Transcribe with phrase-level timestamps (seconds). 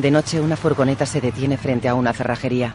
[0.00, 2.74] De noche, una furgoneta se detiene frente a una cerrajería.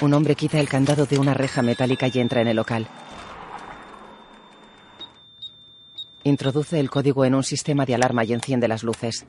[0.00, 2.86] Un hombre quita el candado de una reja metálica y entra en el local.
[6.22, 9.26] Introduce el código en un sistema de alarma y enciende las luces.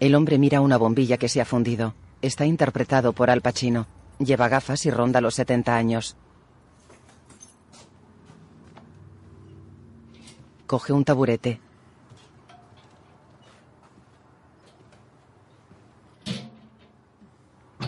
[0.00, 1.92] El hombre mira una bombilla que se ha fundido.
[2.22, 3.86] Está interpretado por Al Pacino.
[4.18, 6.16] Lleva gafas y ronda los 70 años.
[10.68, 11.60] Coge un taburete.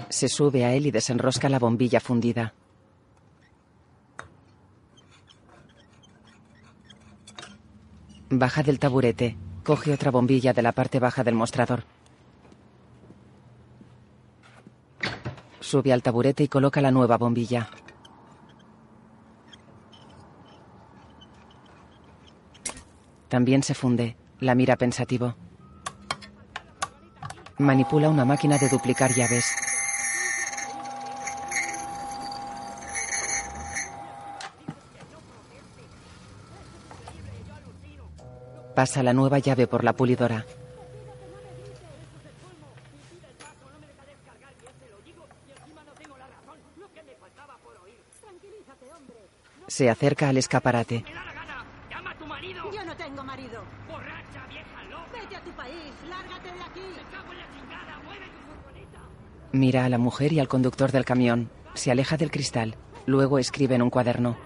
[0.08, 2.54] Se sube a él y desenrosca la bombilla fundida.
[8.30, 9.36] Baja del taburete.
[9.62, 11.84] Coge otra bombilla de la parte baja del mostrador.
[15.60, 17.68] Sube al taburete y coloca la nueva bombilla.
[23.30, 24.16] También se funde.
[24.40, 25.36] La mira pensativo.
[27.58, 29.54] Manipula una máquina de duplicar llaves.
[38.74, 40.44] Pasa la nueva llave por la pulidora.
[49.68, 51.04] Se acerca al escaparate.
[59.52, 61.50] Mira a la mujer y al conductor del camión.
[61.74, 62.76] Se aleja del cristal.
[63.06, 64.36] Luego escribe en un cuaderno.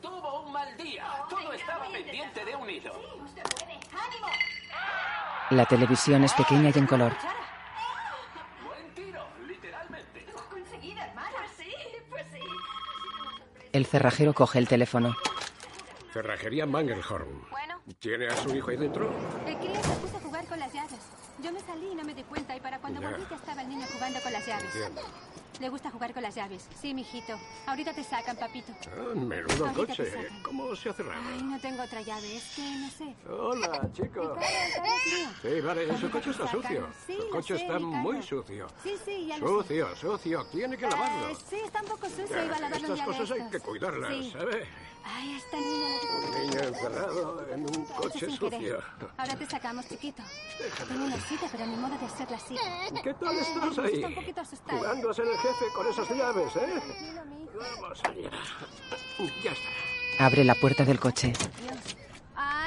[0.00, 1.04] Tuvo un mal día.
[1.28, 2.92] Todo estaba pendiente de un hilo.
[5.50, 7.12] La televisión es pequeña y en color.
[8.64, 10.24] Buen tiro, literalmente.
[10.48, 11.36] conseguido, hermana.
[11.58, 11.72] sí,
[12.08, 12.40] pues sí.
[13.72, 15.16] El cerrajero coge el teléfono.
[16.12, 17.48] Cerrajería Mangelhorn.
[17.50, 19.10] Bueno, ¿Tiene a su hijo ahí dentro?
[22.62, 24.64] Para cuando volví ya estaba el niño jugando con las llaves.
[24.74, 25.02] Entiendo.
[25.60, 26.66] Le gusta jugar con las llaves.
[26.80, 27.38] Sí, mijito.
[27.66, 28.72] Ahorita te sacan, papito.
[28.86, 30.28] Ah, menudo Ahorita coche.
[30.42, 31.20] ¿Cómo se ha cerrado?
[31.34, 32.34] Ay, no tengo otra llave.
[32.34, 33.14] Es que no sé.
[33.30, 34.20] Hola, chico.
[34.20, 35.28] Mi carro, el carro es mío.
[35.42, 36.62] Sí, vale, su Ahorita coche está sacan.
[36.62, 36.88] sucio.
[37.06, 38.66] Sí, Su coche sé, está muy sucio.
[38.82, 39.68] Sí, sí, ya lo sé.
[39.68, 40.44] Sucio, sucio.
[40.46, 41.28] Tiene que lavarlo.
[41.28, 42.26] Eh, sí, está un poco sucio.
[42.36, 44.30] Ya, Iba a lavarlo Estas cosas hay que cuidarlas, Sí.
[44.32, 44.66] ¿sabe?
[45.02, 45.96] Ay, esta niña
[46.28, 48.50] Un niño encerrado en un coche sucio.
[48.50, 48.84] querer.
[49.16, 50.22] Ahora te sacamos, chiquito.
[50.88, 52.54] Tengo una cita, pero mi modo de hacerla así.
[53.02, 53.94] ¿Qué tal estás ahí?
[53.94, 54.78] Está un poquito asustado.
[54.78, 56.80] Jugando a ser el jefe con esas llaves, ¿eh?
[57.54, 58.30] Vamos allá.
[59.42, 60.24] Ya está.
[60.24, 61.32] Abre la puerta del coche.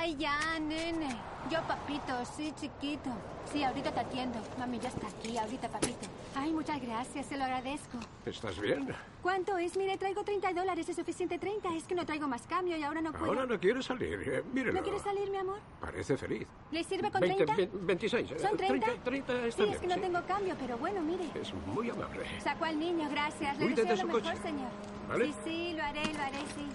[0.03, 1.15] Ay, ya, nene.
[1.49, 3.09] Yo, papito, sí, chiquito.
[3.49, 4.37] Sí, ahorita te atiendo.
[4.59, 6.07] Mami ya está aquí, ahorita, papito.
[6.35, 7.97] Ay, muchas gracias, se lo agradezco.
[8.25, 8.93] ¿Estás bien?
[9.21, 9.77] ¿Cuánto es?
[9.77, 11.73] Mire, traigo 30 dólares, ¿es suficiente 30?
[11.75, 13.27] Es que no traigo más cambio y ahora no puedo.
[13.27, 14.19] Ahora no quiere salir.
[14.27, 14.73] eh, mírelo.
[14.73, 15.59] ¿No quieres salir, mi amor?
[15.79, 16.45] Parece feliz.
[16.71, 17.55] ¿Le sirve con 20, 30?
[17.55, 18.31] ve- 26.
[18.31, 18.85] eh, ¿Son 30?
[18.87, 20.01] 30, 30 Sí, está es bien, que no sí.
[20.01, 21.23] tengo cambio, pero bueno, mire.
[21.33, 22.25] Es muy amable.
[22.43, 23.57] Sacó al niño, gracias.
[23.57, 24.69] Le deseo lo mejor, coche, señor.
[25.07, 25.27] ¿vale?
[25.27, 26.67] Sí, sí, lo haré, lo haré, sí.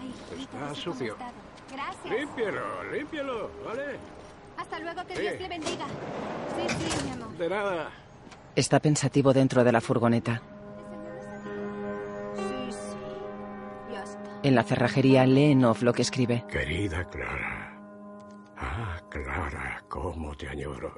[0.00, 1.16] Ay, Está no sé cómo sucio.
[1.72, 2.18] Gracias.
[2.18, 3.96] Límpielo, límpielo, ¿vale?
[4.56, 5.22] Hasta luego, que Sí.
[5.22, 5.86] Dios le bendiga.
[6.56, 7.36] Sí, sí, mi amor.
[7.36, 7.90] De nada.
[8.54, 10.42] Está pensativo dentro de la furgoneta.
[12.36, 12.96] Sí, sí.
[13.92, 14.20] Ya está.
[14.42, 16.44] En la cerrajería lee en off lo que escribe.
[16.48, 17.78] Querida Clara.
[18.58, 20.92] Ah, Clara, cómo te añoro.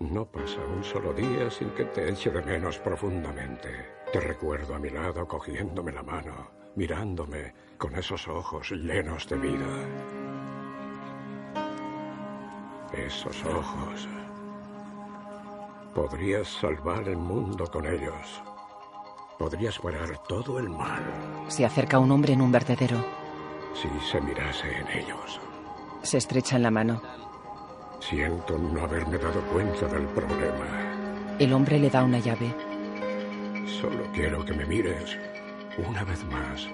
[0.00, 3.68] No pasa un solo día sin que te eche de menos profundamente.
[4.12, 9.66] Te recuerdo a mi lado cogiéndome la mano, mirándome con esos ojos llenos de vida.
[12.92, 14.08] Esos ojos.
[15.94, 18.42] Podrías salvar el mundo con ellos.
[19.38, 21.02] Podrías parar todo el mal
[21.48, 23.04] Se acerca un hombre en un vertedero.
[23.74, 25.40] si se mirase en ellos.
[26.02, 27.02] Se estrechan la mano.
[27.98, 31.36] Siento no haberme dado cuenta del problema.
[31.38, 32.54] El hombre le da una llave.
[33.80, 35.18] Solo quiero que me mires
[35.78, 36.68] una vez más.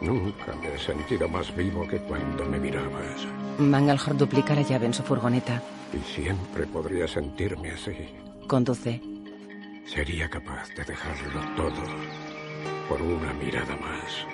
[0.00, 3.26] Nunca me he sentido más vivo que cuando me mirabas.
[3.58, 5.62] Mangalhor duplica la llave en su furgoneta.
[5.92, 8.08] Y siempre podría sentirme así.
[8.46, 9.00] Conduce.
[9.84, 11.82] Sería capaz de dejarlo todo
[12.88, 14.26] por una mirada más.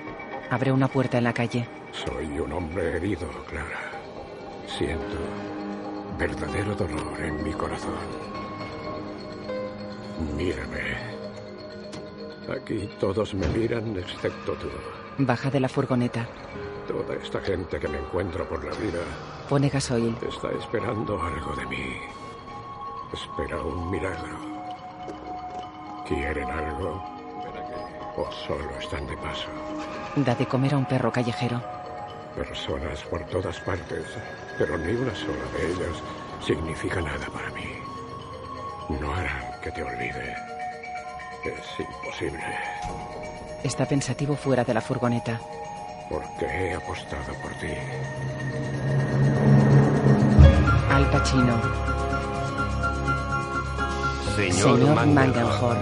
[0.51, 1.67] Abre una puerta en la calle.
[1.93, 3.91] Soy un hombre herido, Clara.
[4.79, 5.17] Siento
[6.19, 7.93] verdadero dolor en mi corazón.
[10.37, 10.97] Mírame.
[12.49, 14.69] Aquí todos me miran excepto tú.
[15.19, 16.27] Baja de la furgoneta.
[16.87, 19.01] Toda esta gente que me encuentro por la vida
[19.49, 20.17] Pone gasoil.
[20.29, 21.97] está esperando algo de mí.
[23.13, 24.37] Espera un milagro.
[26.07, 27.03] ¿Quieren algo?
[28.17, 29.49] ¿O solo están de paso?
[30.17, 31.63] Da de comer a un perro callejero.
[32.35, 34.05] Personas por todas partes,
[34.59, 36.03] pero ni una sola de ellas
[36.45, 37.67] significa nada para mí.
[39.01, 40.37] No harán que te olvide.
[41.45, 42.43] Es imposible,
[43.67, 45.41] Está pensativo fuera de la furgoneta.
[46.09, 47.67] porque he apostado por ti.
[50.95, 51.61] Al Pacino.
[54.37, 55.07] Señor, Señor.
[55.07, 55.79] Mandelhorn.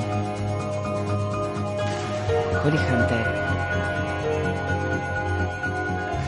[2.65, 3.27] Holly Hunter.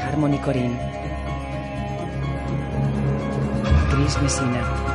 [0.04, 0.78] Harmony Corinne.
[3.90, 4.85] Chris Messina.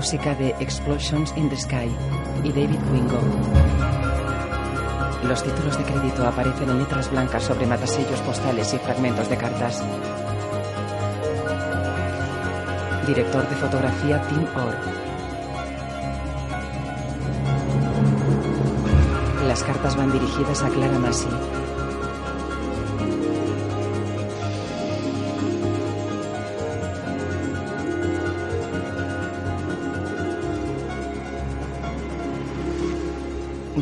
[0.00, 1.90] Música de Explosions in the Sky
[2.42, 3.20] y David Wingo.
[5.28, 9.84] Los títulos de crédito aparecen en letras blancas sobre matasellos postales y fragmentos de cartas.
[13.06, 14.78] Director de fotografía Tim Orr.
[19.46, 21.28] Las cartas van dirigidas a Clara Masi.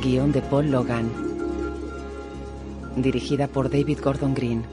[0.00, 1.10] Guión de Paul Logan.
[2.96, 4.64] Dirigida por David Gordon Green.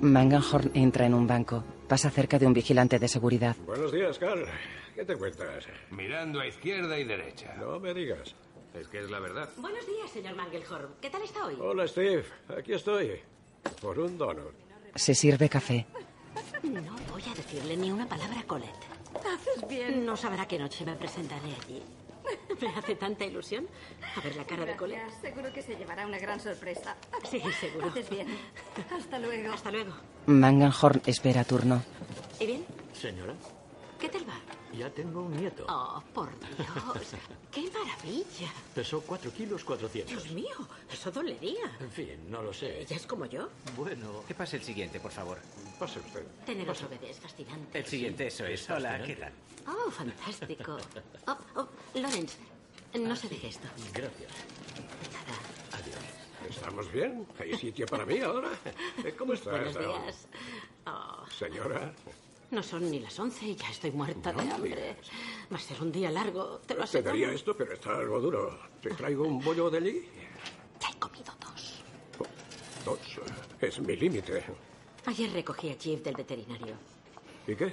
[0.00, 1.64] Manganhorn entra en un banco.
[1.88, 3.56] Pasa cerca de un vigilante de seguridad.
[3.66, 4.44] Buenos días, Carl.
[4.94, 5.66] ¿Qué te cuentas?
[5.90, 7.54] Mirando a izquierda y derecha.
[7.58, 8.34] No me digas.
[8.74, 9.48] Es que es la verdad.
[9.56, 10.94] Buenos días, señor Mangelhorn.
[11.00, 11.56] ¿Qué tal está hoy?
[11.60, 12.24] Hola, Steve.
[12.56, 13.20] Aquí estoy.
[13.80, 14.54] Por un donut.
[14.94, 15.86] Se sirve café.
[16.62, 16.80] No
[17.12, 18.70] voy a decirle ni una palabra a Colette.
[19.14, 20.04] Haces bien.
[20.04, 21.82] No sabrá qué noche me presentaré allí.
[22.60, 23.66] Me hace tanta ilusión
[24.16, 24.74] a ver la cara de.
[24.74, 25.20] Gracias.
[25.20, 26.96] Seguro que se llevará una gran sorpresa.
[27.30, 27.88] Sí, seguro.
[27.88, 28.28] Haces bien.
[28.96, 29.52] Hasta luego.
[29.52, 29.92] Hasta luego.
[30.26, 31.82] Manganhorn espera turno.
[32.40, 32.64] ¿Y bien?
[32.92, 33.34] Señora,
[34.04, 34.38] ¿Qué tal va?
[34.76, 35.64] ya tengo un nieto.
[35.66, 37.14] Oh, por Dios.
[37.50, 38.52] ¡Qué maravilla!
[38.74, 40.12] Pesó 4 kilos 400.
[40.12, 41.74] Dios mío, eso dolería.
[41.80, 42.82] En fin, no lo sé.
[42.82, 43.48] ¿Ella es como yo?
[43.78, 45.38] Bueno, ¿Qué pasa el siguiente, por favor?
[45.78, 46.22] Pase usted.
[46.44, 47.78] Tener otro bebé es fascinante.
[47.78, 48.68] El siguiente, eso es.
[48.68, 49.32] Hola, ¿qué tal?
[49.68, 50.76] Oh, fantástico.
[51.26, 52.36] Oh, oh, Lawrence,
[52.92, 53.66] no se deje esto.
[53.94, 54.32] gracias.
[55.14, 55.82] Nada.
[55.82, 55.96] Adiós.
[56.50, 57.26] ¿Estamos bien?
[57.40, 58.50] ¿Hay sitio para mí ahora?
[59.18, 59.52] ¿Cómo estás?
[59.54, 60.28] Buenos días.
[60.86, 61.94] Oh, Señora,
[62.54, 64.70] no son ni las once y ya estoy muerta No de hambre.
[64.70, 65.10] digas.
[65.52, 67.32] Va a ser un día largo, te lo te daría aseguro.
[67.32, 68.58] esto, pero está algo duro.
[68.80, 70.08] ¿Te traigo un bollo de allí?
[70.80, 71.82] Ya he comido dos.
[72.84, 72.98] Dos.
[73.60, 74.44] Es mi límite.
[75.06, 76.74] Ayer recogí a Jeff del veterinario.
[77.46, 77.72] ¿Y qué?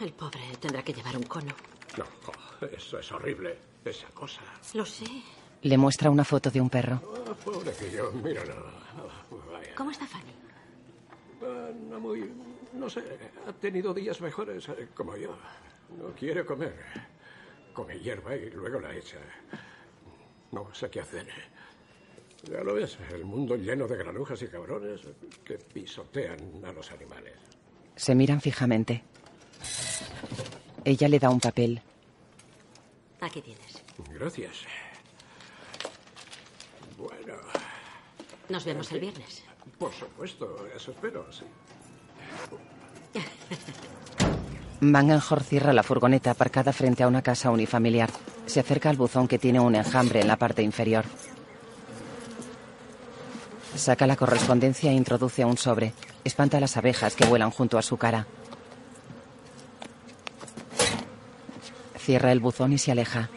[0.00, 1.54] El pobre tendrá que llevar un cono.
[1.96, 3.56] No, oh, eso es horrible.
[3.84, 4.40] Esa cosa.
[4.74, 5.04] Lo sé.
[5.62, 7.00] Le muestra una foto de un perro.
[7.04, 8.54] Oh, pobrecillo, míralo.
[9.30, 9.74] Oh, vaya.
[9.74, 10.32] ¿Cómo está Fanny?
[11.42, 12.30] Ah, no muy...
[12.76, 13.02] No sé,
[13.46, 15.36] ha tenido días mejores eh, como yo.
[15.98, 16.74] No quiere comer.
[17.72, 19.18] Come hierba y luego la echa.
[20.52, 21.26] No sé qué hacer.
[22.50, 25.00] Ya lo ves, el mundo lleno de granujas y cabrones
[25.44, 27.34] que pisotean a los animales.
[27.96, 29.02] Se miran fijamente.
[30.84, 31.80] Ella le da un papel.
[33.20, 33.82] Aquí tienes.
[34.12, 34.64] Gracias.
[36.96, 37.34] Bueno,
[38.48, 39.42] Nos vemos el viernes.
[39.78, 41.44] por supuesto, eso espero, sí.
[44.80, 48.10] Manganhorn cierra la furgoneta aparcada frente a una casa unifamiliar.
[48.46, 51.04] Se acerca al buzón que tiene un enjambre en la parte inferior.
[53.74, 55.92] Saca la correspondencia e introduce un sobre.
[56.24, 58.26] Espanta a las abejas que vuelan junto a su cara.
[61.98, 63.30] Cierra el buzón y se aleja.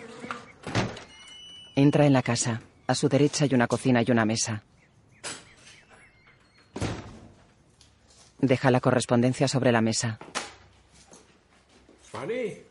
[1.75, 2.61] Entra en la casa.
[2.87, 4.63] A su derecha hay una cocina y una mesa.
[8.41, 10.17] Deja la correspondencia sobre la mesa.
[12.11, 12.69] Fanny,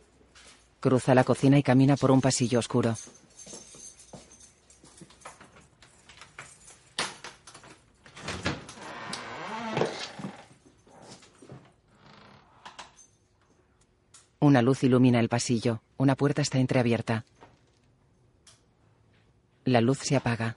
[0.80, 2.96] Cruza la cocina y camina por un pasillo oscuro.
[14.40, 15.82] Una luz ilumina el pasillo.
[15.96, 17.24] Una puerta está entreabierta.
[19.64, 20.56] La luz se apaga.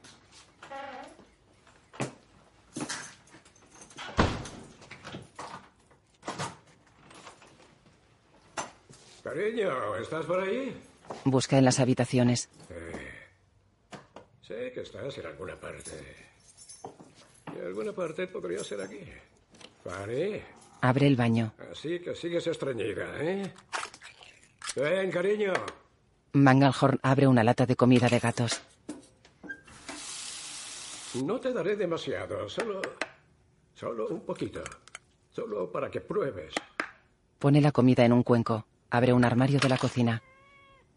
[9.34, 10.76] Cariño, ¿estás por ahí?
[11.26, 12.50] Busca en las habitaciones.
[14.42, 15.92] Sé que estás en alguna parte.
[17.56, 19.00] Y alguna parte podría ser aquí.
[19.84, 20.42] Fanny,
[20.82, 21.54] Abre el baño.
[21.72, 23.54] así que sigues estreñida, ¿eh?
[24.76, 25.54] Ven, cariño.
[26.34, 28.62] Mangalhorn abre una lata de comida de gatos.
[31.24, 32.82] No te daré demasiado, solo.
[33.76, 34.62] solo un poquito.
[35.30, 36.54] Solo para que pruebes.
[37.40, 38.66] Pone la comida en un cuenco.
[38.92, 40.22] Abre un armario de la cocina.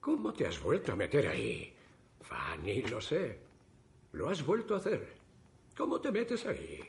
[0.01, 1.73] ¿Cómo te has vuelto a meter ahí?
[2.21, 3.39] Fanny, lo sé.
[4.13, 5.15] Lo has vuelto a hacer.
[5.77, 6.81] ¿Cómo te metes ahí?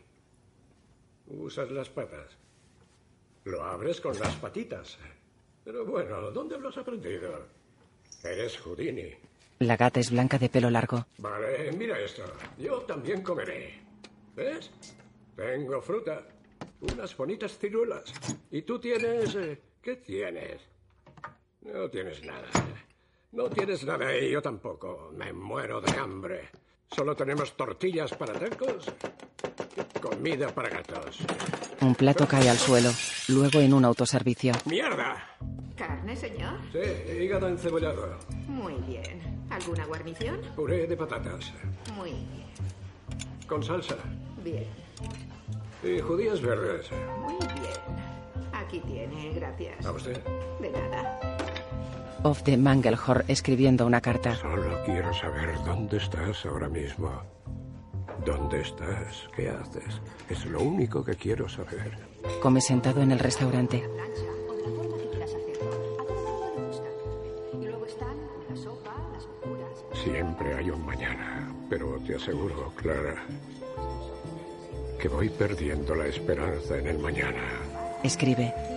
[1.28, 2.38] Usas las patas.
[3.46, 4.98] Lo abres con las patitas.
[5.64, 7.48] Pero bueno, ¿dónde lo has aprendido?
[8.24, 9.12] Eres Houdini.
[9.60, 11.06] La gata es blanca de pelo largo.
[11.20, 12.24] Vale, mira esto.
[12.58, 13.80] Yo también comeré.
[14.36, 14.70] ¿Ves?
[15.36, 16.28] Tengo fruta.
[16.82, 18.12] Unas bonitas ciruelas.
[18.52, 19.34] Y tú tienes...
[19.36, 20.62] eh, ¿Qué tienes?
[21.66, 22.48] No tienes nada.
[23.32, 25.12] No tienes nada y yo tampoco.
[25.14, 26.50] Me muero de hambre.
[26.96, 28.86] Solo tenemos tortillas para tacos
[29.96, 31.20] y comida para gatos.
[31.82, 32.90] Un plato cae al suelo.
[33.30, 34.54] Luego en un autoservicio.
[34.66, 35.28] ¡Mierda!
[35.76, 36.60] ¿Carne, señor?
[36.72, 38.18] Sí, hígado encebollado.
[38.48, 39.46] Muy bien.
[39.50, 40.42] ¿Alguna guarnición?
[40.56, 41.52] Puré de patatas.
[41.96, 42.46] Muy bien.
[43.48, 43.98] Con salsa.
[44.44, 44.68] Bien.
[45.84, 46.90] Y judías verdes.
[47.20, 48.54] Muy bien.
[48.54, 49.86] Aquí tiene, gracias.
[49.86, 50.24] ¿A usted?
[50.62, 51.35] De nada.
[52.26, 54.36] Off de Mangelhor escribiendo una carta.
[54.36, 57.12] Solo quiero saber dónde estás ahora mismo.
[58.26, 59.30] ¿Dónde estás?
[59.36, 60.02] ¿Qué haces?
[60.28, 61.96] Es lo único que quiero saber.
[62.42, 63.88] Come sentado en el restaurante.
[69.94, 73.24] Siempre hay un mañana, pero te aseguro, Clara,
[75.00, 77.44] que voy perdiendo la esperanza en el mañana.
[78.04, 78.75] Escribe.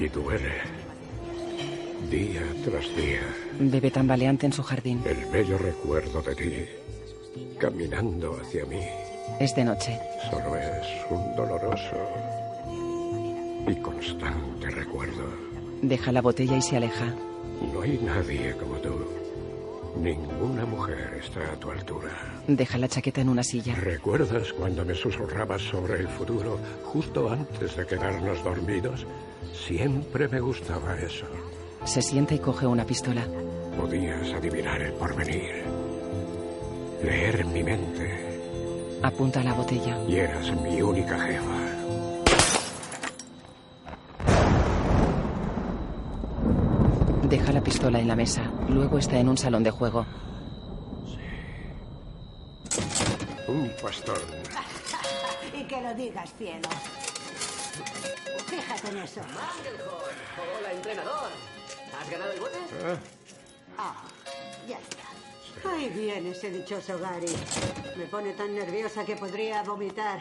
[0.00, 0.54] Y duele.
[2.10, 3.20] Día tras día,
[3.60, 5.02] Bebe tambaleante en su jardín.
[5.04, 6.64] el bello recuerdo de ti,
[7.58, 8.80] caminando hacia mí,
[9.38, 9.98] Es de noche.
[10.30, 11.96] solo es un doloroso
[13.68, 15.24] y constante recuerdo.
[15.82, 17.14] Deja la botella y se aleja.
[17.72, 18.96] No hay nadie como tú.
[20.00, 22.10] Ninguna mujer está a tu altura.
[22.46, 23.74] Deja la chaqueta en una silla.
[23.74, 29.06] ¿Recuerdas cuando me susurrabas sobre el futuro justo antes de quedarnos dormidos?
[29.52, 31.26] Siempre me gustaba eso.
[31.84, 33.26] Se sienta y coge una pistola.
[33.76, 35.64] Podías adivinar el porvenir,
[37.02, 38.28] leer mi mente
[39.02, 39.96] Apunta a la botella.
[40.08, 41.56] y eras mi única jefa.
[47.28, 48.42] Deja la pistola en la mesa.
[48.70, 50.06] Luego está en un salón de juego.
[53.48, 54.20] Un pastor.
[55.52, 56.68] Y que lo digas, cielo.
[58.46, 59.20] Fíjate en eso.
[60.60, 61.28] Hola, entrenador.
[62.00, 62.58] ¿Has ganado el bote?
[63.76, 64.04] Ah,
[64.68, 65.70] ya está.
[65.70, 67.34] Ahí viene ese dichoso Gary.
[67.96, 70.20] Me pone tan nerviosa que podría vomitar.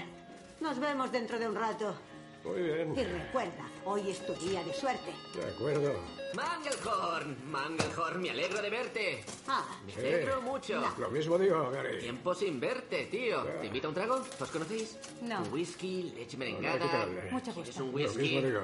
[0.59, 1.95] Nos vemos dentro de un rato.
[2.43, 2.97] Muy bien.
[2.97, 5.11] Y recuerda, hoy es tu día de suerte.
[5.35, 5.93] De acuerdo.
[6.33, 9.23] Mangelhorn, Mangelhorn, me alegro de verte.
[9.47, 9.99] Ah, Me Sí.
[9.99, 10.81] alegro mucho.
[10.97, 11.99] Lo mismo digo, Gary.
[11.99, 13.43] Tiempo sin verte, tío.
[13.43, 14.15] ¿Te invito a un trago?
[14.39, 14.97] ¿Os conocéis?
[15.21, 15.41] No.
[15.41, 17.05] Un whisky, leche Hola, ¿qué merengada.
[17.31, 17.83] Mucho ¿Quieres gusto.
[17.83, 18.19] un Lo whisky?
[18.19, 18.61] mismo digo.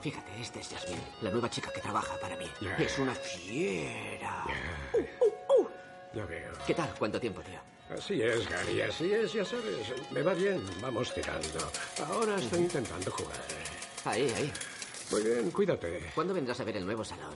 [0.00, 2.46] Fíjate, este es Jasmine, la nueva chica que trabaja para mí.
[2.60, 2.74] Ya.
[2.76, 4.44] Es una fiera.
[6.14, 6.52] Ya veo.
[6.66, 6.94] ¿Qué tal?
[6.98, 7.58] ¿Cuánto tiempo, tío?
[7.96, 9.92] Así es, Gary, así es, ya sabes.
[10.10, 11.70] Me va bien, vamos tirando.
[12.08, 13.36] Ahora estoy intentando jugar.
[14.04, 14.52] Ahí, ahí.
[15.10, 16.10] Muy bien, cuídate.
[16.14, 17.34] ¿Cuándo vendrás a ver el nuevo salón?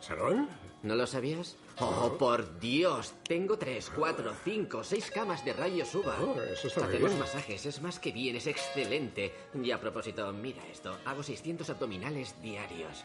[0.00, 0.48] ¿Salón?
[0.82, 1.56] ¿No lo sabías?
[1.78, 3.12] Oh, por Dios.
[3.22, 6.16] Tengo tres, cuatro, cinco, seis camas de rayos uva.
[6.20, 7.18] Oh, eso está Hacemos bien.
[7.20, 9.32] masajes, es más que bien, es excelente.
[9.62, 10.98] Y a propósito, mira esto.
[11.04, 13.04] Hago 600 abdominales diarios.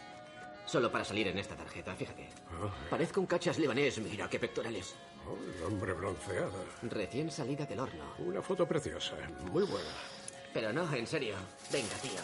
[0.66, 2.28] Solo para salir en esta tarjeta, fíjate.
[2.90, 4.96] Parezco un cachas libanés, mira qué pectorales.
[5.30, 6.64] Oh, el hombre bronceado.
[6.84, 8.04] Recién salida del horno.
[8.20, 9.16] Una foto preciosa,
[9.52, 9.90] muy buena.
[10.54, 11.36] Pero no, en serio.
[11.72, 12.20] Venga, tío.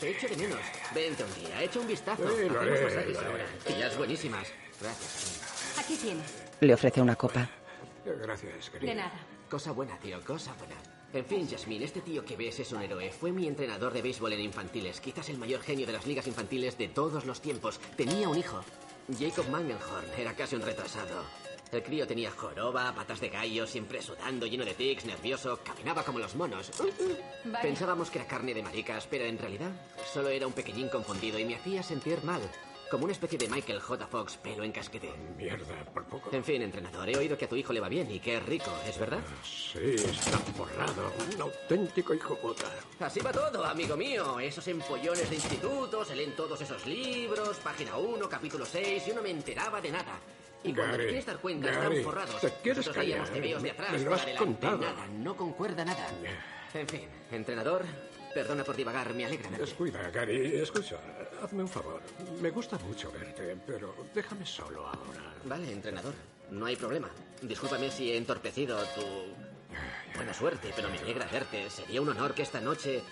[0.00, 0.60] Te echo de menos.
[0.94, 2.22] Vente un día, echa un vistazo.
[2.36, 3.28] Sí, lo Hacemos haré, lo haré.
[3.28, 3.44] ahora.
[3.66, 4.48] Tías buenísimas.
[4.80, 5.78] Gracias.
[5.78, 6.26] Aquí tienes.
[6.60, 7.48] Le ofrece una copa.
[8.04, 8.90] Gracias, querido.
[8.90, 9.18] De nada.
[9.50, 10.74] Cosa buena, tío, cosa buena.
[11.12, 13.10] En fin, Jasmine, este tío que ves es un héroe.
[13.12, 15.00] Fue mi entrenador de béisbol en infantiles.
[15.00, 17.78] Quizás el mayor genio de las ligas infantiles de todos los tiempos.
[17.96, 18.64] Tenía un hijo.
[19.18, 20.06] Jacob Mangelhorn.
[20.18, 21.22] Era casi un retrasado.
[21.74, 25.58] El crío tenía joroba, patas de gallo, siempre sudando, lleno de tics, nervioso.
[25.64, 26.70] Caminaba como los monos.
[27.44, 27.62] Vaya.
[27.62, 29.72] Pensábamos que era carne de maricas, pero en realidad
[30.12, 32.40] solo era un pequeñín confundido y me hacía sentir mal.
[32.88, 34.06] Como una especie de Michael J.
[34.06, 35.10] Fox, pelo en casquete.
[35.36, 36.30] Mierda, por poco.
[36.30, 38.46] En fin, entrenador, he oído que a tu hijo le va bien y que es
[38.46, 39.18] rico, ¿es verdad?
[39.42, 41.10] Sí, está forrado.
[41.34, 42.70] Un auténtico hijo puta.
[43.00, 44.38] Así va todo, amigo mío.
[44.38, 49.22] Esos empollones de instituto, se leen todos esos libros, página 1, capítulo 6, yo no
[49.22, 50.20] me enteraba de nada.
[50.64, 52.40] Y cuando te quieres dar cuenta, Gary, están forrados.
[52.40, 54.78] te quieres Nosotros veíamos callar, tebeos de me- atrás, me lo por has contado.
[54.78, 56.06] nada, no concuerda nada.
[56.72, 57.84] En fin, entrenador,
[58.32, 59.64] perdona por divagar, me alegra verte.
[59.66, 60.56] Descuida, Gary.
[60.56, 60.98] Escucha,
[61.42, 62.00] hazme un favor.
[62.40, 65.34] Me gusta mucho verte, pero déjame solo ahora.
[65.44, 66.14] Vale, entrenador,
[66.50, 67.10] no hay problema.
[67.42, 69.02] Discúlpame si he entorpecido tu...
[70.16, 71.68] Buena suerte, pero me alegra verte.
[71.68, 73.02] Sería un honor que esta noche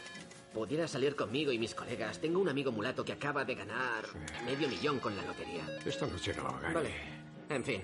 [0.54, 2.18] pudieras salir conmigo y mis colegas.
[2.20, 4.04] Tengo un amigo mulato que acaba de ganar
[4.46, 5.66] medio millón con la lotería.
[5.84, 6.74] Esta noche no, Gary.
[6.74, 7.21] Vale.
[7.54, 7.82] En fin.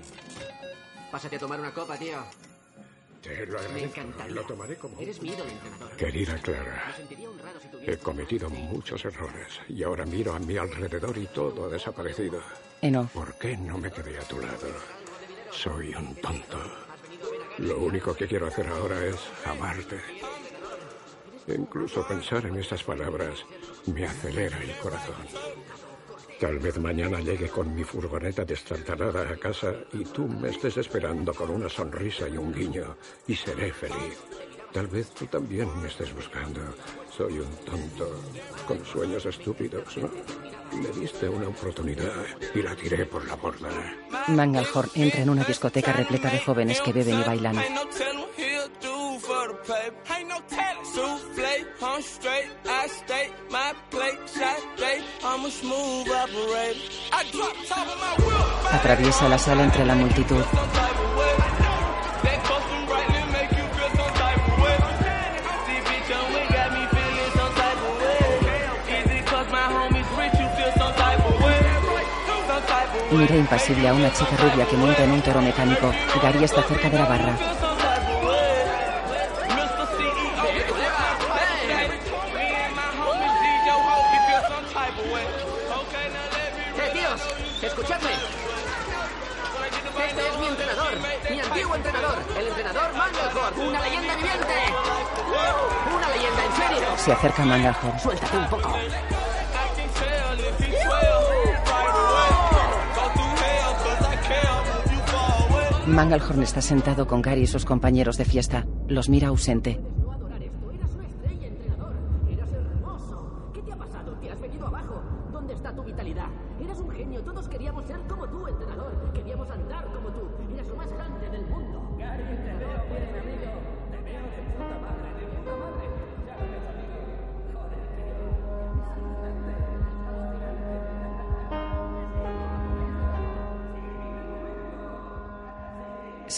[1.10, 2.18] Pásate a tomar una copa, tío.
[3.22, 4.00] Te lo Me agradezco.
[4.00, 4.34] encantaría.
[4.34, 5.00] Lo tomaré como...
[5.00, 5.96] Eres mi ídolo entrenador.
[5.96, 10.38] Querida Clara, Me sentiría honrado si tuvieras he cometido muchos errores y ahora miro a
[10.38, 12.40] mi alrededor y todo ha desaparecido.
[13.12, 14.68] ¿Por qué no me quedé a tu lado?
[15.50, 16.58] Soy un tonto.
[17.58, 20.00] Lo único que quiero hacer ahora es amarte.
[21.48, 23.44] Incluso pensar en estas palabras
[23.86, 25.16] me acelera el corazón.
[26.38, 31.34] Tal vez mañana llegue con mi furgoneta destartalada a casa y tú me estés esperando
[31.34, 34.16] con una sonrisa y un guiño y seré feliz.
[34.72, 36.60] Tal vez tú también me estés buscando.
[37.18, 38.08] Soy un tonto
[38.64, 40.08] con sueños estúpidos, ¿no?
[40.70, 42.12] Me diste una oportunidad
[42.54, 43.68] y la tiré por la borda.
[44.28, 47.58] Mangalhorn entra en una discoteca repleta de jóvenes que beben y bailan.
[47.58, 48.88] Ain't no telling what he'll do
[73.10, 75.92] Mira impasible a una chica rubia que monta en un toro mecánico.
[76.22, 77.34] Gary está cerca de la barra.
[86.76, 87.20] ¡Eh, tíos!
[87.62, 88.10] ¡Escuchadme!
[90.06, 90.92] Este es mi entrenador,
[91.30, 94.54] mi antiguo entrenador, el entrenador Mangelhorn, una leyenda viviente.
[95.96, 96.88] Una leyenda, en serio.
[96.96, 97.98] Se acerca a Mangalhorn.
[98.00, 98.72] Suéltate un poco.
[105.88, 108.66] Mangalhorn está sentado con Gary y sus compañeros de fiesta.
[108.88, 109.80] Los mira ausente.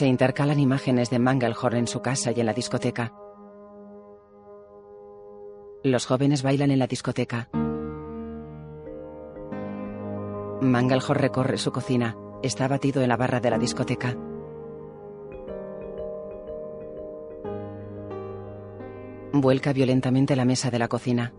[0.01, 3.13] Se intercalan imágenes de Mangalhorn en su casa y en la discoteca.
[5.85, 7.51] Los jóvenes bailan en la discoteca.
[10.63, 12.17] Mangalhorn recorre su cocina.
[12.43, 14.17] Está batido en la barra de la discoteca.
[19.35, 21.35] Vuelca violentamente la mesa de la cocina.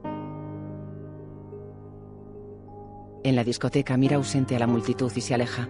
[3.23, 5.67] En la discoteca mira ausente a la multitud y se aleja.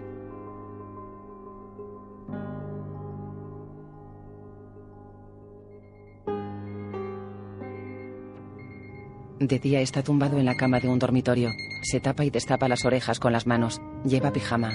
[9.42, 11.50] De día está tumbado en la cama de un dormitorio.
[11.82, 13.80] Se tapa y destapa las orejas con las manos.
[14.04, 14.72] Lleva pijama.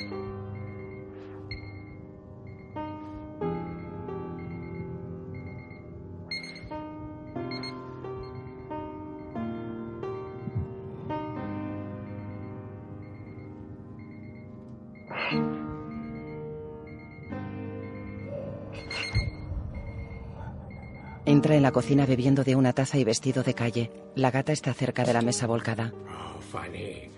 [21.68, 23.92] La cocina bebiendo de una taza y vestido de calle.
[24.16, 25.92] La gata está cerca de la mesa volcada.
[25.94, 27.12] Oh, Fanny.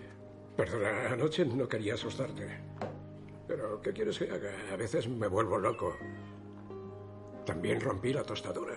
[0.57, 2.47] Perdona, anoche no quería asustarte.
[3.47, 4.49] Pero, ¿qué quieres que haga?
[4.73, 5.95] A veces me vuelvo loco.
[7.45, 8.73] También rompí la tostadora.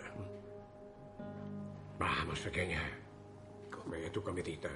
[1.98, 2.82] Vamos, pequeña.
[3.70, 4.68] Come tu comidita.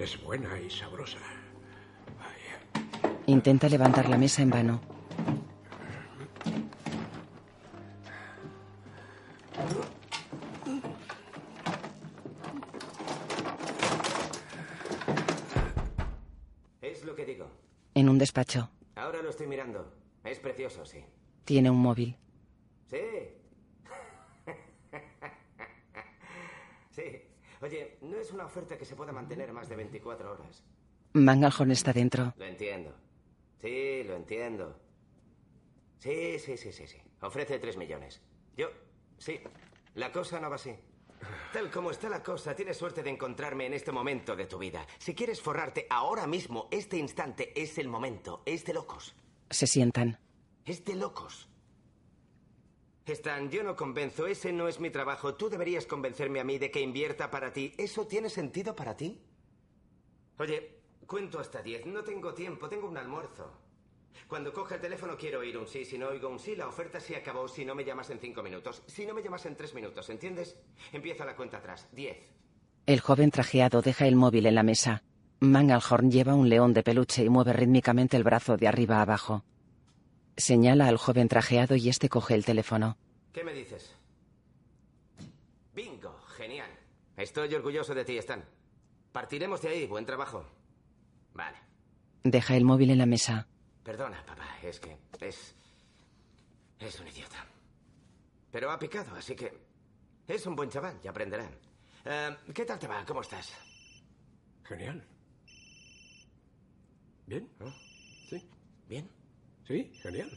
[0.00, 1.20] Es buena y sabrosa.
[3.26, 4.93] Intenta levantar la mesa en vano.
[18.24, 18.70] Despacho.
[18.96, 19.92] Ahora lo estoy mirando.
[20.24, 21.04] Es precioso, sí.
[21.44, 22.16] Tiene un móvil.
[22.86, 22.98] Sí.
[26.90, 27.22] sí.
[27.60, 30.64] Oye, no es una oferta que se pueda mantener más de 24 horas.
[31.12, 32.32] Mangalhorn está dentro.
[32.36, 32.94] Lo entiendo.
[33.60, 34.80] Sí, lo entiendo.
[35.98, 36.98] Sí, sí, sí, sí, sí.
[37.20, 38.22] Ofrece 3 millones.
[38.56, 38.68] Yo,
[39.18, 39.38] sí.
[39.94, 40.74] La cosa no va así.
[41.52, 44.86] Tal como está la cosa, tienes suerte de encontrarme en este momento de tu vida.
[44.98, 48.42] Si quieres forrarte ahora mismo, este instante es el momento.
[48.44, 49.14] Es de locos.
[49.50, 50.18] Se sientan.
[50.64, 51.48] Es de locos.
[53.06, 54.26] Stan, yo no convenzo.
[54.26, 55.34] Ese no es mi trabajo.
[55.34, 57.74] Tú deberías convencerme a mí de que invierta para ti.
[57.76, 59.20] ¿Eso tiene sentido para ti?
[60.38, 61.84] Oye, cuento hasta diez.
[61.84, 62.68] No tengo tiempo.
[62.68, 63.52] Tengo un almuerzo.
[64.28, 65.84] Cuando coge el teléfono quiero oír un sí.
[65.84, 67.48] Si no oigo un sí, la oferta se acabó.
[67.48, 68.82] Si no me llamas en cinco minutos.
[68.86, 70.58] Si no me llamas en tres minutos, ¿entiendes?
[70.92, 71.88] Empieza la cuenta atrás.
[71.92, 72.32] Diez.
[72.86, 75.02] El joven trajeado deja el móvil en la mesa.
[75.40, 79.44] Mangalhorn lleva un león de peluche y mueve rítmicamente el brazo de arriba a abajo.
[80.36, 82.96] Señala al joven trajeado y este coge el teléfono.
[83.32, 83.94] ¿Qué me dices?
[85.74, 86.70] Bingo, genial.
[87.16, 88.44] Estoy orgulloso de ti, Stan.
[89.12, 90.44] Partiremos de ahí, buen trabajo.
[91.34, 91.58] Vale.
[92.22, 93.48] Deja el móvil en la mesa.
[93.84, 95.54] Perdona, papá, es que es...
[96.78, 97.46] Es un idiota.
[98.50, 99.52] Pero ha picado, así que...
[100.26, 101.48] Es un buen chaval, ya aprenderá.
[102.06, 103.04] Eh, ¿Qué tal te va?
[103.04, 103.52] ¿Cómo estás?
[104.64, 105.06] Genial.
[107.26, 107.48] ¿Bien?
[108.30, 108.48] Sí.
[108.88, 109.10] ¿Bien?
[109.66, 110.30] Sí, genial.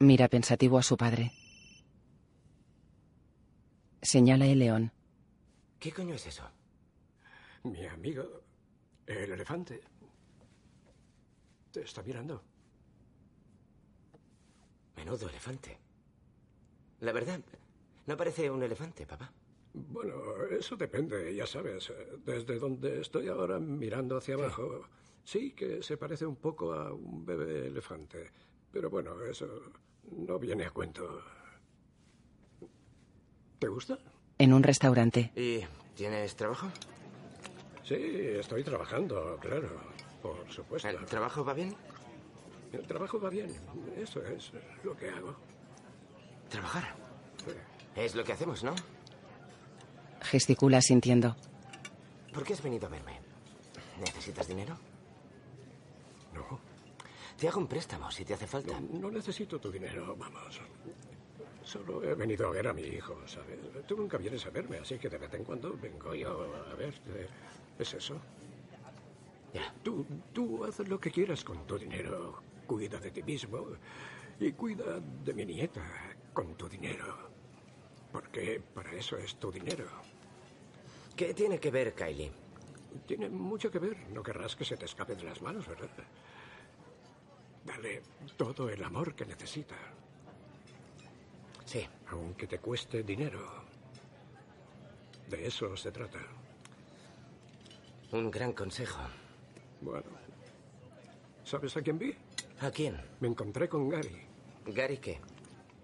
[0.00, 1.32] Mira pensativo a su padre.
[4.02, 4.92] Señala el león.
[5.78, 6.48] ¿Qué coño es eso?
[7.62, 8.42] Mi amigo,
[9.06, 9.80] el elefante,
[11.70, 12.42] te está mirando.
[14.96, 15.78] Menudo elefante.
[17.00, 17.40] La verdad,
[18.06, 19.30] no parece un elefante, papá.
[19.74, 20.14] Bueno,
[20.50, 21.92] eso depende, ya sabes.
[22.24, 24.88] Desde donde estoy ahora mirando hacia abajo,
[25.22, 28.30] sí que se parece un poco a un bebé elefante.
[28.72, 29.46] Pero bueno, eso
[30.12, 31.20] no viene a cuento.
[33.58, 33.98] ¿Te gusta?
[34.38, 35.32] En un restaurante.
[35.36, 35.60] ¿Y
[35.94, 36.68] tienes trabajo?
[37.82, 39.68] Sí, estoy trabajando, claro.
[40.22, 40.88] Por supuesto.
[40.88, 41.74] ¿El trabajo va bien?
[42.76, 43.50] El trabajo va bien.
[43.96, 44.52] Eso es
[44.84, 45.34] lo que hago.
[46.50, 46.94] ¿Trabajar?
[47.94, 48.74] Es lo que hacemos, ¿no?
[50.20, 51.34] Gesticula sintiendo.
[52.32, 53.18] ¿Por qué has venido a verme?
[53.98, 54.76] ¿Necesitas dinero?
[56.34, 56.60] No.
[57.38, 58.78] Te hago un préstamo si te hace falta.
[58.78, 60.60] No, no necesito tu dinero, vamos.
[61.64, 63.58] Solo he venido a ver a mi hijo, ¿sabes?
[63.86, 67.28] Tú nunca vienes a verme, así que de vez en cuando vengo yo a verte.
[67.78, 68.20] ¿Es eso?
[69.52, 69.72] Ya.
[69.82, 72.42] Tú, tú haz lo que quieras con tu dinero.
[72.66, 73.66] Cuida de ti mismo
[74.40, 75.82] y cuida de mi nieta
[76.32, 77.30] con tu dinero.
[78.12, 79.86] Porque para eso es tu dinero.
[81.14, 82.32] ¿Qué tiene que ver, Kylie?
[83.06, 84.08] Tiene mucho que ver.
[84.10, 85.88] No querrás que se te escape de las manos, ¿verdad?
[87.64, 88.02] Dale
[88.36, 89.76] todo el amor que necesita.
[91.64, 91.86] Sí.
[92.10, 93.64] Aunque te cueste dinero.
[95.28, 96.20] De eso se trata.
[98.12, 99.00] Un gran consejo.
[99.80, 100.10] Bueno.
[101.44, 102.14] ¿Sabes a quién vi?
[102.60, 102.96] ¿A quién?
[103.20, 104.22] Me encontré con Gary.
[104.66, 105.20] ¿Gary qué?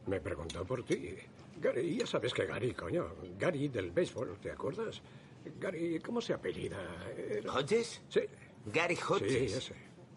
[0.07, 1.15] Me preguntó por ti.
[1.61, 3.07] Gary, ya sabes que Gary, coño.
[3.39, 5.01] Gary del béisbol, ¿te acuerdas?
[5.61, 6.79] Gary, ¿cómo se apellida?
[7.17, 8.01] Era- ¿Hodges?
[8.09, 8.21] Sí.
[8.67, 9.33] Gary Hodges.
[9.51, 9.75] Sí, ese.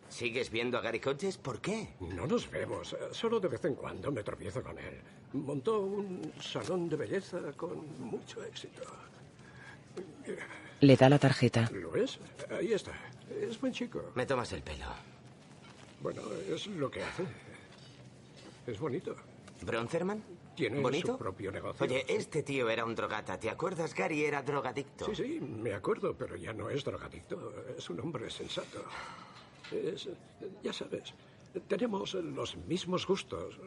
[0.07, 1.37] ¿Sigues viendo a Gary Hodges?
[1.37, 1.89] ¿Por qué?
[1.99, 2.95] No nos vemos.
[3.11, 5.01] Solo de vez en cuando me tropiezo con él.
[5.33, 8.83] Montó un salón de belleza con mucho éxito.
[10.25, 10.47] Mira,
[10.81, 11.69] Le da la tarjeta.
[11.73, 12.19] ¿Lo es?
[12.49, 12.93] Ahí está.
[13.41, 14.11] Es buen chico.
[14.15, 14.85] Me tomas el pelo.
[16.05, 17.25] Bueno, es lo que hace.
[18.67, 19.15] Es bonito.
[19.63, 20.23] ¿Bronzerman?
[20.55, 21.13] Tiene ¿Bonito?
[21.13, 21.83] su propio negocio.
[21.83, 23.39] Oye, este tío era un drogata.
[23.39, 23.95] ¿Te acuerdas?
[23.95, 25.07] Gary era drogadicto.
[25.07, 27.51] Sí, sí, me acuerdo, pero ya no es drogadicto.
[27.75, 28.85] Es un hombre sensato.
[29.71, 30.07] Es,
[30.61, 31.11] ya sabes,
[31.67, 33.59] tenemos los mismos gustos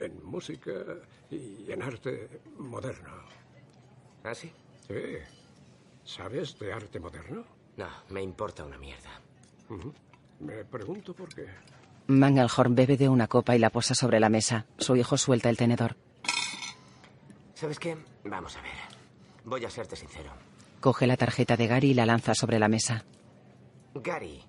[0.00, 0.84] en música
[1.30, 3.22] y en arte moderno.
[4.22, 4.52] ¿Ah, sí?
[4.86, 5.16] Sí.
[6.04, 7.42] ¿Sabes de arte moderno?
[7.78, 9.18] No, me importa una mierda.
[9.70, 9.94] Ujú.
[10.40, 11.46] Me pregunto por qué.
[12.06, 14.66] Mangalhorn bebe de una copa y la posa sobre la mesa.
[14.78, 15.96] Su hijo suelta el tenedor.
[17.54, 17.96] ¿Sabes qué?
[18.24, 18.72] Vamos a ver.
[19.44, 20.30] Voy a serte sincero.
[20.80, 23.04] Coge la tarjeta de Gary y la lanza sobre la mesa.
[23.94, 24.42] Gary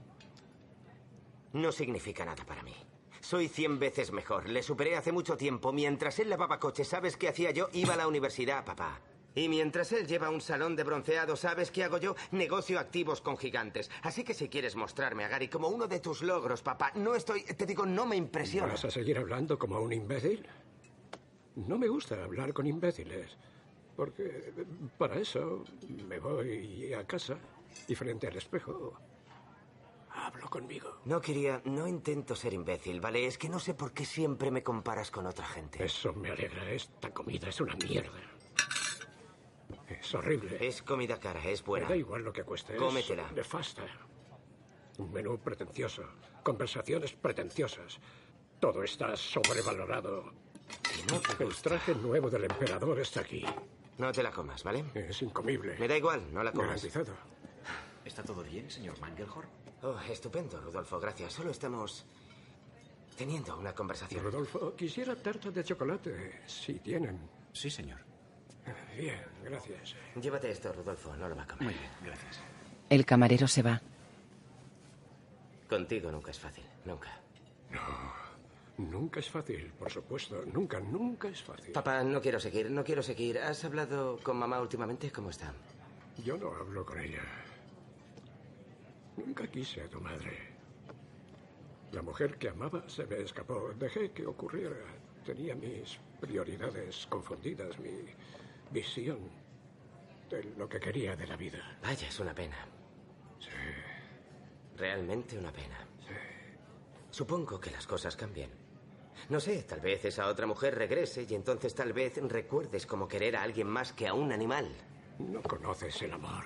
[1.54, 2.74] no significa nada para mí.
[3.20, 4.50] Soy cien veces mejor.
[4.50, 5.72] Le superé hace mucho tiempo.
[5.74, 7.70] Mientras él lavaba coches, ¿sabes qué hacía yo?
[7.74, 9.00] Iba a la universidad, papá.
[9.36, 12.16] Y mientras él lleva un salón de bronceado, ¿sabes qué hago yo?
[12.32, 13.90] Negocio activos con gigantes.
[14.04, 17.44] Así que si quieres mostrarme a Gary como uno de tus logros, papá, no estoy...
[17.44, 18.74] Te digo, no me impresiona.
[18.74, 20.46] ¿Vas a seguir hablando como un imbécil?
[21.56, 23.38] No me gusta hablar con imbéciles.
[23.96, 24.54] Porque
[24.98, 25.64] para eso
[26.08, 27.38] me voy a casa
[27.88, 28.98] y frente al espejo
[30.14, 31.00] hablo conmigo.
[31.06, 31.62] No quería...
[31.66, 33.26] No intento ser imbécil, ¿vale?
[33.26, 35.84] Es que no sé por qué siempre me comparas con otra gente.
[35.84, 36.70] Eso me alegra.
[36.72, 38.20] Esta comida es una mierda.
[40.02, 40.58] Es horrible.
[40.60, 41.86] Es comida cara, es buena.
[41.86, 42.76] Me da igual lo que cueste.
[42.76, 43.28] Cómetela.
[43.28, 43.84] Es nefasta.
[44.98, 46.04] Un menú pretencioso.
[46.44, 48.00] Conversaciones pretenciosas.
[48.60, 50.34] Todo está sobrevalorado.
[51.40, 53.46] El traje nuevo del emperador está aquí.
[53.98, 54.86] No te la comas, ¿vale?
[54.96, 55.78] Es incomible.
[55.78, 56.84] Me da igual, no la comas.
[56.84, 57.14] Garantizado.
[58.04, 59.48] ¿Está todo bien, señor Mangelhorn?
[59.84, 61.34] Oh, estupendo, Rudolfo, gracias.
[61.34, 62.06] Solo estamos
[63.16, 64.24] teniendo una conversación.
[64.24, 67.20] Rodolfo, quisiera tarta de chocolate, si tienen.
[67.54, 68.00] Sí, señor.
[68.98, 69.96] Bien, gracias.
[70.22, 71.64] Llévate esto, Rudolfo, no lo va a comer.
[71.64, 72.40] Muy bien, gracias.
[72.90, 73.82] El camarero se va.
[75.70, 77.10] Contigo nunca es fácil, nunca.
[77.72, 77.80] No,
[78.78, 80.44] Nunca es fácil, por supuesto.
[80.52, 81.72] Nunca, nunca es fácil.
[81.72, 83.38] Papá, no quiero seguir, no quiero seguir.
[83.38, 85.12] ¿Has hablado con mamá últimamente?
[85.12, 85.54] ¿Cómo está?
[86.24, 87.22] Yo no hablo con ella.
[89.18, 90.36] Nunca quise a tu madre.
[91.92, 93.72] La mujer que amaba se me escapó.
[93.78, 94.76] Dejé que ocurriera.
[95.26, 97.92] Tenía mis prioridades confundidas, mi
[98.72, 99.20] visión
[100.30, 101.78] de lo que quería de la vida.
[101.82, 102.58] Vaya, es una pena.
[103.40, 103.50] Sí.
[104.78, 105.88] Realmente una pena.
[107.10, 108.50] Supongo que las cosas cambian.
[109.30, 113.36] No sé, tal vez esa otra mujer regrese y entonces tal vez recuerdes como querer
[113.36, 114.74] a alguien más que a un animal.
[115.20, 116.46] No conoces el amor.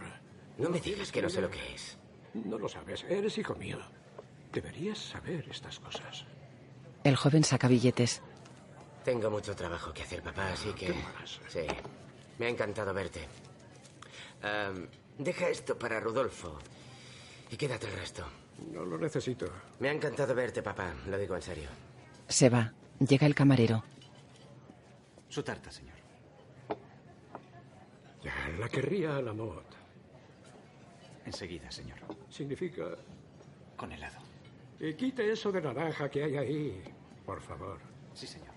[0.57, 1.97] No me digas que no sé lo que es.
[2.33, 3.03] No lo sabes.
[3.07, 3.77] Eres hijo mío.
[4.51, 6.25] Deberías saber estas cosas.
[7.03, 8.21] El joven saca billetes.
[9.03, 10.87] Tengo mucho trabajo que hacer, papá, así que...
[10.87, 11.39] ¿Qué más?
[11.47, 11.67] Sí.
[12.37, 13.21] Me ha encantado verte.
[15.17, 16.59] Deja esto para Rudolfo.
[17.49, 18.23] Y quédate el resto.
[18.71, 19.47] No lo necesito.
[19.79, 20.93] Me ha encantado verte, papá.
[21.07, 21.69] Lo digo en serio.
[22.27, 22.73] Se va.
[22.99, 23.83] Llega el camarero.
[25.29, 25.95] Su tarta, señor.
[28.23, 29.63] Ya la querría a la mod.
[31.25, 31.97] Enseguida, señor.
[32.29, 32.83] Significa...
[33.75, 34.17] Con helado.
[34.79, 36.83] Y quite eso de naranja que hay ahí,
[37.25, 37.79] por favor.
[38.13, 38.53] Sí, señor.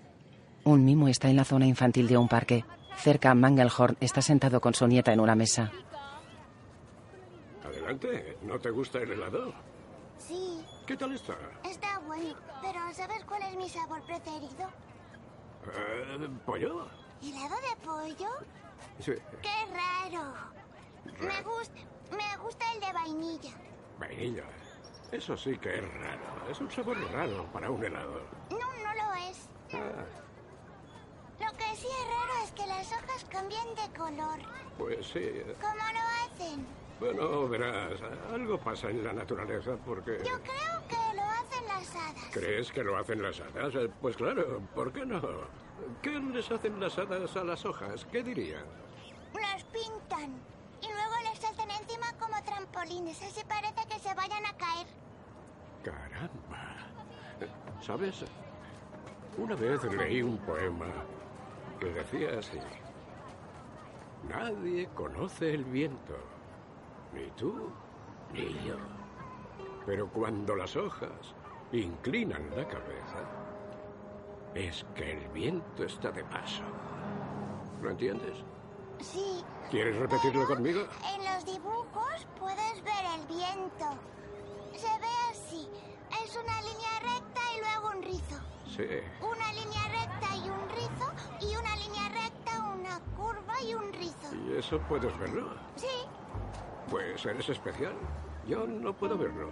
[0.63, 2.63] Un mimo está en la zona infantil de un parque.
[3.01, 5.71] Cerca, Mangelhorn está sentado con su nieta en una mesa.
[7.63, 8.37] Adelante.
[8.41, 9.53] ¿No te gusta el helado?
[10.17, 11.35] Sí, ¿Qué tal está?
[11.63, 12.35] está bueno.
[12.61, 14.67] Pero ¿sabes cuál es mi sabor preferido?
[15.73, 16.87] Eh, ¿Pollo?
[17.21, 18.29] ¿Helado de pollo?
[18.99, 19.13] Sí.
[19.41, 20.33] ¡Qué raro!
[21.05, 21.79] Me gusta,
[22.11, 23.51] me gusta el de vainilla.
[23.99, 24.43] Vainilla.
[25.11, 26.49] Eso sí que es raro.
[26.51, 28.21] Es un sabor raro para un helado.
[28.51, 29.49] No, no lo es.
[29.73, 30.05] Ah,
[31.39, 34.39] Lo que sí es raro es que las hojas cambien de color.
[34.77, 35.41] pues sí.
[35.61, 36.65] ¿Cómo lo hacen?
[36.99, 37.93] Bueno, verás,
[38.33, 40.17] algo pasa en la naturaleza porque...
[40.25, 42.29] Yo creo que lo hacen las hadas.
[42.33, 43.73] ¿Crees que lo hacen las hadas?
[43.75, 45.21] Eh, Pues claro, ¿por qué no?
[46.01, 48.05] ¿Qué les hacen las hadas a las hojas?
[48.11, 48.65] ¿Qué dirían?
[49.33, 50.41] Las pintan.
[50.81, 53.21] Y luego les saltan encima como trampolines.
[53.21, 54.87] Así parece que se vayan a caer.
[55.83, 56.75] Caramba.
[57.81, 58.25] ¿Sabes?
[59.37, 60.87] Una vez leí un poema
[61.79, 62.59] que decía así.
[64.27, 66.15] Nadie conoce el viento.
[67.13, 67.71] Ni tú,
[68.33, 68.75] ni yo.
[69.85, 71.33] Pero cuando las hojas
[71.71, 73.23] inclinan la cabeza,
[74.53, 76.63] es que el viento está de paso.
[77.81, 78.43] ¿Lo entiendes?
[78.99, 79.43] Sí.
[79.71, 80.81] ¿Quieres repetirlo conmigo?
[81.15, 83.85] En los dibujos puedes ver el viento.
[84.75, 85.69] Se ve así.
[86.11, 88.39] Es una línea recta y luego un rizo.
[88.65, 88.87] Sí.
[89.21, 91.11] Una línea recta y un rizo.
[91.41, 94.35] Y una línea recta, una curva y un rizo.
[94.47, 95.53] ¿Y eso puedes verlo?
[95.75, 95.87] Sí.
[96.89, 97.93] Pues eres especial.
[98.47, 99.51] Yo no puedo verlo.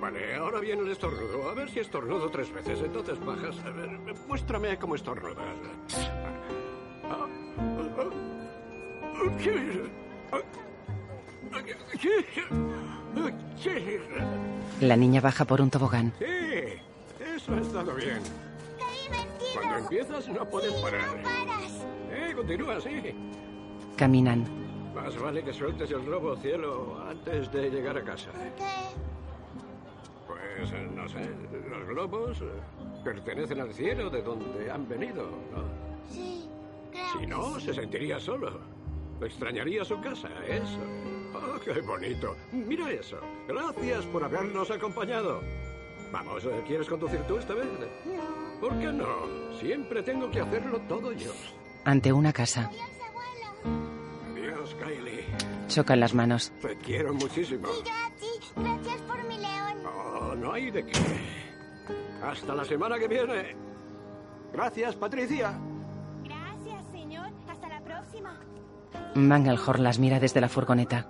[0.00, 1.48] Vale, ahora viene el estornudo.
[1.48, 2.80] A ver si estornudo tres veces.
[2.80, 3.58] Entonces bajas.
[3.64, 3.88] A ver,
[4.26, 5.46] muéstrame cómo estornudas.
[14.80, 16.12] La niña baja por un tobogán.
[16.18, 16.24] Sí,
[17.34, 18.20] eso ha estado bien.
[19.54, 21.22] Cuando empiezas no puedes parar.
[22.10, 23.14] Eh, continúa así.
[23.96, 24.44] Caminan.
[24.94, 28.30] Más vale que sueltes el globo, cielo, antes de llegar a casa.
[30.26, 31.20] Pues, eh, no sé,
[31.70, 32.44] los globos eh,
[33.04, 35.64] pertenecen al cielo de donde han venido, ¿no?
[36.10, 36.48] Sí.
[37.18, 38.60] Si no, se sentiría solo.
[39.20, 40.80] Extrañaría su casa, eso.
[41.36, 42.36] Oh, qué bonito.
[42.52, 43.18] Mira eso.
[43.48, 45.42] Gracias por habernos acompañado.
[46.12, 47.66] Vamos, eh, ¿quieres conducir tú esta vez?
[48.60, 49.52] ¿Por qué no?
[49.58, 51.32] Siempre tengo que hacerlo todo yo.
[51.84, 52.70] Ante una casa.
[54.32, 55.24] Adiós, Kylie.
[55.68, 56.52] Chocan las manos.
[56.60, 57.68] Te quiero muchísimo.
[57.68, 58.26] Y yo a ti.
[58.56, 59.86] Gracias por mi león.
[59.86, 60.92] Oh, no hay de qué.
[62.22, 63.56] Hasta la semana que viene.
[64.52, 65.58] Gracias, Patricia.
[66.24, 67.28] Gracias, señor.
[67.48, 68.38] Hasta la próxima.
[69.14, 71.08] Mangelhorn las mira desde la furgoneta.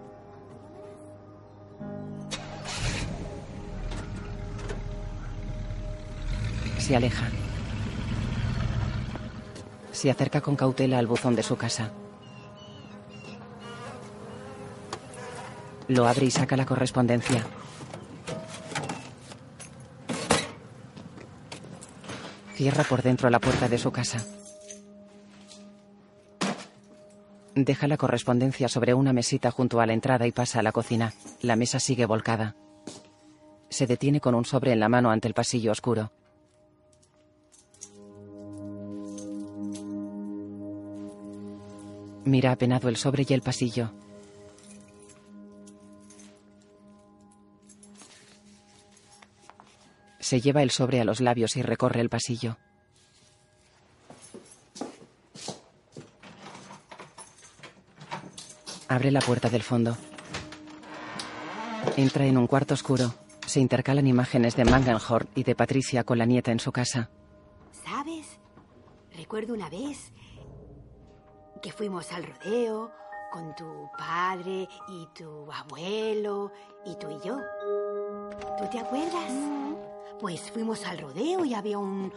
[6.87, 7.27] Se aleja.
[9.91, 11.91] Se acerca con cautela al buzón de su casa.
[15.89, 17.45] Lo abre y saca la correspondencia.
[22.55, 24.25] Cierra por dentro la puerta de su casa.
[27.57, 31.15] Deja la correspondencia sobre una mesita junto a la entrada y pasa a la cocina.
[31.43, 32.55] La mesa sigue volcada.
[33.71, 36.13] Se detiene con un sobre en la mano ante el pasillo oscuro.
[42.27, 43.93] Mira apenado el sobre y el pasillo.
[50.19, 52.59] Se lleva el sobre a los labios y recorre el pasillo.
[58.89, 59.97] Abre la puerta del fondo.
[61.97, 63.15] Entra en un cuarto oscuro.
[63.47, 67.09] Se intercalan imágenes de Mangelhorn y de Patricia con la nieta en su casa.
[67.85, 68.27] ¿Sabes?
[69.15, 70.13] Recuerdo una vez
[71.67, 72.93] que fuimos al rodeo
[73.33, 76.53] con tu padre y tu abuelo
[76.85, 77.41] y tú y yo.
[78.57, 79.33] ¿Tú te acuerdas?
[80.21, 82.13] Pues fuimos al rodeo y había un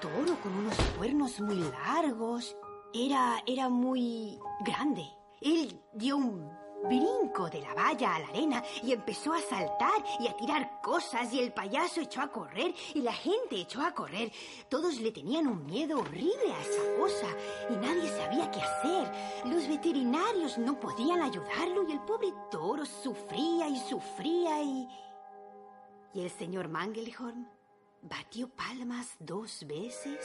[0.00, 2.56] toro con unos cuernos muy largos.
[2.94, 5.04] Era, era muy grande.
[5.42, 6.50] Él dio un
[6.84, 11.32] brinco de la valla a la arena y empezó a saltar y a tirar cosas
[11.32, 14.30] y el payaso echó a correr y la gente echó a correr.
[14.68, 17.26] Todos le tenían un miedo horrible a esa cosa
[17.70, 19.12] y nadie sabía qué hacer.
[19.46, 24.88] Los veterinarios no podían ayudarlo y el pobre toro sufría y sufría y...
[26.12, 27.48] Y el señor Mangelhorn
[28.02, 30.20] batió palmas dos veces,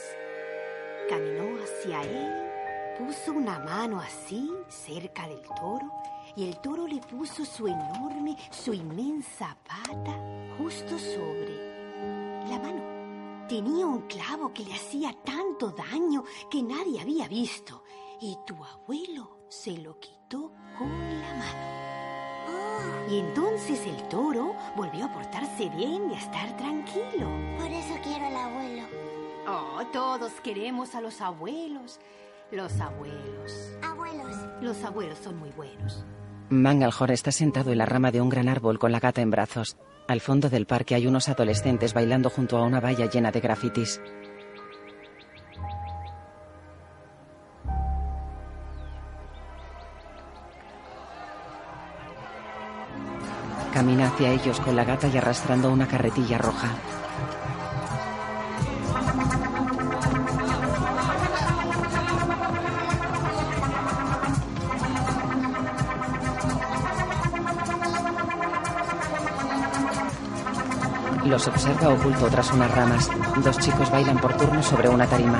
[1.08, 5.90] caminó hacia él, puso una mano así cerca del toro
[6.36, 10.16] y el toro le puso su enorme, su inmensa pata
[10.58, 13.46] justo sobre la mano.
[13.48, 17.82] Tenía un clavo que le hacía tanto daño que nadie había visto
[18.20, 20.90] y tu abuelo se lo quitó con
[21.20, 21.80] la mano.
[23.10, 27.28] Y entonces el toro volvió a portarse bien y a estar tranquilo.
[27.58, 28.82] Por eso quiero al abuelo.
[29.48, 31.98] Oh, todos queremos a los abuelos.
[32.52, 33.52] Los abuelos.
[33.82, 34.36] Abuelos.
[34.60, 36.04] Los abuelos son muy buenos.
[36.50, 39.76] Mangalhor está sentado en la rama de un gran árbol con la gata en brazos.
[40.08, 44.00] Al fondo del parque hay unos adolescentes bailando junto a una valla llena de grafitis.
[53.72, 56.99] Camina hacia ellos con la gata y arrastrando una carretilla roja.
[71.30, 73.08] Los observa oculto tras unas ramas.
[73.44, 75.38] Dos chicos bailan por turno sobre una tarima.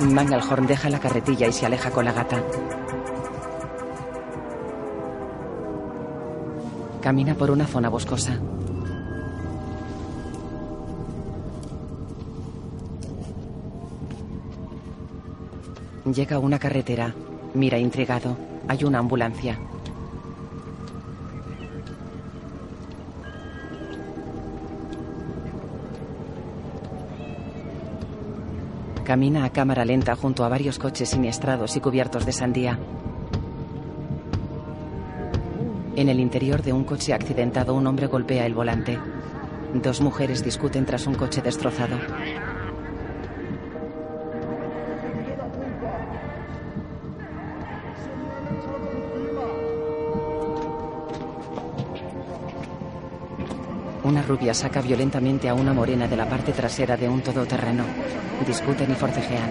[0.00, 2.42] Mangalhorn deja la carretilla y se aleja con la gata.
[7.00, 8.38] Camina por una zona boscosa.
[16.04, 17.14] Llega a una carretera.
[17.54, 18.36] Mira intrigado.
[18.66, 19.56] Hay una ambulancia.
[29.04, 32.78] Camina a cámara lenta junto a varios coches siniestrados y cubiertos de sandía.
[35.94, 38.98] En el interior de un coche accidentado, un hombre golpea el volante.
[39.74, 41.96] Dos mujeres discuten tras un coche destrozado.
[54.32, 57.84] Rubia saca violentamente a una morena de la parte trasera de un todoterreno.
[58.46, 59.50] Discuten y forcejean.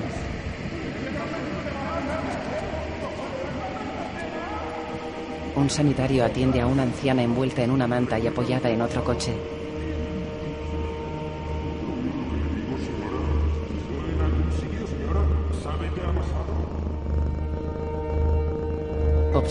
[5.55, 9.60] Un sanitario atiende a una anciana envuelta en una manta y apoyada en otro coche.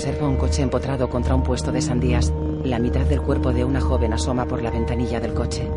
[0.00, 2.32] Observa un coche empotrado contra un puesto de sandías.
[2.64, 5.70] La mitad del cuerpo de una joven asoma por la ventanilla del coche.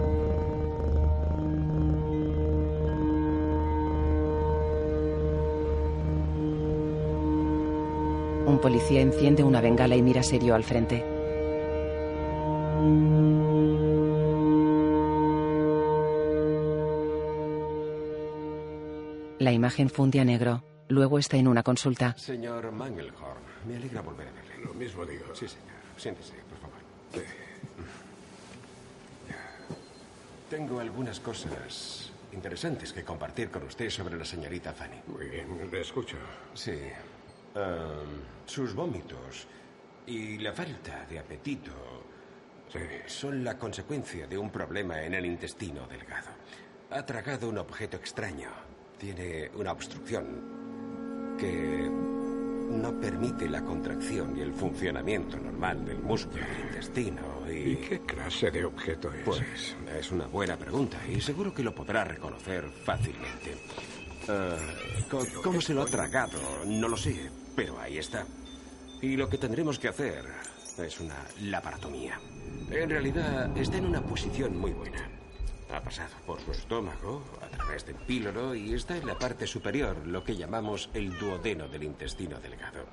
[8.46, 11.04] Un policía enciende una bengala y mira serio al frente.
[19.40, 20.64] La imagen funde a negro.
[20.88, 22.16] Luego está en una consulta.
[22.18, 24.58] Señor Mangelhorn, me alegra volver a verle.
[24.64, 25.34] Lo mismo digo.
[25.36, 25.68] Sí, señor.
[25.98, 26.78] Siéntese, por favor.
[30.50, 35.02] Tengo algunas cosas interesantes que compartir con usted sobre la señorita Fanny.
[35.08, 36.18] Muy bien, le escucho.
[36.54, 36.80] Sí.
[38.46, 39.48] Sus vómitos
[40.08, 41.72] y la falta de apetito
[43.06, 46.30] son la consecuencia de un problema en el intestino delgado.
[46.92, 48.50] Ha tragado un objeto extraño.
[48.98, 51.90] Tiene una obstrucción que
[52.74, 57.72] no permite la contracción y el funcionamiento normal del músculo del intestino y...
[57.74, 59.24] ¿Y qué clase de objeto es?
[59.24, 63.56] Pues es una buena pregunta y seguro que lo podrá reconocer fácilmente.
[65.10, 66.40] Co- ¿Cómo se lo ha tragado?
[66.66, 68.26] No lo sé, pero ahí está.
[69.02, 70.24] Y lo que tendremos que hacer
[70.78, 72.20] es una laparotomía.
[72.72, 75.10] En realidad está en una posición muy buena.
[75.74, 77.24] Ha pasado por su estómago,
[77.64, 82.40] del píloro y está en la parte superior, lo que llamamos el duodeno del intestino
[82.40, 82.86] delgado.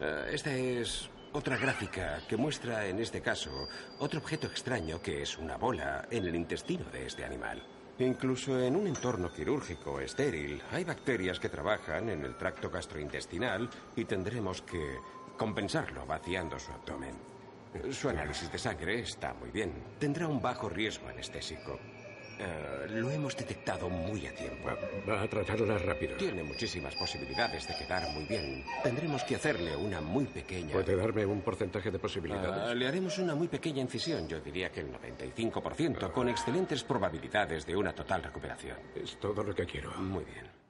[0.00, 3.68] Ah, esta es otra gráfica que muestra, en este caso,
[3.98, 7.62] otro objeto extraño que es una bola en el intestino de este animal.
[7.98, 14.04] Incluso en un entorno quirúrgico estéril, hay bacterias que trabajan en el tracto gastrointestinal y
[14.04, 14.98] tendremos que
[15.36, 17.16] compensarlo vaciando su abdomen.
[17.90, 19.72] Su análisis de sangre está muy bien.
[19.98, 21.78] Tendrá un bajo riesgo anestésico.
[22.38, 24.68] Eh, lo hemos detectado muy a tiempo.
[25.08, 26.16] Va a tratarla rápido.
[26.16, 28.64] Tiene muchísimas posibilidades de quedar muy bien.
[28.82, 30.72] Tendremos que hacerle una muy pequeña.
[30.72, 32.50] ¿Puede darme un porcentaje de posibilidades?
[32.50, 37.66] Ah, le haremos una muy pequeña incisión, yo diría que el 95%, con excelentes probabilidades
[37.66, 38.78] de una total recuperación.
[38.94, 39.92] Es todo lo que quiero.
[39.98, 40.62] Muy bien.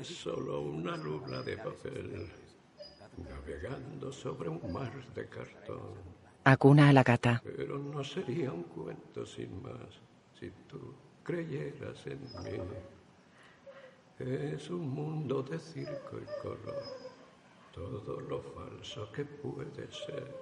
[0.00, 2.30] Es solo una lubla de papel
[3.16, 5.94] navegando sobre un mar de cartón.
[6.44, 7.42] Acuna a la gata.
[7.56, 10.05] Pero no sería un cuento sin más
[10.46, 10.94] si tú
[11.24, 12.58] creyeras en mí.
[14.18, 16.82] Es un mundo de circo y color,
[17.72, 20.34] todo lo falso que puede ser.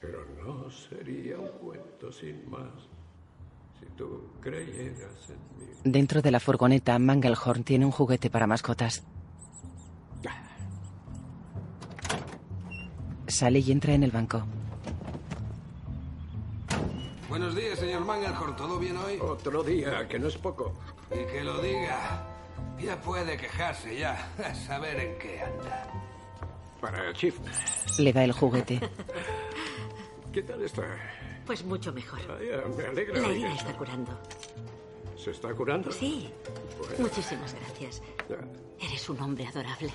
[0.00, 2.88] Pero no sería un cuento sin más
[3.80, 5.72] si tú creyeras en mí.
[5.84, 9.04] Dentro de la furgoneta, Mangelhorn tiene un juguete para mascotas.
[13.26, 14.46] Sale y entra en el banco.
[17.28, 18.54] Buenos días, señor Mangelhorn.
[18.56, 19.18] ¿Todo bien hoy?
[19.20, 20.72] Otro día, que no es poco.
[21.10, 22.24] Y que lo diga.
[22.78, 24.28] Ya puede quejarse ya.
[24.44, 25.88] A saber en qué anda.
[26.80, 27.36] Para Chief.
[27.98, 28.80] Le da el juguete.
[30.32, 30.82] ¿Qué tal está?
[31.46, 32.20] Pues mucho mejor.
[32.28, 33.20] Vaya, me alegra.
[33.20, 34.12] La herida está curando.
[35.16, 35.90] ¿Se está curando?
[35.90, 36.30] Sí.
[36.78, 36.94] Bueno.
[36.98, 38.02] Muchísimas gracias.
[38.80, 39.90] Eres un hombre adorable.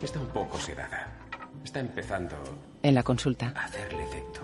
[0.00, 1.12] Está un poco sedada.
[1.64, 2.36] Está empezando
[2.82, 3.52] En la consulta.
[3.56, 4.40] a hacerle efecto.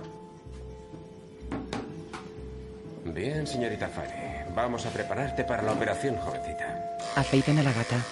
[3.14, 4.10] Bien, señorita Fari.
[4.54, 6.96] Vamos a prepararte para la operación, jovencita.
[7.14, 8.02] Afeitan a la gata.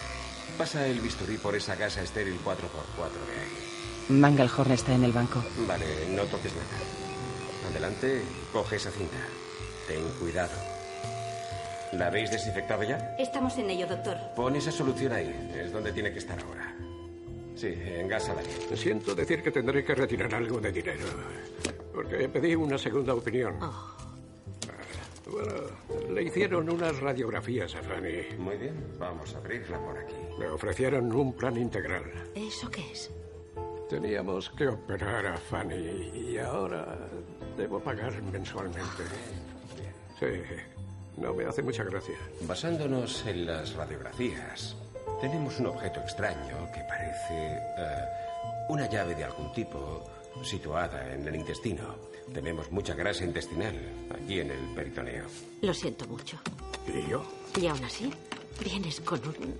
[0.59, 4.19] Pasa el bisturí por esa gasa estéril 4x4 de ahí.
[4.21, 5.43] Mangelhorn está en el banco.
[5.67, 7.71] Vale, no toques nada.
[7.71, 8.23] Adelante,
[8.53, 9.17] coge esa cinta.
[9.89, 10.53] Ten cuidado.
[11.93, 13.17] ¿La habéis desinfectado ya?
[13.19, 14.19] Estamos en ello, doctor.
[14.37, 15.51] Pon esa solución ahí.
[15.57, 16.75] Es donde tiene que estar ahora.
[17.57, 18.77] Sí, engásala bien.
[18.77, 21.07] Siento decir que tendré que retirar algo de dinero.
[21.95, 23.57] Porque pedí una segunda opinión.
[23.63, 24.00] Oh.
[25.89, 28.37] Bueno, le hicieron unas radiografías a Fanny.
[28.39, 30.15] Muy bien, vamos a abrirla por aquí.
[30.39, 32.05] Me ofrecieron un plan integral.
[32.35, 33.11] ¿Eso qué es?
[33.89, 36.97] Teníamos que operar a Fanny y ahora
[37.57, 39.05] debo pagar mensualmente.
[40.19, 40.43] Sí,
[41.17, 42.17] no me hace mucha gracia.
[42.43, 44.77] Basándonos en las radiografías,
[45.21, 48.05] tenemos un objeto extraño que parece eh,
[48.69, 50.05] una llave de algún tipo
[50.43, 51.97] situada en el intestino.
[52.33, 53.75] Tenemos mucha grasa intestinal
[54.15, 55.25] aquí en el peritoneo.
[55.63, 56.39] Lo siento mucho.
[56.87, 57.25] ¿Y yo?
[57.61, 58.13] Y aún así,
[58.63, 59.55] vienes con un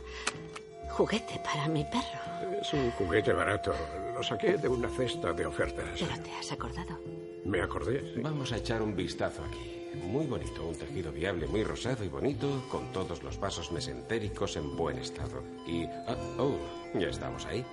[0.91, 2.61] juguete para mi perro.
[2.61, 3.75] Es un juguete barato.
[4.15, 5.99] Lo saqué de una cesta de ofertas.
[5.99, 6.99] Pero te has acordado.
[7.45, 8.15] Me acordé.
[8.23, 9.81] Vamos a echar un vistazo aquí.
[9.95, 14.77] Muy bonito, un tejido viable, muy rosado y bonito, con todos los vasos mesentéricos en
[14.77, 15.43] buen estado.
[15.67, 15.85] Y...
[16.07, 16.57] ah, oh,
[16.95, 17.65] ya estamos ahí.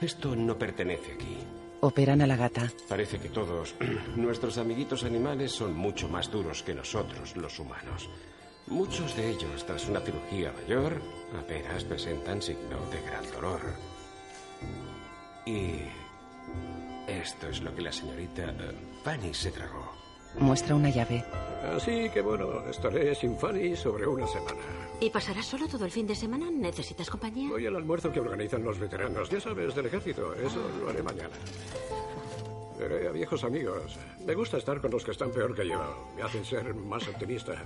[0.00, 1.36] Esto no pertenece aquí.
[1.84, 2.70] Operan a la gata.
[2.88, 3.74] Parece que todos
[4.16, 8.08] nuestros amiguitos animales son mucho más duros que nosotros, los humanos.
[8.68, 11.02] Muchos de ellos, tras una cirugía mayor,
[11.36, 13.60] apenas presentan signo de gran dolor.
[15.44, 15.80] Y
[17.08, 20.01] esto es lo que la señorita eh, Fanny se tragó.
[20.38, 21.24] Muestra una llave.
[21.76, 24.58] Así que bueno, estaré sin Fanny sobre una semana.
[25.00, 26.50] ¿Y pasarás solo todo el fin de semana?
[26.50, 27.48] ¿Necesitas compañía?
[27.50, 30.34] Voy al almuerzo que organizan los veteranos, ya sabes, del ejército.
[30.34, 31.34] Eso lo haré mañana.
[32.78, 33.96] Veré a viejos amigos.
[34.24, 35.80] Me gusta estar con los que están peor que yo.
[36.16, 37.64] Me hacen ser más optimista.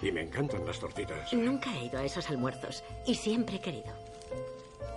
[0.00, 1.32] Y me encantan las tortitas.
[1.32, 3.92] Nunca he ido a esos almuerzos y siempre he querido.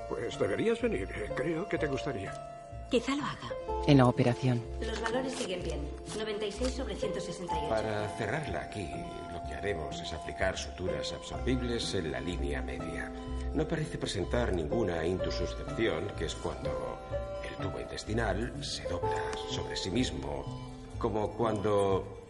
[0.08, 1.10] Pues deberías venir.
[1.36, 2.57] Creo que te gustaría.
[2.90, 3.50] Quizá lo haga.
[3.86, 4.62] En la operación.
[4.82, 5.80] Los valores siguen bien.
[6.18, 7.70] 96 sobre 168.
[7.70, 8.90] Para cerrarla aquí,
[9.32, 13.12] lo que haremos es aplicar suturas absorbibles en la línea media.
[13.54, 17.00] No parece presentar ninguna intususcepción, que es cuando
[17.44, 22.28] el tubo intestinal se dobla sobre sí mismo Como cuando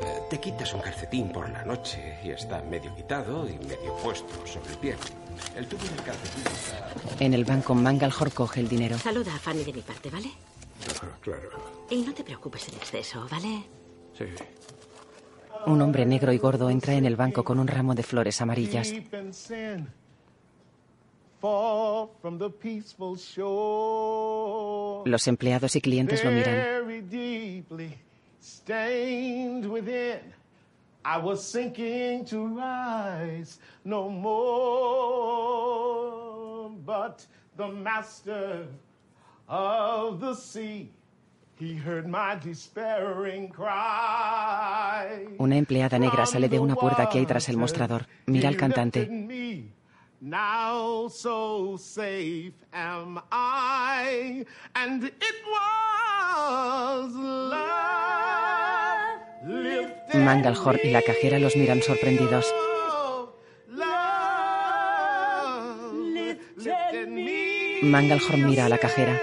[0.00, 4.46] eh, te quitas un calcetín por la noche y está medio quitado y medio puesto
[4.46, 4.96] sobre el pie.
[5.56, 7.24] El tubo del calcetín está...
[7.24, 8.98] En el banco, Mangalhor coge el dinero.
[8.98, 10.30] Saluda a Fanny de mi parte, ¿vale?
[11.20, 11.48] Claro.
[11.90, 13.64] Y no te preocupes en exceso, ¿vale?
[14.18, 14.24] Sí.
[15.66, 18.92] Un hombre negro y gordo entra en el banco con un ramo de flores amarillas.
[25.04, 26.54] Los empleados y clientes lo miran.
[26.54, 27.96] Very deeply
[28.40, 30.20] stained within.
[31.04, 34.42] I was sinking to rise no more.
[36.84, 37.26] But
[37.56, 38.66] the master
[39.48, 40.90] of the sea,
[41.58, 45.26] he heard my despairing cry.
[45.38, 48.06] Una empleada negra sale de una puerta que hay tras el mostrador.
[48.26, 49.08] Mira al cantante.
[50.24, 54.46] Now so safe am I,
[54.76, 57.58] and it was love
[59.44, 62.46] lifted Mangalhor y la cajera los miran sorprendidos.
[66.14, 67.80] lifted me.
[67.82, 69.20] Mangalhor mira a la cajera.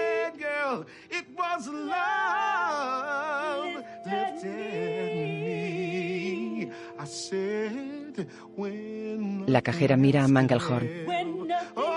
[9.50, 10.86] La cajera mira a Mangalhor.
[11.74, 11.90] Oh.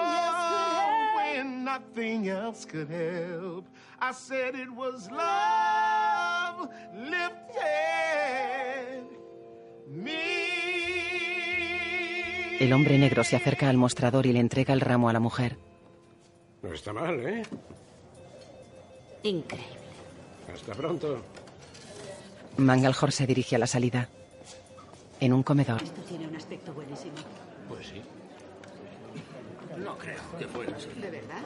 [12.60, 15.60] El hombre negro se acerca al mostrador y le entrega el ramo a la mujer.
[16.64, 17.43] No está mal, ¿eh?
[19.22, 19.78] Increíble.
[20.51, 21.22] Hasta pronto.
[22.58, 24.10] Mangalhor se dirige a la salida.
[25.24, 27.13] En un comedor, Esto tiene un aspecto buenísimo.
[27.69, 28.01] Pues sí.
[29.78, 30.89] No creo que fuera así.
[30.99, 31.41] ¿De verdad?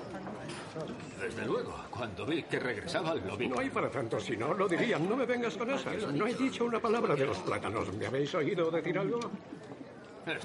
[1.21, 3.47] Desde luego, cuando vi que regresaba lo vi.
[3.47, 5.07] No hay para tanto, si no, lo dirían.
[5.07, 6.11] No me vengas con esas.
[6.11, 7.93] No he dicho una palabra de los plátanos.
[7.93, 9.19] ¿Me habéis oído decir algo?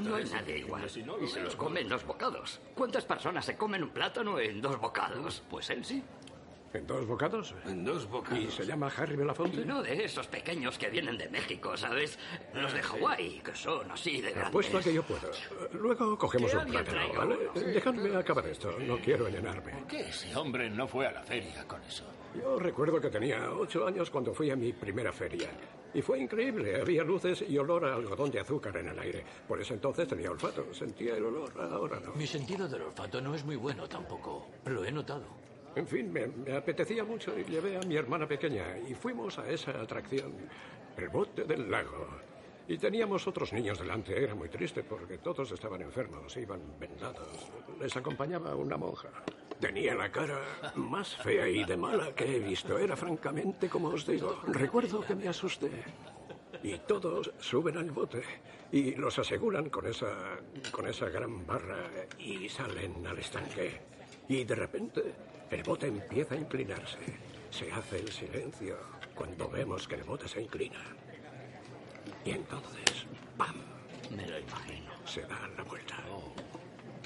[0.00, 0.84] No hay nadie igual.
[0.84, 2.60] Y se los come en dos bocados.
[2.74, 5.42] ¿Cuántas personas se comen un plátano en dos bocados?
[5.48, 6.02] Pues él sí.
[6.74, 7.54] ¿En dos bocados?
[7.66, 8.38] En dos bocados.
[8.38, 9.64] ¿Y se llama Harry Belafonte?
[9.64, 12.18] No de esos pequeños que vienen de México, ¿sabes?
[12.54, 14.48] Los de Hawái, que son así de grandes.
[14.48, 15.30] Apuesto a que yo puedo.
[15.72, 17.36] Luego cogemos un plátano, ¿vale?
[17.54, 18.74] Dejadme acabar esto.
[18.80, 19.72] No quiero llenarme.
[19.72, 22.04] ¿Por qué ese hombre no fue a la feria con eso?
[22.34, 25.50] Yo recuerdo que tenía ocho años cuando fui a mi primera feria.
[25.92, 26.80] Y fue increíble.
[26.80, 29.22] Había luces y olor a algodón de azúcar en el aire.
[29.46, 30.72] Por eso entonces tenía olfato.
[30.72, 31.52] Sentía el olor.
[31.60, 32.14] Ahora no.
[32.14, 34.48] Mi sentido del olfato no es muy bueno tampoco.
[34.64, 35.51] Lo he notado.
[35.74, 39.70] En fin, me, apetecía mucho y llevé a mi hermana pequeña y fuimos a esa
[39.80, 40.32] atracción,
[40.96, 42.08] el bote del lago.
[42.68, 44.22] Y teníamos otros niños delante.
[44.22, 47.50] Era muy triste porque todos estaban enfermos, iban vendados.
[47.80, 49.08] Les acompañaba una monja.
[49.58, 50.40] Tenía la cara
[50.76, 52.78] más fea y de mala que he visto.
[52.78, 54.40] Era francamente como os digo.
[54.46, 55.70] Recuerdo que me asusté.
[56.62, 58.22] Y todos suben al bote
[58.70, 60.38] y los aseguran con esa,
[60.70, 63.80] con esa gran barra y salen al estanque.
[64.28, 65.02] Y de repente
[65.52, 66.98] el bote empieza a inclinarse.
[67.50, 68.76] Se hace el silencio
[69.14, 70.80] cuando vemos que el bote se inclina.
[72.24, 73.56] Y entonces, ¡pam!
[74.16, 74.90] Me lo imagino.
[75.04, 75.96] Se da la vuelta.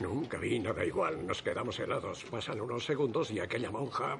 [0.01, 1.27] Nunca vi nada igual.
[1.27, 2.25] Nos quedamos helados.
[2.25, 4.19] Pasan unos segundos y aquella monja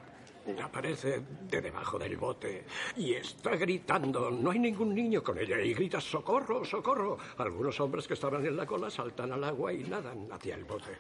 [0.63, 2.65] aparece de debajo del bote
[2.97, 4.31] y está gritando.
[4.31, 7.19] No hay ningún niño con ella y grita socorro, socorro.
[7.39, 10.97] Algunos hombres que estaban en la cola saltan al agua y nadan hacia el bote.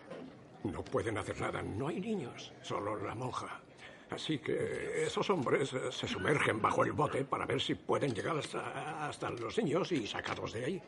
[0.72, 1.62] No pueden hacer nada.
[1.62, 3.60] No hay niños, solo la monja.
[4.10, 8.36] Así que esos hombres eh, se sumergen bajo el bote para ver si pueden llegar
[8.36, 10.82] hasta, hasta los niños y sacarlos de ahí.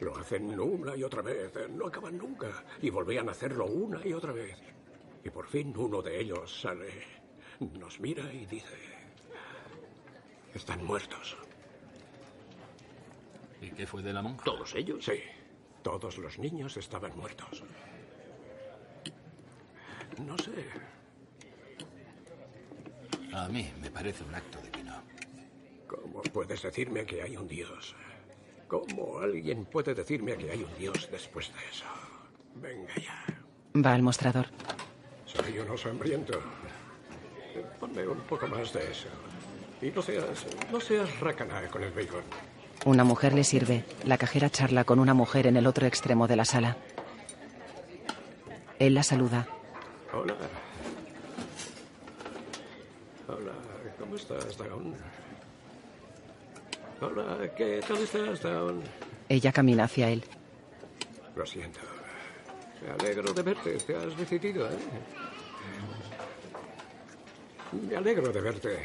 [0.00, 4.12] Lo hacen una y otra vez, no acaban nunca, y volvían a hacerlo una y
[4.12, 4.56] otra vez.
[5.24, 6.88] Y por fin uno de ellos sale,
[7.58, 8.76] nos mira y dice,
[10.54, 11.36] están muertos.
[13.60, 14.44] ¿Y qué fue de la monja?
[14.44, 15.04] ¿Todos ellos?
[15.04, 15.20] Sí,
[15.82, 17.64] todos los niños estaban muertos.
[20.26, 20.50] No sé,
[23.32, 24.78] A mí me parece un acto divino.
[25.86, 27.94] ¿cómo puedes decirme que hay un Dios?
[28.66, 31.84] ¿Cómo alguien puede decirme que hay un Dios después de eso?
[32.56, 33.24] Venga ya,
[33.84, 34.46] va al mostrador.
[35.24, 36.40] soy un oso hambriento.
[37.80, 39.08] Ponme un poco más de eso.
[39.80, 42.22] Y no seas, no seas racana con el bacon.
[42.84, 43.84] Una mujer le sirve.
[44.04, 46.76] La cajera charla con una mujer en el otro extremo de la sala.
[48.78, 49.46] Él la saluda.
[50.12, 50.34] Hola.
[53.28, 53.52] Hola,
[53.98, 54.94] ¿cómo estás, Dawn?
[57.00, 58.82] Hola, ¿qué tal estás, Dawn?
[59.28, 60.24] Ella camina hacia él.
[61.36, 61.80] Lo siento.
[62.82, 63.76] Me alegro de verte.
[63.78, 64.78] Te has decidido, ¿eh?
[67.88, 68.78] Me alegro de verte.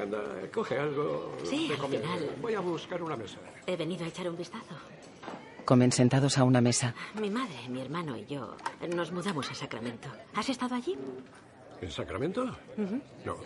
[0.00, 2.00] Anda, coge algo Sí, de al comer.
[2.00, 2.30] final.
[2.40, 3.38] Voy a buscar una mesa.
[3.66, 4.74] He venido a echar un vistazo.
[5.66, 6.94] Comen sentados a una mesa.
[7.20, 8.56] Mi madre, mi hermano y yo
[8.94, 10.08] nos mudamos a Sacramento.
[10.34, 10.96] ¿Has estado allí?
[11.80, 12.44] ¿En Sacramento?
[13.24, 13.36] No,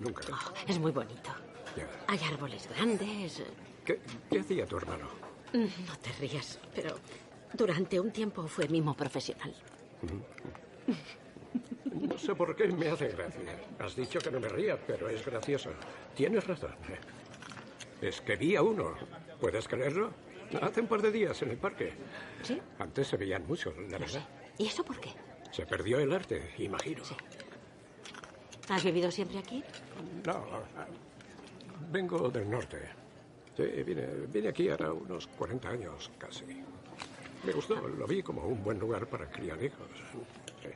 [0.00, 0.22] nunca.
[0.68, 1.30] Es muy bonito.
[1.74, 1.88] Ya.
[2.08, 3.42] Hay árboles grandes.
[3.86, 3.98] ¿Qué,
[4.30, 5.08] qué hacía tu hermano?
[5.54, 6.94] No te rías, pero
[7.54, 9.54] durante un tiempo fue mimo profesional.
[11.90, 13.58] No sé por qué me hace gracia.
[13.78, 15.70] Has dicho que no me ría, pero es gracioso.
[16.14, 16.74] Tienes razón.
[18.02, 18.92] Es que vi a uno.
[19.40, 20.12] ¿Puedes creerlo?
[20.60, 21.92] Hace un par de días en el parque.
[22.42, 22.60] ¿Sí?
[22.78, 24.26] Antes se veían muchos, la verdad.
[24.58, 25.10] ¿Y eso por qué?
[25.50, 27.02] Se perdió el arte, imagino.
[28.68, 29.62] ¿Has vivido siempre aquí?
[30.24, 30.44] No,
[31.90, 32.78] vengo del norte.
[33.56, 36.44] Sí, vine, vine aquí ahora unos 40 años, casi.
[37.44, 39.88] Me gustó, lo vi como un buen lugar para criar hijos.
[40.62, 40.68] Sí.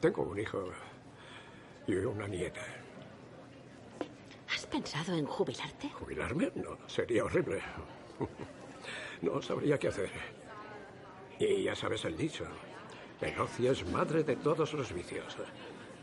[0.00, 0.70] Tengo un hijo
[1.86, 2.62] y una nieta.
[4.52, 5.90] ¿Has pensado en jubilarte?
[5.90, 6.50] ¿Jubilarme?
[6.54, 7.60] No, sería horrible.
[9.22, 10.10] No sabría qué hacer.
[11.38, 12.44] Y ya sabes el dicho.
[13.20, 15.36] El ocio es madre de todos los vicios.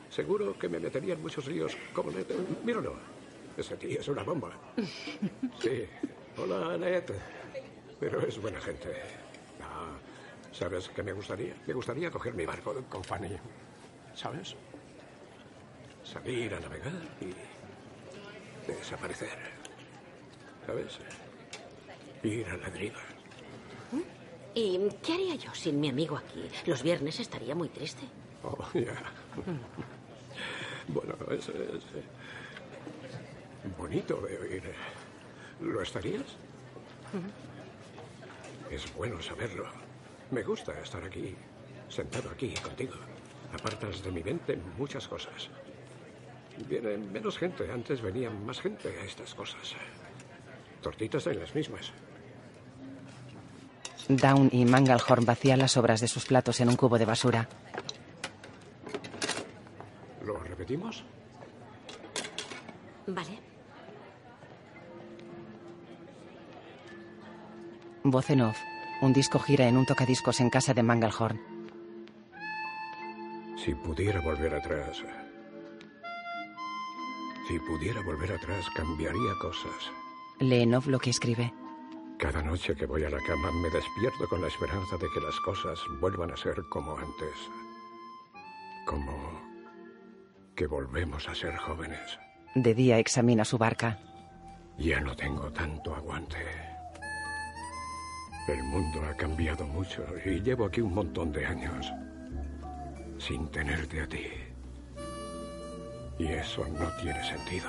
[0.10, 2.26] Seguro que me metería en muchos líos como Ned.
[2.64, 2.96] Míralo.
[3.56, 4.52] Ese tío es una bomba.
[5.60, 5.86] Sí.
[6.38, 7.04] Hola, Ned.
[8.00, 8.90] Pero es buena gente.
[9.62, 9.96] Ah,
[10.52, 11.56] ¿Sabes qué me gustaría?
[11.66, 13.30] Me gustaría coger mi barco con Fanny.
[14.14, 14.56] ¿Sabes?
[16.04, 19.38] Salir a navegar y desaparecer.
[20.66, 21.00] ¿Sabes?
[22.24, 23.00] Ir a la deriva.
[24.56, 26.48] ¿Y qué haría yo sin mi amigo aquí?
[26.66, 28.04] Los viernes estaría muy triste.
[28.44, 29.02] Oh, ya.
[30.88, 32.04] Bueno, es, es, eh,
[33.78, 34.64] bonito de oír.
[35.62, 36.38] ¿Lo estarías?
[38.70, 39.66] Es bueno saberlo.
[40.32, 41.36] Me gusta estar aquí,
[41.90, 42.96] sentado aquí contigo.
[43.54, 45.50] Apartas de mi mente muchas cosas.
[46.68, 47.72] Viene menos gente.
[47.72, 49.76] Antes venían más gente a estas cosas.
[50.82, 51.94] Tortitas en las mismas.
[54.08, 57.48] Down y Mangalhorn vacían las sobras de sus platos en un cubo de basura.
[60.26, 61.04] ¿Lo repetimos?
[63.08, 63.40] Vale.
[68.04, 68.58] Voz en off.
[69.02, 71.40] Un disco gira en un tocadiscos en casa de Mangalhorn.
[73.64, 75.02] Si pudiera volver atrás.
[77.48, 79.92] Si pudiera volver atrás, cambiaría cosas.
[80.40, 81.54] Lee en off lo que escribe.
[82.24, 85.38] Cada noche que voy a la cama me despierto con la esperanza de que las
[85.42, 87.36] cosas vuelvan a ser como antes.
[88.86, 89.42] Como
[90.56, 92.18] que volvemos a ser jóvenes.
[92.56, 94.00] De día examina su barca.
[94.78, 96.38] Ya no tengo tanto aguante.
[98.48, 101.92] El mundo ha cambiado mucho y llevo aquí un montón de años
[103.18, 104.28] sin tenerte a ti.
[106.20, 107.68] Y eso no tiene sentido.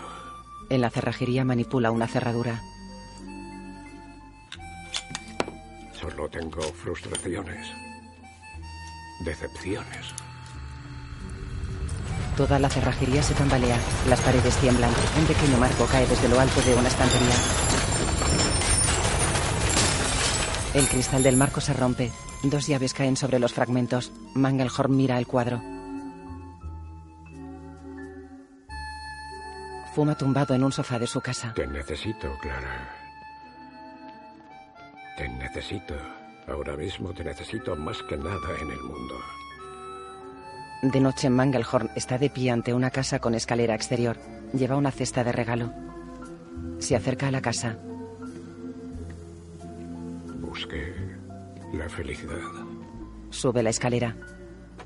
[0.71, 2.63] En la cerrajería manipula una cerradura.
[6.11, 7.67] Solo tengo frustraciones,
[9.21, 10.15] decepciones.
[12.37, 13.79] Toda la cerrajería se tambalea.
[14.11, 14.91] Las paredes tiemblan.
[15.19, 17.35] Un pequeño marco cae desde lo alto de una estantería.
[20.75, 22.13] El cristal del marco se rompe.
[22.43, 24.13] Dos llaves caen sobre los fragmentos.
[24.35, 25.63] Mangelhorn mira el cuadro.
[29.95, 31.55] Fuma tumbado en un sofá de su casa.
[31.55, 33.04] Te necesito, Clara.
[35.17, 35.95] Te necesito.
[36.47, 39.15] Ahora mismo te necesito más que nada en el mundo.
[40.83, 44.19] De noche, Mangelhorn está de pie ante una casa con escalera exterior.
[44.53, 45.73] Lleva una cesta de regalo.
[46.79, 47.79] Se acerca a la casa.
[50.41, 50.95] Busqué
[51.73, 52.51] la felicidad.
[53.31, 54.15] Sube la escalera.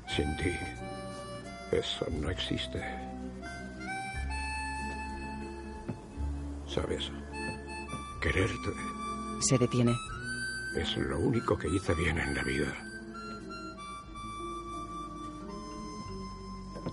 [0.07, 0.51] Sin ti,
[1.71, 2.81] eso no existe.
[6.65, 7.11] ¿Sabes?
[8.21, 8.69] Quererte
[9.41, 9.93] Se detiene.
[10.75, 12.73] Es lo único que hice bien en la vida.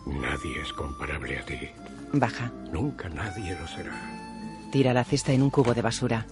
[0.06, 1.58] Nadie es comparable a ti.
[2.12, 2.52] Baja.
[2.72, 3.92] Nunca nadie lo será.
[4.70, 6.26] Tira la cesta en un cubo de basura.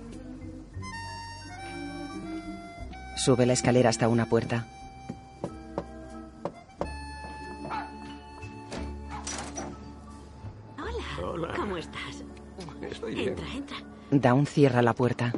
[3.17, 4.67] Sube la escalera hasta una puerta.
[10.79, 11.27] Hola.
[11.27, 11.55] Hola.
[11.57, 12.25] ¿Cómo estás?
[12.83, 13.29] Estoy bien.
[13.31, 13.77] Entra, entra.
[14.11, 15.33] Down cierra la puerta.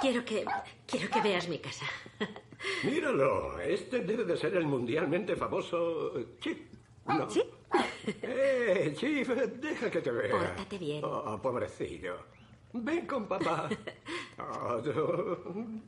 [0.00, 0.44] Quiero que
[0.86, 1.86] quiero que veas mi casa.
[2.84, 6.72] Míralo, este debe de ser el mundialmente famoso Chip.
[7.06, 7.28] ¿no?
[7.30, 7.42] ¿Sí?
[8.22, 10.30] Eh, Chief, deja que te vea.
[10.30, 11.04] Pórtate bien.
[11.04, 12.16] Oh, pobrecillo.
[12.72, 13.68] Ven con papá.
[14.40, 14.80] Oh,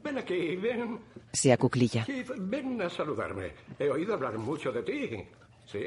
[0.03, 0.99] ven aquí, ven.
[1.33, 2.05] Se acuclilla.
[2.05, 3.53] Chief, ven a saludarme.
[3.79, 5.25] He oído hablar mucho de ti.
[5.67, 5.85] Sí.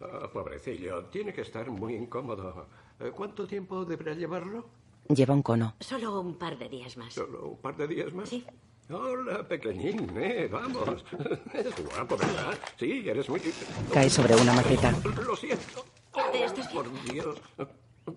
[0.00, 2.66] Oh, pobrecillo, tiene que estar muy incómodo.
[2.98, 4.68] Eh, ¿Cuánto tiempo deberá llevarlo?
[5.08, 5.74] Lleva un cono.
[5.80, 7.14] Solo un par de días más.
[7.14, 8.28] ¿Solo un par de días más?
[8.28, 8.44] Sí.
[8.90, 11.04] Hola, pequeñín, eh, vamos.
[11.54, 12.58] Es guapo, ¿verdad?
[12.78, 13.40] Sí, eres muy...
[13.92, 14.92] Cae sobre una maceta.
[15.24, 15.84] Lo siento.
[16.34, 16.84] Eh, ¿Estás bien?
[16.84, 17.36] Por Dios.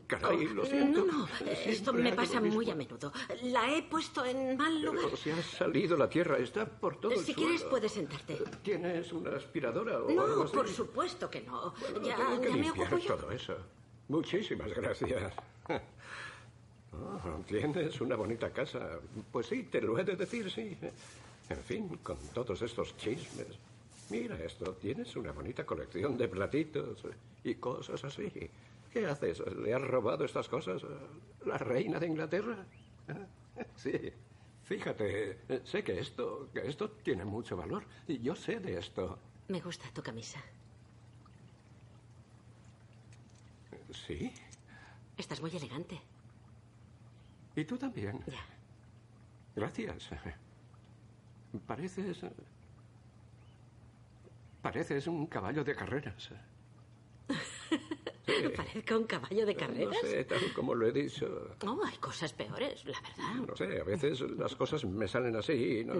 [0.08, 1.06] Caray, lo siento.
[1.06, 1.28] No, no,
[1.66, 3.12] esto me pasa muy a menudo.
[3.44, 5.04] La he puesto en mal lugar.
[5.06, 7.40] Pero se ha salido la tierra, está por todo el Si suelo.
[7.50, 8.38] quieres, puedes sentarte.
[8.64, 10.54] ¿Tienes una aspiradora o algo No, así?
[10.56, 11.74] por supuesto que no.
[12.04, 13.16] Ya, Tengo que ya me ocupo yo.
[13.16, 13.56] todo eso.
[14.08, 15.34] Muchísimas gracias.
[16.94, 19.00] Oh, Tienes una bonita casa.
[19.32, 20.78] Pues sí, te lo he de decir, sí.
[21.50, 23.58] En fin, con todos estos chismes.
[24.10, 27.02] Mira esto, tienes una bonita colección de platitos
[27.44, 28.30] y cosas así.
[28.92, 29.40] ¿Qué haces?
[29.56, 32.66] ¿Le has robado estas cosas a la reina de Inglaterra?
[33.76, 34.14] Sí.
[34.64, 37.84] Fíjate, sé que esto, que esto tiene mucho valor.
[38.08, 39.20] Y yo sé de esto.
[39.50, 40.42] Me gusta tu camisa.
[44.08, 44.32] Sí.
[45.18, 46.00] Estás muy elegante.
[47.62, 48.20] Y tú también.
[48.26, 48.44] Ya.
[49.56, 50.10] Gracias.
[51.68, 52.22] Pareces.
[54.64, 56.32] Pareces un caballo de carreras.
[58.56, 59.98] ¿Parezco un caballo de No carreras?
[60.02, 61.56] sé, tal como lo he dicho.
[61.64, 63.48] No, hay cosas peores, la verdad.
[63.48, 65.54] No sé, a veces las cosas me salen así.
[65.82, 65.96] y No,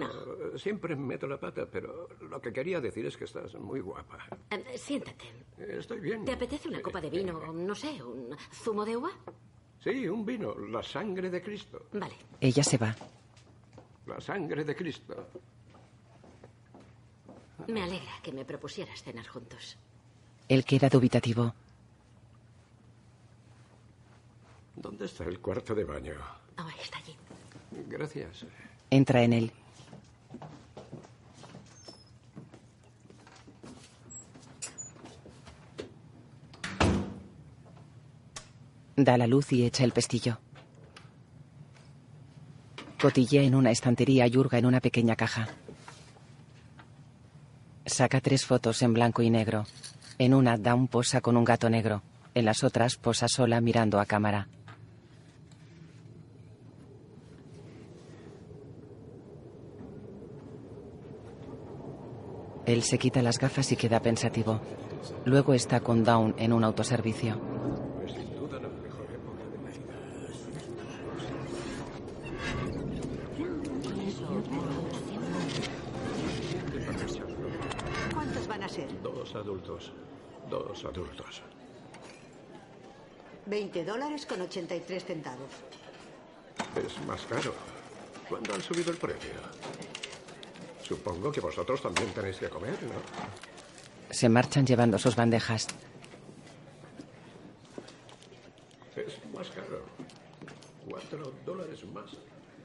[0.58, 4.18] Siempre meto la pata, pero lo que quería decir es que estás muy guapa.
[4.50, 5.26] Eh, siéntate.
[5.58, 6.24] Estoy bien.
[6.24, 7.52] ¿Te apetece una copa de vino?
[7.52, 9.10] No sé, un zumo de uva?
[9.82, 11.86] Sí, un vino, la sangre de Cristo.
[11.92, 12.14] Vale.
[12.40, 12.94] Ella se va.
[14.06, 15.28] La sangre de Cristo.
[17.66, 19.76] Me alegra que me propusieras cenar juntos.
[20.48, 21.54] Él queda dubitativo.
[24.76, 26.14] ¿Dónde está el cuarto de baño?
[26.58, 27.16] Oh, está allí.
[27.88, 28.46] Gracias.
[28.90, 29.52] Entra en él.
[38.96, 40.38] Da la luz y echa el pestillo.
[43.00, 45.48] Cotillea en una estantería y hurga en una pequeña caja.
[47.84, 49.64] Saca tres fotos en blanco y negro.
[50.18, 52.02] En una da un posa con un gato negro.
[52.34, 54.48] En las otras posa sola mirando a cámara.
[62.64, 64.60] Él se quita las gafas y queda pensativo.
[65.24, 67.40] Luego está con Down en un autoservicio.
[68.06, 69.92] Es sin duda la mejor época de la vida.
[78.14, 79.02] ¿Cuántos van a ser?
[79.02, 79.92] Dos adultos.
[80.48, 81.42] Dos adultos.
[83.46, 85.50] 20 dólares con 83 centavos.
[86.76, 87.52] Es más caro.
[88.28, 89.30] ¿Cuándo han subido el precio?
[90.82, 92.94] Supongo que vosotros también tenéis que comer, ¿no?
[94.10, 95.66] Se marchan llevando sus bandejas.
[98.96, 99.82] Es más caro.
[100.88, 102.10] Cuatro dólares más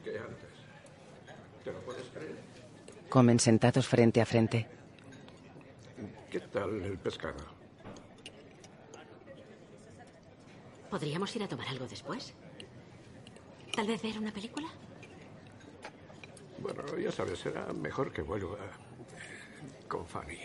[0.03, 0.53] que antes.
[1.63, 2.37] ¿Te lo puedes creer?
[3.09, 4.76] Comen sentados frente a frente.
[6.31, 7.37] ¿Qué tal el pescado?
[10.89, 12.33] ¿Podríamos ir a tomar algo después?
[13.75, 14.67] ¿Tal vez ver una película?
[16.59, 18.57] Bueno, ya sabes, será mejor que vuelva
[19.87, 20.39] con Fanny.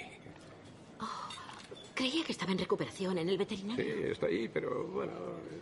[1.95, 4.13] Creía que estaba en recuperación en el Sí, veterinario.
[4.13, 5.13] está ahí, pero bueno,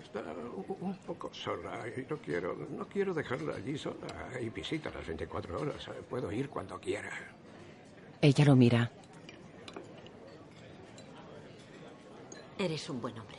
[0.02, 4.30] está un un poco sola y no quiero, no quiero dejarla allí sola.
[4.34, 5.86] Hay visita las 24 horas.
[6.08, 7.10] Puedo ir cuando quiera.
[8.22, 8.90] Ella lo mira.
[12.66, 13.38] Eres un buen hombre.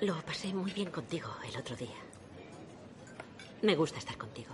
[0.00, 1.94] Lo pasé muy bien contigo el otro día.
[3.62, 4.52] Me gusta estar contigo.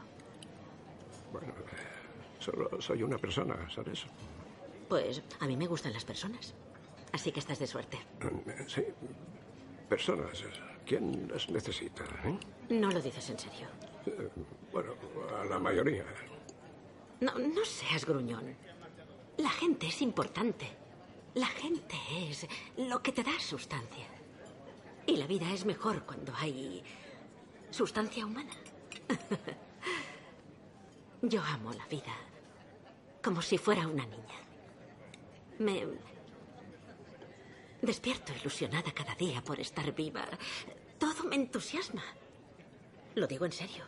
[1.33, 1.55] Bueno,
[2.39, 4.05] solo soy una persona, ¿sabes?
[4.89, 6.55] Pues a mí me gustan las personas.
[7.13, 7.99] Así que estás de suerte.
[8.21, 8.85] Eh, Sí,
[9.89, 10.45] personas.
[10.85, 12.05] ¿Quién las necesita?
[12.25, 12.39] eh?
[12.71, 13.69] No lo dices en serio.
[14.07, 14.29] Eh,
[14.73, 14.93] Bueno,
[15.41, 16.05] a la mayoría.
[17.21, 18.55] No, no seas gruñón.
[19.39, 20.67] La gente es importante.
[21.35, 21.97] La gente
[22.29, 24.07] es lo que te da sustancia.
[25.07, 26.83] Y la vida es mejor cuando hay
[27.71, 28.53] sustancia humana.
[31.23, 32.15] Yo amo la vida
[33.23, 34.39] como si fuera una niña.
[35.59, 35.87] Me
[37.81, 40.27] despierto ilusionada cada día por estar viva.
[40.99, 42.03] Todo me entusiasma.
[43.15, 43.85] Lo digo en serio.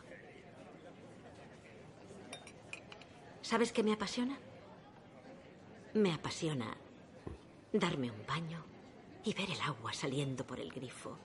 [3.42, 4.38] ¿Sabes qué me apasiona?
[5.94, 6.76] Me apasiona
[7.72, 8.64] darme un baño
[9.24, 11.18] y ver el agua saliendo por el grifo.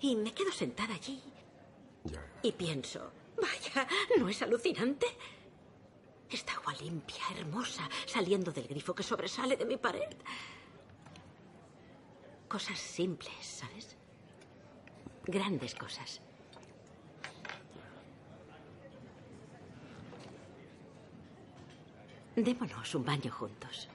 [0.00, 1.22] Y me quedo sentada allí
[2.42, 3.88] y pienso, vaya,
[4.18, 5.06] ¿no es alucinante?
[6.30, 10.14] Esta agua limpia, hermosa, saliendo del grifo que sobresale de mi pared.
[12.48, 13.96] Cosas simples, ¿sabes?
[15.24, 16.20] Grandes cosas.
[22.36, 23.88] Démonos un baño juntos.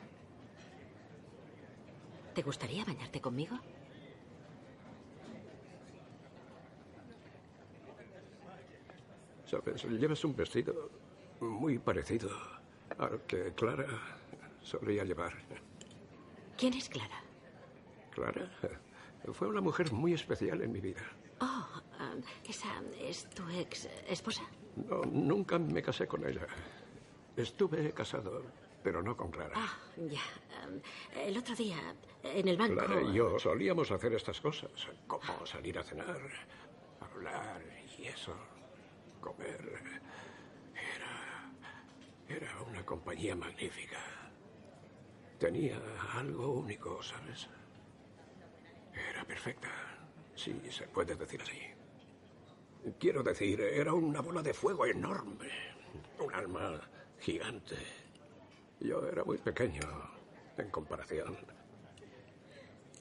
[2.34, 3.56] ¿Te gustaría bañarte conmigo?
[9.46, 10.89] Sabes, llevas un vestido
[11.39, 12.30] muy parecido
[12.98, 13.86] al que Clara
[14.64, 15.34] solía llevar.
[16.58, 17.22] ¿Quién es Clara?
[18.10, 18.50] Clara
[19.34, 21.02] fue una mujer muy especial en mi vida.
[21.42, 21.68] Oh,
[22.00, 22.16] ah,
[22.48, 24.42] esa es tu ex esposa.
[24.76, 26.48] No, nunca me casé con ella.
[27.36, 28.43] Estuve casado,
[28.84, 29.53] pero no con Clara.
[29.55, 30.21] Ah, ya.
[30.67, 30.82] Um,
[31.15, 31.77] el otro día,
[32.23, 32.75] en el banco.
[32.75, 34.71] Clara y yo solíamos hacer estas cosas,
[35.07, 36.19] como salir a cenar,
[36.99, 37.61] hablar
[37.97, 38.36] y eso,
[39.21, 39.82] comer.
[40.75, 41.51] Era.
[42.27, 43.99] Era una compañía magnífica.
[45.39, 45.82] Tenía
[46.13, 47.49] algo único, ¿sabes?
[48.93, 49.69] Era perfecta,
[50.36, 51.59] si se puede decir así.
[52.99, 55.49] Quiero decir, era una bola de fuego enorme,
[56.19, 56.82] un alma
[57.22, 57.76] gigante.
[58.80, 59.82] Yo era muy pequeño
[60.57, 61.38] en comparación.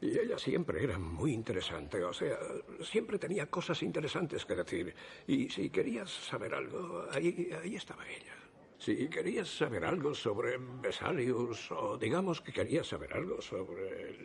[0.03, 2.39] Y ella siempre era muy interesante, o sea,
[2.83, 4.95] siempre tenía cosas interesantes que decir.
[5.27, 8.35] Y si querías saber algo, ahí, ahí estaba ella.
[8.79, 14.17] Si querías saber algo sobre Vesalius, o digamos que querías saber algo sobre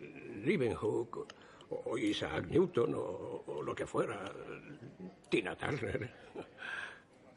[0.46, 1.28] Leeuwenhoek,
[1.70, 4.32] o Isaac Newton, o, o lo que fuera,
[5.30, 6.10] Tina Turner.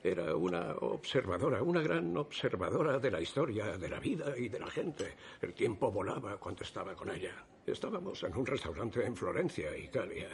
[0.03, 4.71] Era una observadora, una gran observadora de la historia, de la vida y de la
[4.71, 5.17] gente.
[5.43, 7.33] El tiempo volaba cuando estaba con ella.
[7.67, 10.29] Estábamos en un restaurante en Florencia, Italia,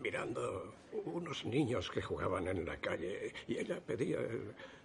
[0.00, 0.74] mirando
[1.04, 4.18] unos niños que jugaban en la calle y ella pedía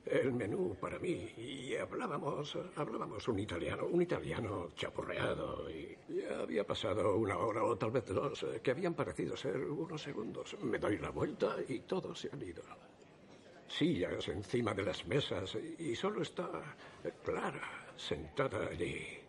[0.05, 6.67] el, menú para mí y hablábamos, hablábamos un italiano, un italiano chapurreado y ya había
[6.67, 10.55] pasado una hora o tal vez dos eh, que habían parecido ser unos segundos.
[10.61, 12.61] Me doy la vuelta y todos se han ido
[13.77, 16.49] sillas encima de las mesas y solo está
[17.23, 19.19] Clara sentada allí.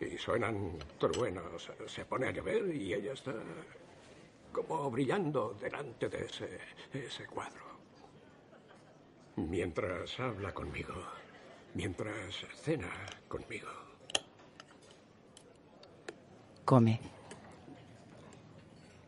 [0.00, 3.34] Y suenan truenos, se pone a llover y ella está
[4.52, 6.58] como brillando delante de ese,
[6.92, 7.64] ese cuadro.
[9.36, 10.94] Mientras habla conmigo,
[11.74, 12.90] mientras cena
[13.28, 13.68] conmigo.
[16.64, 17.00] Come.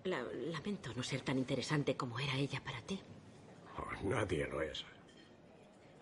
[0.05, 3.01] La- lamento no ser tan interesante como era ella para ti.
[4.05, 4.85] Oh, nadie lo es.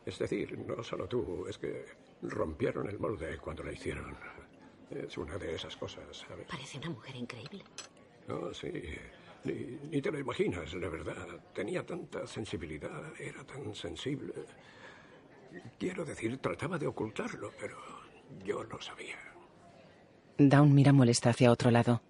[0.04, 1.84] Es decir, no solo tú, es que
[2.22, 4.16] rompieron el molde cuando la hicieron.
[4.90, 6.46] Es una de esas cosas, ¿sabes?
[6.46, 7.64] Parece una mujer increíble.
[8.28, 8.70] No, sí.
[9.44, 9.52] Ni,
[9.90, 11.26] ni te lo imaginas, la verdad.
[11.52, 14.32] Tenía tanta sensibilidad, era tan sensible.
[15.78, 17.76] Quiero decir, trataba de ocultarlo, pero
[18.44, 19.18] yo lo sabía.
[20.38, 22.02] Dawn mira molesta hacia otro lado.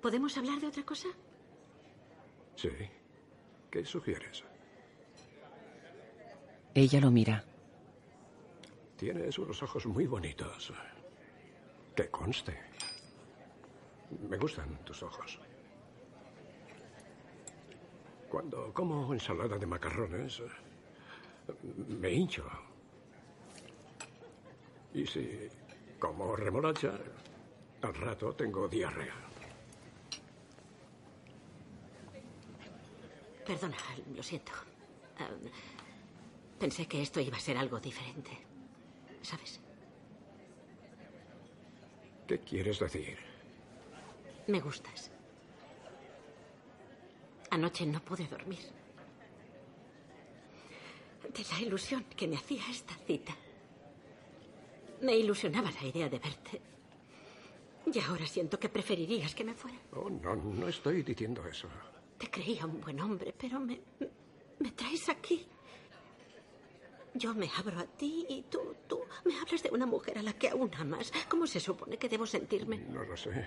[0.00, 1.08] ¿Podemos hablar de otra cosa?
[2.56, 2.70] Sí.
[3.70, 4.44] ¿Qué sugieres?
[6.74, 7.44] Ella lo mira.
[8.96, 10.72] Tienes unos ojos muy bonitos.
[11.94, 12.58] Que conste.
[14.28, 15.38] Me gustan tus ojos.
[18.30, 20.42] Cuando como ensalada de macarrones,
[21.88, 22.44] me hincho.
[24.94, 25.48] Y si
[25.98, 26.98] como remolacha,
[27.82, 29.14] al rato tengo diarrea.
[33.44, 33.76] Perdona,
[34.14, 34.52] lo siento.
[36.62, 38.30] Pensé que esto iba a ser algo diferente.
[39.20, 39.60] ¿Sabes?
[42.28, 43.18] ¿Qué quieres decir?
[44.46, 45.10] Me gustas.
[47.50, 48.64] Anoche no pude dormir.
[51.36, 53.34] De la ilusión que me hacía esta cita.
[55.00, 56.60] Me ilusionaba la idea de verte.
[57.92, 59.78] Y ahora siento que preferirías que me fuera.
[59.96, 61.66] Oh, no, no estoy diciendo eso.
[62.18, 63.80] Te creía un buen hombre, pero me,
[64.60, 65.44] me traes aquí.
[67.14, 70.32] Yo me abro a ti y tú, tú me hablas de una mujer a la
[70.32, 71.12] que aún amas.
[71.28, 72.78] ¿Cómo se supone que debo sentirme?
[72.78, 73.46] No lo sé.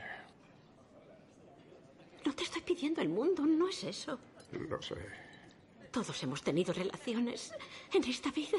[2.26, 4.20] No te estoy pidiendo el mundo, no es eso.
[4.52, 4.96] Lo sé.
[5.92, 7.54] Todos hemos tenido relaciones
[7.94, 8.58] en esta vida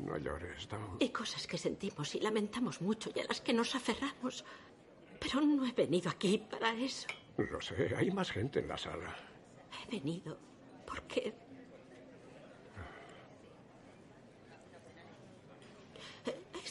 [0.00, 0.96] No llores, Dawn.
[1.00, 4.44] y cosas que sentimos y lamentamos mucho y a las que nos aferramos.
[5.18, 7.06] Pero no he venido aquí para eso.
[7.38, 9.16] Lo sé, hay más gente en la sala.
[9.82, 10.38] He venido
[10.86, 11.32] porque...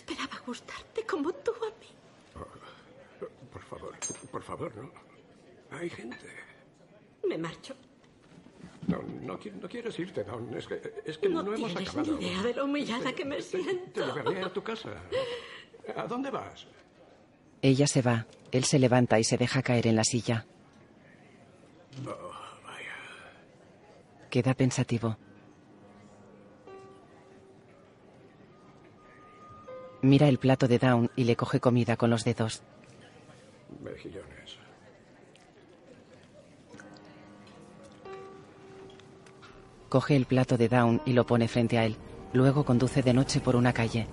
[0.08, 1.88] Esperaba gustarte como tú a mí.
[3.52, 3.94] Por favor,
[4.32, 4.92] por favor, no.
[5.78, 6.28] Hay gente.
[7.28, 7.74] Me marcho.
[8.88, 10.56] No, no, no quieres irte, Dawn.
[10.56, 12.18] Es que, es que no, No hemos tienes acabado.
[12.20, 14.14] ni idea de lo humillada que me Te siento.
[14.16, 14.92] llevaré a tu casa.
[15.96, 16.68] ¿A dónde vas?
[17.64, 18.28] Ella se va.
[18.52, 20.46] Él se levanta y se deja caer en la silla.
[22.08, 22.32] Oh,
[24.30, 25.18] Queda pensativo.
[30.02, 32.62] Mira el plato de Down y le coge comida con los dedos.
[33.84, 34.58] Mejillones.
[39.90, 41.96] Coge el plato de Down y lo pone frente a él.
[42.34, 44.08] Luego conduce de noche por una calle.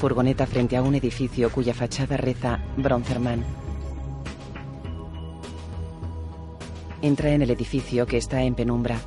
[0.00, 3.44] Furgoneta frente a un edificio cuya fachada reza Bronzerman.
[7.02, 8.98] Entra en el edificio que está en penumbra.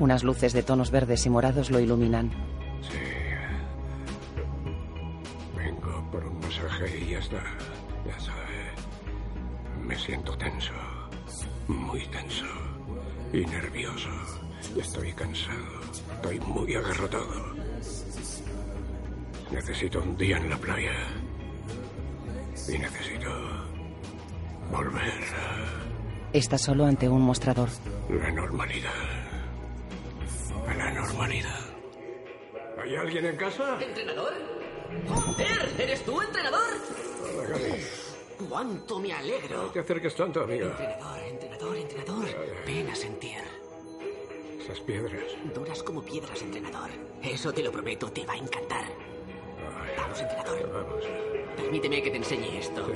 [0.00, 2.32] Unas luces de tonos verdes y morados lo iluminan.
[2.82, 2.98] Sí.
[5.56, 7.42] Vengo por un masaje y ya está.
[8.04, 8.62] Ya sabe.
[9.86, 10.72] Me siento tenso.
[11.68, 12.46] Muy tenso.
[13.32, 14.10] Y nervioso.
[14.76, 15.80] Estoy cansado.
[16.16, 17.62] Estoy muy agarrotado.
[19.52, 20.92] Necesito un día en la playa.
[22.68, 23.28] Y necesito
[24.70, 25.12] volver
[26.32, 27.68] Está solo ante un mostrador.
[28.08, 28.90] la normalidad.
[30.66, 31.60] A la normalidad.
[32.82, 33.78] ¿Hay alguien en casa?
[33.80, 34.32] ¿Entrenador?
[35.08, 35.74] ¡Joder!
[35.78, 36.60] ¿Eres tú, entrenador?
[37.22, 37.82] Hola, Gary.
[38.48, 39.62] ¡Cuánto me alegro!
[39.64, 40.66] No te acerques tanto, amiga.
[40.70, 42.26] Entrenador, entrenador, entrenador.
[42.66, 43.38] Ven a sentir.
[44.58, 45.22] Esas piedras.
[45.54, 46.90] Duras como piedras, entrenador.
[47.22, 48.84] Eso te lo prometo, te va a encantar.
[50.12, 50.72] Vamos, entrenador.
[50.72, 51.04] Vamos.
[51.56, 52.86] Permíteme que te enseñe esto.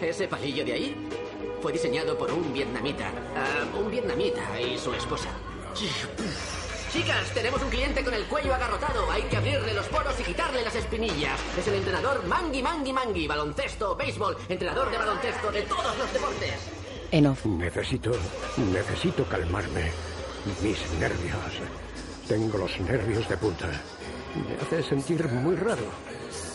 [0.00, 1.08] Ese palillo de ahí
[1.62, 3.08] fue diseñado por un vietnamita.
[3.36, 5.28] Ah, un vietnamita y su esposa.
[6.92, 9.08] Chicas, tenemos un cliente con el cuello agarrotado.
[9.10, 11.38] Hay que abrirle los poros y quitarle las espinillas.
[11.56, 13.28] Es el entrenador Mangi Mangi Mangi.
[13.28, 16.54] Baloncesto, béisbol, entrenador de baloncesto de todos los deportes.
[17.12, 17.46] En off.
[17.46, 18.10] Necesito,
[18.72, 19.92] necesito calmarme.
[20.62, 21.60] Mis nervios.
[22.26, 23.68] Tengo los nervios de punta.
[24.48, 25.84] Me hace sentir muy raro.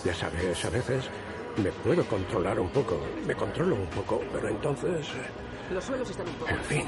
[0.04, 1.10] Ya sabes, a veces
[1.58, 3.00] me puedo controlar un poco.
[3.26, 5.08] Me controlo un poco, pero entonces...
[5.72, 6.52] Los suelos están un poco...
[6.52, 6.86] En fin,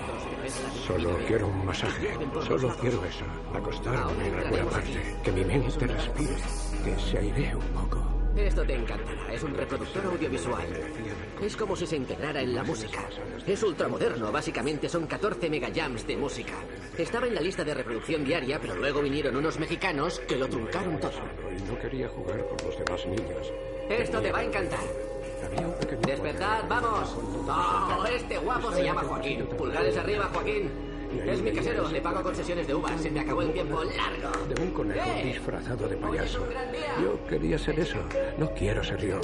[0.86, 2.10] solo quiero un masaje.
[2.46, 3.26] Solo quiero eso.
[3.54, 5.16] Acostarme en alguna parte.
[5.24, 6.36] Que mi mente respire.
[6.84, 8.04] Que se airee un poco.
[8.36, 9.34] Esto te encantará.
[9.34, 10.68] Es un reproductor audiovisual.
[11.42, 13.08] Es como si se integrara en la música.
[13.46, 14.32] Es ultramoderno.
[14.32, 16.54] Básicamente son 14 megajams de música.
[16.98, 21.00] Estaba en la lista de reproducción diaria, pero luego vinieron unos mexicanos que lo truncaron
[21.00, 21.12] todo.
[21.58, 23.52] Y no quería jugar con los demás niños.
[23.90, 24.80] Esto te va a encantar.
[26.06, 27.16] Despertad, vamos.
[27.48, 29.46] Oh, este guapo se llama Joaquín.
[29.58, 30.70] Pulgares arriba, Joaquín.
[31.28, 33.00] Es mi casero, le pago con sesiones de uvas.
[33.00, 34.46] Se me acabó el tiempo largo.
[34.48, 36.48] De un conejo disfrazado de payaso.
[37.02, 37.98] Yo quería ser eso.
[38.38, 39.20] No quiero ser yo.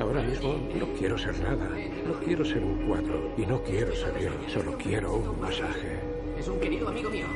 [0.00, 1.68] Ahora mismo no quiero ser nada.
[2.06, 3.32] No quiero ser un cuadro.
[3.36, 4.30] Y no quiero ser yo.
[4.48, 5.98] Solo quiero un masaje.
[6.38, 7.26] Es un querido amigo mío.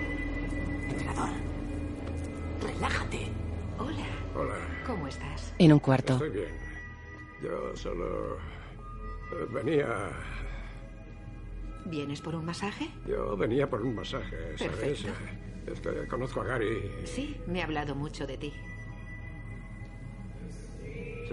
[0.89, 1.31] Entrenador.
[2.63, 3.29] Relájate.
[3.79, 4.07] Hola,
[4.37, 4.55] Hola.
[4.87, 5.53] ¿cómo estás?
[5.59, 6.13] En un cuarto.
[6.13, 6.49] Estoy bien.
[7.43, 10.11] Yo solo eh, venía.
[11.87, 12.89] ¿Vienes por un masaje?
[13.09, 15.03] Yo venía por un masaje, ¿sabes?
[15.03, 15.09] Perfecto.
[15.67, 16.91] Es que conozco a Gary.
[17.05, 18.53] Sí, me ha hablado mucho de ti.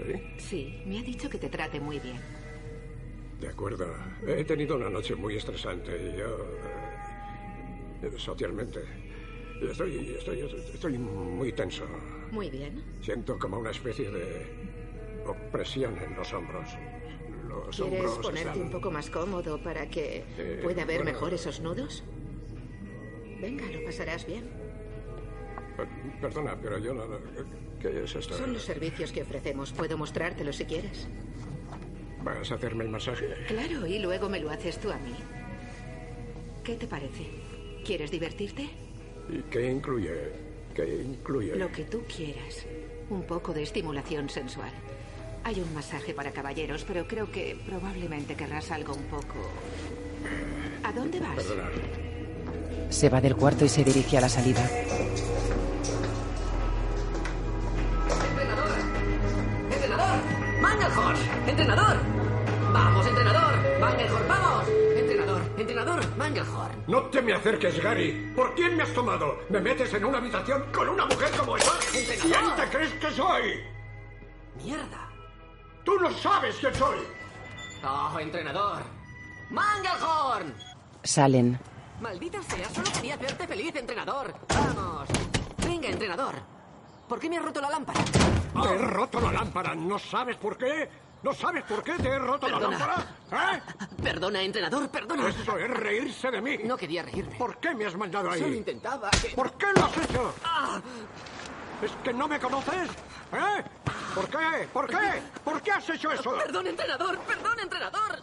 [0.06, 0.22] ¿Sí?
[0.38, 2.18] Sí, me ha dicho que te trate muy bien.
[3.40, 3.86] De acuerdo.
[4.26, 6.36] He tenido una noche muy estresante y yo.
[8.02, 8.80] eh, socialmente.
[9.62, 10.40] Estoy, estoy,
[10.72, 11.84] estoy muy tenso.
[12.30, 12.82] Muy bien.
[13.02, 14.46] Siento como una especie de
[15.26, 16.68] opresión en los hombros.
[17.46, 21.12] Los ¿Quieres hombros ponerte están- un poco más cómodo para que Eh, pueda ver bueno.
[21.12, 22.02] mejor esos nudos?
[23.40, 24.48] Venga, lo pasarás bien.
[25.84, 27.06] Per- Perdona, pero yo no.
[27.06, 27.18] no-
[27.80, 28.34] ¿Qué es esto?
[28.36, 29.72] Son los servicios que ofrecemos.
[29.72, 31.08] Puedo mostrártelo si quieres.
[32.22, 33.26] ¿Vas a hacerme el masaje?
[33.48, 35.14] Claro, y luego me lo haces tú a mí.
[36.62, 37.26] ¿Qué te parece?
[37.84, 38.68] ¿Quieres divertirte?
[39.30, 40.12] ¿Y qué incluye?
[40.74, 41.56] ¿Qué incluye?
[41.56, 42.66] Lo que tú quieras.
[43.08, 44.70] Un poco de estimulación sensual.
[45.44, 49.50] Hay un masaje para caballeros, pero creo que probablemente querrás algo un poco...
[50.84, 51.34] ¿A dónde vas?
[51.36, 51.70] Perdona.
[52.90, 54.68] Se va del cuarto y se dirige a la salida.
[66.20, 66.84] Mangelhorn.
[66.86, 68.30] No te me acerques, Gary.
[68.36, 69.38] ¿Por quién me has tomado?
[69.48, 71.72] ¿Me metes en una habitación con una mujer como esa?
[71.90, 73.64] ¿Quién te crees que soy?
[74.62, 75.08] Mierda.
[75.82, 76.98] Tú no sabes quién soy.
[77.82, 78.82] Oh, entrenador.
[79.48, 80.54] Mangelhorn.
[81.02, 81.58] Salen.
[82.02, 84.34] Maldita sea, solo quería hacerte feliz, entrenador.
[84.48, 85.08] Vamos.
[85.64, 86.34] Venga, entrenador.
[87.08, 88.00] ¿Por qué me has roto la lámpara?
[88.04, 89.74] Te he roto la lámpara.
[89.74, 90.86] ¿No sabes por qué?
[91.22, 92.78] ¿No sabes por qué te he roto Perdona.
[92.78, 93.54] la lámpara?
[93.54, 93.62] ¿Eh?
[94.02, 95.28] Perdona, entrenador, perdona.
[95.28, 96.58] Eso es reírse de mí.
[96.64, 97.36] No quería reírme.
[97.36, 98.40] ¿Por qué me has mandado ahí?
[98.40, 99.28] Solo intentaba que...
[99.30, 100.34] ¿Por qué lo has hecho?
[100.44, 100.80] Ah.
[101.82, 102.88] ¿Es que no me conoces?
[103.32, 103.64] ¿Eh?
[104.14, 104.68] ¿Por qué?
[104.72, 105.22] ¿Por qué?
[105.44, 106.36] ¿Por qué has hecho eso?
[106.36, 108.22] Perdón, entrenador, perdón, entrenador.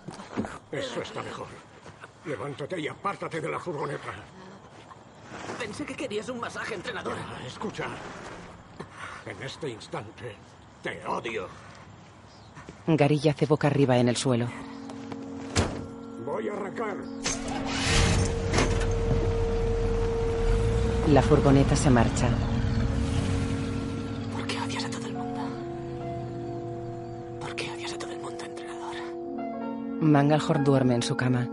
[0.71, 1.47] Eso está mejor.
[2.25, 4.11] Levántate y apártate de la furgoneta.
[5.59, 7.15] Pensé que querías un masaje, entrenador.
[7.45, 7.85] Escucha.
[9.25, 10.35] En este instante
[10.81, 11.47] te odio.
[12.87, 14.47] Gary yace boca arriba en el suelo.
[16.25, 16.95] Voy a arrancar.
[21.11, 22.29] La furgoneta se marcha.
[24.33, 25.41] ¿Por qué odias a todo el mundo?
[27.41, 28.95] ¿Por qué odias a todo el mundo, entrenador?
[30.01, 31.49] Mangalhorn duerme en su cama.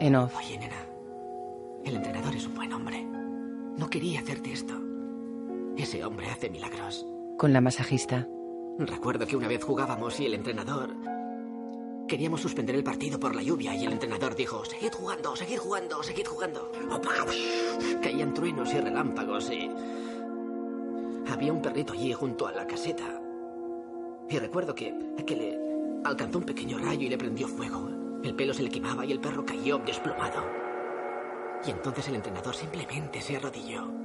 [0.00, 0.36] En off.
[0.36, 0.86] Oye, nena.
[1.84, 3.04] El entrenador es un buen hombre.
[3.04, 4.74] No quería hacerte esto.
[5.76, 7.06] Ese hombre hace milagros.
[7.40, 8.28] Con la masajista.
[8.78, 10.94] Recuerdo que una vez jugábamos y el entrenador...
[12.06, 16.02] Queríamos suspender el partido por la lluvia y el entrenador dijo, seguid jugando, seguid jugando,
[16.02, 16.70] seguid jugando.
[18.02, 19.70] Caían truenos y relámpagos y...
[21.32, 23.22] Había un perrito allí junto a la caseta.
[24.28, 24.94] Y recuerdo que,
[25.26, 25.58] que le
[26.04, 27.88] alcanzó un pequeño rayo y le prendió fuego.
[28.22, 30.44] El pelo se le quemaba y el perro cayó desplomado.
[31.66, 33.99] Y entonces el entrenador simplemente se arrodilló.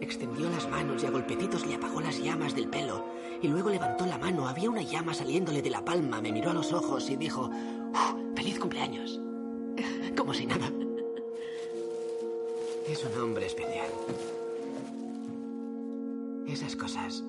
[0.00, 3.04] Extendió las manos y a golpecitos le apagó las llamas del pelo.
[3.42, 4.48] Y luego levantó la mano.
[4.48, 6.20] Había una llama saliéndole de la palma.
[6.20, 7.50] Me miró a los ojos y dijo,
[7.92, 9.20] "Uf, feliz cumpleaños.
[10.16, 10.70] Como si nada.
[12.88, 13.88] Es un hombre especial.
[16.46, 17.22] Esas cosas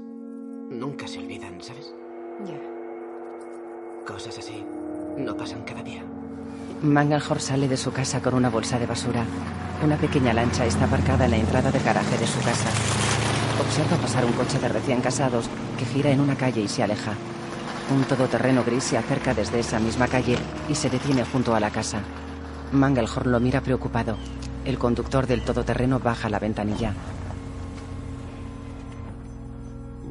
[0.70, 1.94] nunca se olvidan, ¿sabes?
[2.46, 2.60] Ya.
[4.06, 4.64] Cosas así
[5.18, 6.06] no pasan cada día.
[6.82, 9.26] Mangalhorn sale de su casa con una bolsa de basura.
[9.84, 12.70] Una pequeña lancha está aparcada en la entrada del garaje de su casa.
[13.60, 17.14] Observa pasar un coche de recién casados que gira en una calle y se aleja.
[17.92, 20.38] Un todoterreno gris se acerca desde esa misma calle
[20.70, 22.02] y se detiene junto a la casa.
[22.72, 24.18] Mangelhorn lo mira preocupado.
[24.66, 26.94] El conductor del todoterreno baja la ventanilla.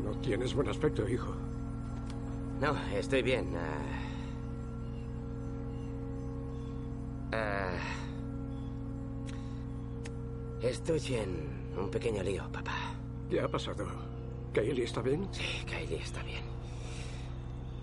[0.03, 1.33] No tienes buen aspecto, hijo.
[2.61, 3.55] No, estoy bien.
[3.57, 4.06] ah.
[10.69, 12.95] Estoy en un pequeño lío, papá.
[13.31, 13.87] ¿Qué ha pasado?
[14.53, 15.29] ¿Kaylee está bien?
[15.33, 16.45] Sí, Kylie está bien.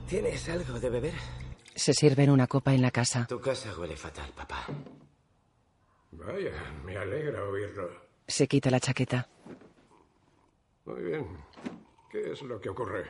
[0.07, 1.13] ¿Tienes algo de beber?
[1.75, 3.25] Se sirven una copa en la casa.
[3.27, 4.65] Tu casa huele fatal, papá.
[6.11, 6.51] Vaya,
[6.83, 7.89] me alegra oírlo.
[8.27, 9.27] Se quita la chaqueta.
[10.85, 11.37] Muy bien.
[12.11, 13.09] ¿Qué es lo que ocurre?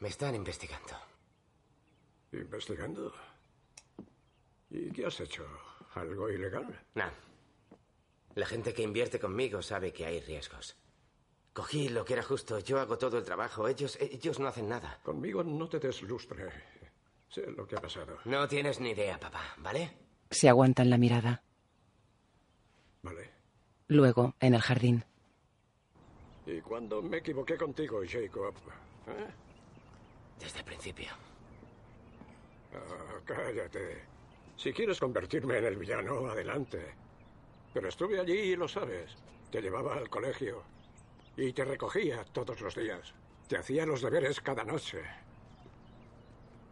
[0.00, 0.94] Me están investigando.
[2.32, 3.12] ¿Investigando?
[4.70, 5.46] ¿Y qué has hecho?
[5.94, 6.66] ¿Algo ilegal?
[6.94, 7.04] No.
[8.34, 10.76] La gente que invierte conmigo sabe que hay riesgos.
[11.52, 12.58] Cogí lo que era justo.
[12.58, 13.68] Yo hago todo el trabajo.
[13.68, 14.98] Ellos, ellos no hacen nada.
[15.04, 16.50] Conmigo no te des lustre.
[17.28, 18.18] Sé lo que ha pasado.
[18.24, 19.96] No tienes ni idea, papá, ¿vale?
[20.30, 21.42] Se aguantan la mirada.
[23.02, 23.30] Vale.
[23.86, 25.04] Luego, en el jardín.
[26.46, 28.54] ¿Y cuando me equivoqué contigo, Jacob?
[29.06, 29.26] ¿Eh?
[30.40, 31.08] Desde el principio.
[32.74, 34.13] Ah, cállate.
[34.56, 36.94] Si quieres convertirme en el villano, adelante.
[37.72, 39.16] Pero estuve allí y lo sabes.
[39.50, 40.62] Te llevaba al colegio.
[41.36, 43.12] Y te recogía todos los días.
[43.48, 45.02] Te hacía los deberes cada noche.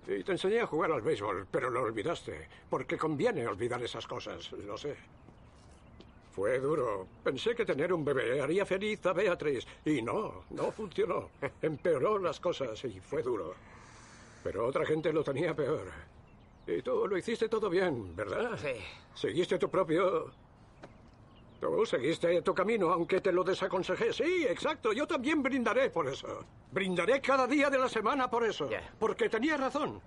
[0.06, 2.48] Y te enseñé a jugar al béisbol, pero lo olvidaste.
[2.70, 4.96] Porque conviene olvidar esas cosas, lo sé.
[6.32, 7.06] Fue duro.
[7.22, 9.66] Pensé que tener un bebé haría feliz a Beatriz.
[9.84, 11.30] Y no, no funcionó.
[11.62, 13.54] Empeoró las cosas y fue duro.
[14.42, 16.11] Pero otra gente lo tenía peor.
[16.66, 18.56] Y tú lo hiciste todo bien, ¿verdad?
[18.56, 18.80] Sí.
[19.14, 20.30] Seguiste tu propio...
[21.60, 24.12] Tú seguiste tu camino, aunque te lo desaconsejé.
[24.12, 24.92] Sí, exacto.
[24.92, 26.44] Yo también brindaré por eso.
[26.72, 28.68] Brindaré cada día de la semana por eso.
[28.98, 30.00] Porque tenía razón.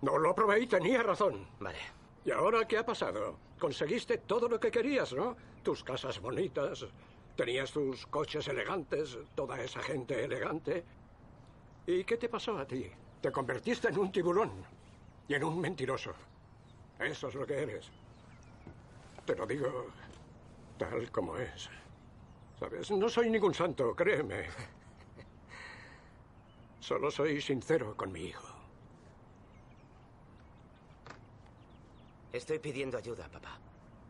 [0.00, 1.46] No lo probé y tenía razón.
[1.60, 1.78] Vale.
[2.24, 3.36] ¿Y ahora qué ha pasado?
[3.58, 5.36] Conseguiste todo lo que querías, ¿no?
[5.62, 6.86] Tus casas bonitas,
[7.36, 10.82] tenías tus coches elegantes, toda esa gente elegante.
[11.86, 12.90] ¿Y qué te pasó a ti?
[13.20, 14.77] Te convertiste en un tiburón
[15.28, 16.14] y en un mentiroso.
[16.98, 17.90] Eso es lo que eres.
[19.24, 19.86] Te lo digo
[20.78, 21.68] tal como es.
[22.58, 22.90] ¿Sabes?
[22.90, 24.46] No soy ningún santo, créeme.
[26.80, 28.48] Solo soy sincero con mi hijo.
[32.32, 33.58] Estoy pidiendo ayuda, papá.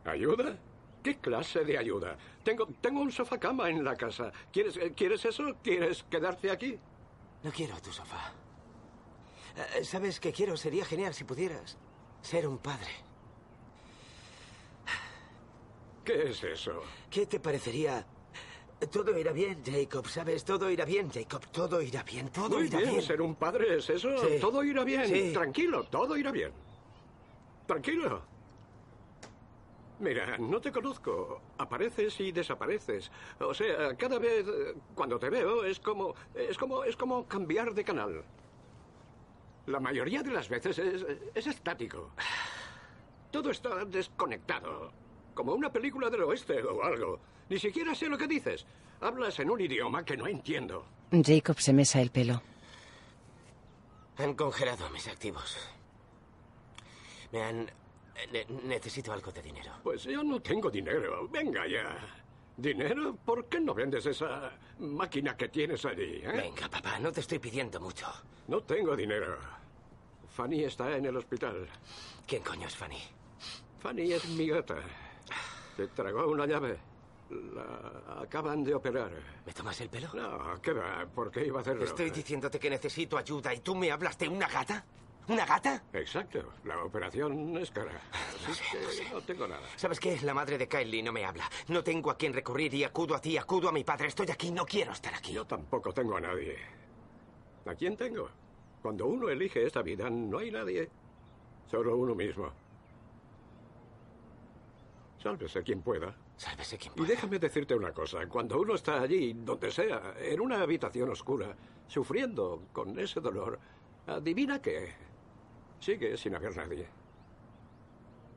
[0.04, 0.56] ¿Ayuda?
[1.02, 2.16] ¿Qué clase de ayuda?
[2.44, 4.32] Tengo, tengo un sofá cama en la casa.
[4.52, 5.56] ¿Quieres, eh, ¿Quieres eso?
[5.62, 6.78] ¿Quieres quedarte aquí?
[7.42, 8.32] No quiero tu sofá.
[9.56, 10.56] Eh, ¿Sabes qué quiero?
[10.56, 11.76] Sería genial si pudieras
[12.22, 12.90] ser un padre.
[16.04, 16.82] ¿Qué es eso?
[17.10, 18.06] ¿Qué te parecería?
[18.90, 20.44] Todo irá bien, Jacob, ¿sabes?
[20.44, 21.42] Todo irá bien, Jacob.
[21.50, 23.02] Todo irá bien, todo Muy irá bien, bien.
[23.02, 24.16] ser un padre es eso.
[24.18, 24.38] Sí.
[24.40, 25.06] Todo irá bien.
[25.06, 25.32] Sí.
[25.32, 26.52] Tranquilo, todo irá bien.
[27.66, 28.22] Tranquilo.
[29.98, 31.42] Mira, no te conozco.
[31.58, 33.10] Apareces y desapareces.
[33.40, 34.46] O sea, cada vez
[34.94, 38.24] cuando te veo es como es como es como cambiar de canal.
[39.68, 41.04] La mayoría de las veces es,
[41.34, 42.10] es estático.
[43.30, 44.90] Todo está desconectado.
[45.34, 47.20] Como una película del oeste o algo.
[47.50, 48.66] Ni siquiera sé lo que dices.
[49.00, 50.86] Hablas en un idioma que no entiendo.
[51.12, 52.42] Jacob se mesa el pelo.
[54.16, 55.56] Han congelado mis activos.
[57.32, 57.70] Me han...
[58.32, 59.72] ne- necesito algo de dinero.
[59.82, 61.28] Pues yo no tengo dinero.
[61.28, 61.96] Venga ya.
[62.56, 63.16] ¿Dinero?
[63.24, 64.50] ¿Por qué no vendes esa
[64.80, 66.20] máquina que tienes allí?
[66.24, 66.32] eh?
[66.34, 68.06] Venga, papá, no te estoy pidiendo mucho.
[68.48, 69.38] No tengo dinero.
[70.38, 71.68] Fanny está en el hospital.
[72.24, 73.02] ¿Quién coño es Fanny?
[73.80, 74.76] Fanny es mi gata.
[75.76, 76.78] Se tragó una llave.
[77.28, 79.10] La acaban de operar.
[79.44, 80.08] ¿Me tomas el pelo?
[80.14, 81.04] No, ¿qué va?
[81.12, 81.84] ¿Por qué iba a hacerlo?
[81.84, 84.84] Estoy diciéndote que necesito ayuda y tú me hablas de una gata.
[85.26, 85.82] ¿Una gata?
[85.92, 86.52] Exacto.
[86.62, 88.00] La operación es cara.
[88.48, 89.66] Así que no tengo nada.
[89.74, 90.20] ¿Sabes qué?
[90.22, 91.50] La madre de Kylie no me habla.
[91.66, 94.06] No tengo a quien recurrir y acudo a ti, acudo a mi padre.
[94.06, 95.32] Estoy aquí, no quiero estar aquí.
[95.32, 96.56] Yo tampoco tengo a nadie.
[97.66, 98.30] ¿A quién tengo?
[98.82, 100.88] Cuando uno elige esta vida, no hay nadie.
[101.66, 102.50] Solo uno mismo.
[105.18, 106.14] Sálvese quien pueda.
[106.36, 108.26] Sálvese quien Y déjame decirte una cosa.
[108.28, 111.54] Cuando uno está allí, donde sea, en una habitación oscura,
[111.88, 113.58] sufriendo con ese dolor,
[114.06, 114.94] adivina qué.
[115.80, 116.86] Sigue sin haber nadie.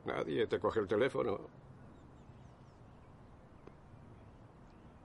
[0.04, 1.40] Nadie te coge el teléfono.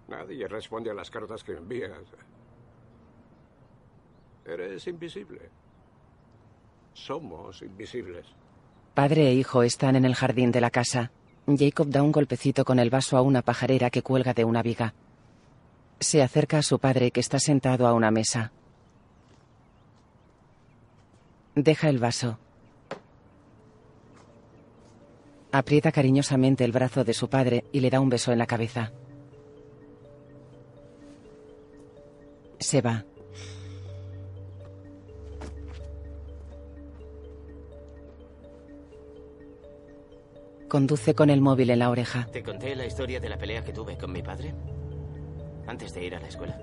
[0.07, 2.01] Nadie responde a las cartas que envías.
[4.47, 5.49] Eres invisible.
[6.93, 8.25] Somos invisibles.
[8.93, 11.11] Padre e hijo están en el jardín de la casa.
[11.45, 14.93] Jacob da un golpecito con el vaso a una pajarera que cuelga de una viga.
[15.99, 18.51] Se acerca a su padre que está sentado a una mesa.
[21.53, 22.39] Deja el vaso.
[25.51, 28.91] Aprieta cariñosamente el brazo de su padre y le da un beso en la cabeza.
[32.59, 33.03] Se va.
[40.67, 42.27] Conduce con el móvil en la oreja.
[42.31, 44.53] ¿Te conté la historia de la pelea que tuve con mi padre?
[45.65, 46.59] Antes de ir a la escuela.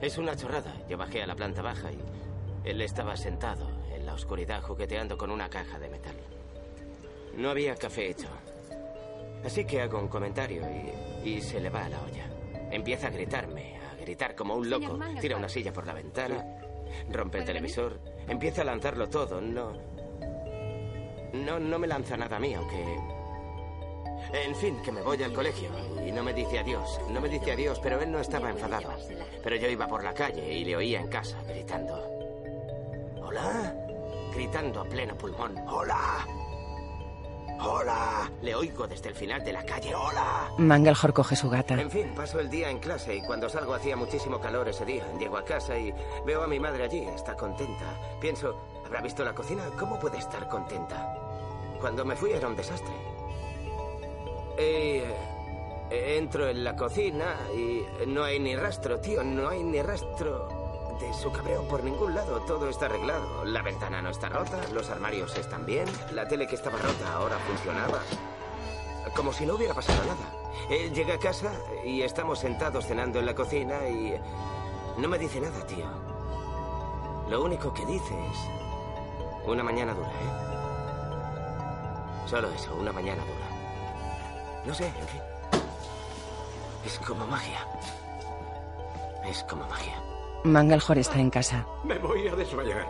[0.00, 0.72] Es una chorrada.
[0.88, 1.98] Yo bajé a la planta baja y
[2.68, 6.16] él estaba sentado en la oscuridad jugueteando con una caja de metal.
[7.36, 8.28] No había café hecho.
[9.44, 10.62] Así que hago un comentario
[11.22, 12.26] y, y se le va a la olla.
[12.70, 14.98] Empieza a gritarme, a gritar como un loco.
[15.20, 16.42] Tira una silla por la ventana,
[17.10, 19.42] rompe el televisor, empieza a lanzarlo todo.
[19.42, 19.72] No.
[21.34, 22.84] No, no me lanza nada a mí, aunque
[24.42, 25.70] en fin, que me voy al colegio
[26.04, 27.00] y no me dice adiós.
[27.10, 28.90] No me dice adiós, pero él no estaba enfadado.
[29.42, 31.94] Pero yo iba por la calle y le oía en casa gritando.
[33.22, 33.74] ¿Hola?
[34.34, 35.56] Gritando a pleno pulmón.
[35.68, 36.26] ¡Hola!
[37.60, 38.30] ¡Hola!
[38.42, 39.94] Le oigo desde el final de la calle.
[39.94, 40.50] ¡Hola!
[40.58, 41.80] Mangelhor coge su gata.
[41.80, 45.06] En fin, paso el día en clase y cuando salgo hacía muchísimo calor ese día.
[45.18, 45.94] Llego a casa y
[46.26, 47.04] veo a mi madre allí.
[47.14, 48.18] Está contenta.
[48.20, 49.62] Pienso, ¿habrá visto la cocina?
[49.78, 51.16] ¿Cómo puede estar contenta?
[51.80, 53.13] Cuando me fui era un desastre.
[54.56, 55.04] Eh,
[55.90, 60.48] eh, entro en la cocina y no hay ni rastro, tío, no hay ni rastro
[61.00, 62.40] de su cabreo por ningún lado.
[62.42, 63.44] Todo está arreglado.
[63.44, 67.38] La ventana no está rota, los armarios están bien, la tele que estaba rota ahora
[67.38, 68.00] funcionaba.
[69.14, 70.32] Como si no hubiera pasado nada.
[70.70, 71.52] Él llega a casa
[71.84, 74.14] y estamos sentados cenando en la cocina y
[74.98, 75.86] no me dice nada, tío.
[77.28, 78.38] Lo único que dice es...
[79.46, 80.32] Una mañana dura, ¿eh?
[82.26, 83.53] Solo eso, una mañana dura.
[84.66, 85.20] No sé, en fin.
[86.84, 87.66] Es como magia.
[89.26, 89.94] Es como magia.
[90.44, 91.66] Mangelhor está en casa.
[91.84, 92.86] Me voy a desmayar.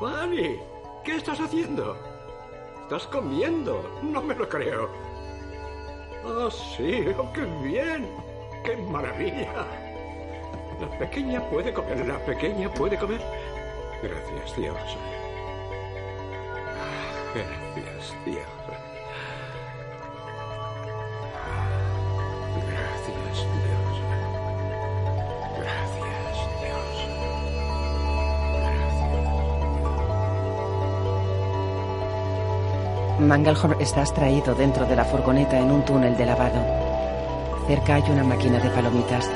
[0.00, 0.58] Fanny,
[1.04, 1.96] ¿qué estás haciendo?
[2.82, 3.82] Estás comiendo.
[4.02, 4.88] No me lo creo.
[6.24, 8.08] Oh, sí, oh, qué bien.
[8.64, 9.66] Qué maravilla.
[10.80, 13.20] La pequeña puede comer, la pequeña puede comer.
[14.02, 14.76] Gracias, Dios.
[17.34, 18.14] Gracias, Dios.
[18.24, 18.65] Gracias, Dios.
[33.26, 36.60] Mangelhorn está extraído dentro de la furgoneta en un túnel de lavado.
[37.66, 39.28] Cerca hay una máquina de palomitas.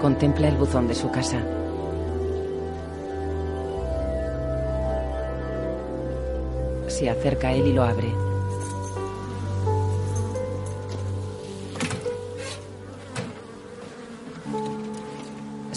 [0.00, 1.38] Contempla el buzón de su casa.
[6.88, 8.31] Se acerca a él y lo abre.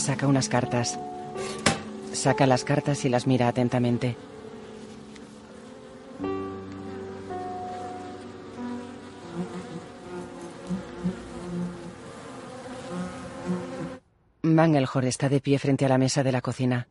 [0.05, 0.99] Saca unas cartas.
[2.13, 4.15] Saca las cartas y las mira atentamente.
[14.43, 16.87] Mangelhor está de pie frente a la mesa de la cocina.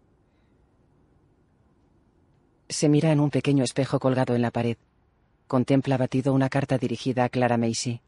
[2.68, 4.76] Se mira en un pequeño espejo colgado en la pared.
[5.46, 8.00] Contempla abatido una carta dirigida a Clara Macy.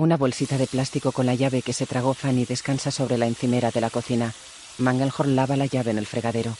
[0.00, 3.70] Una bolsita de plástico con la llave que se tragó Fanny descansa sobre la encimera
[3.70, 4.32] de la cocina.
[4.78, 6.56] Mangelhorn lava la llave en el fregadero.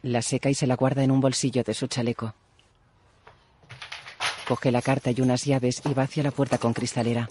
[0.00, 2.32] La seca y se la guarda en un bolsillo de su chaleco.
[4.48, 7.28] Coge la carta y unas llaves y va hacia la puerta con cristalera.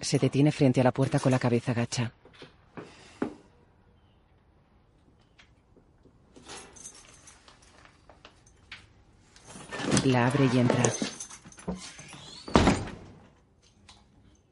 [0.00, 2.12] Se detiene frente a la puerta con la cabeza gacha.
[10.04, 10.82] La abre y entra.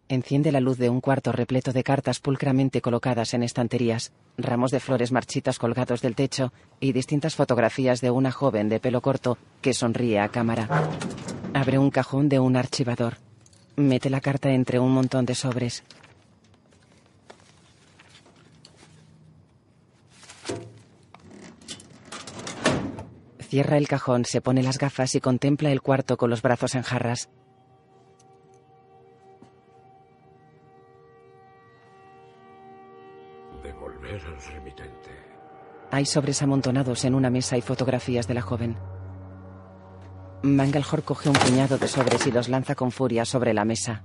[0.09, 4.81] Enciende la luz de un cuarto repleto de cartas pulcramente colocadas en estanterías, ramos de
[4.81, 9.75] flores marchitas colgados del techo y distintas fotografías de una joven de pelo corto que
[9.75, 10.69] sonríe a cámara.
[11.53, 13.19] Abre un cajón de un archivador.
[13.77, 15.85] Mete la carta entre un montón de sobres.
[23.53, 26.81] Cierra el cajón, se pone las gafas y contempla el cuarto con los brazos en
[26.81, 27.29] jarras.
[33.63, 35.11] Devolver al remitente.
[35.91, 38.79] Hay sobres amontonados en una mesa y fotografías de la joven.
[40.43, 44.03] Mangelhor coge un puñado de sobres y los lanza con furia sobre la mesa.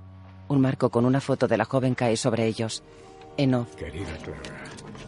[0.48, 2.82] Un marco con una foto de la joven cae sobre ellos.
[3.38, 4.62] Eno, Querida Clara,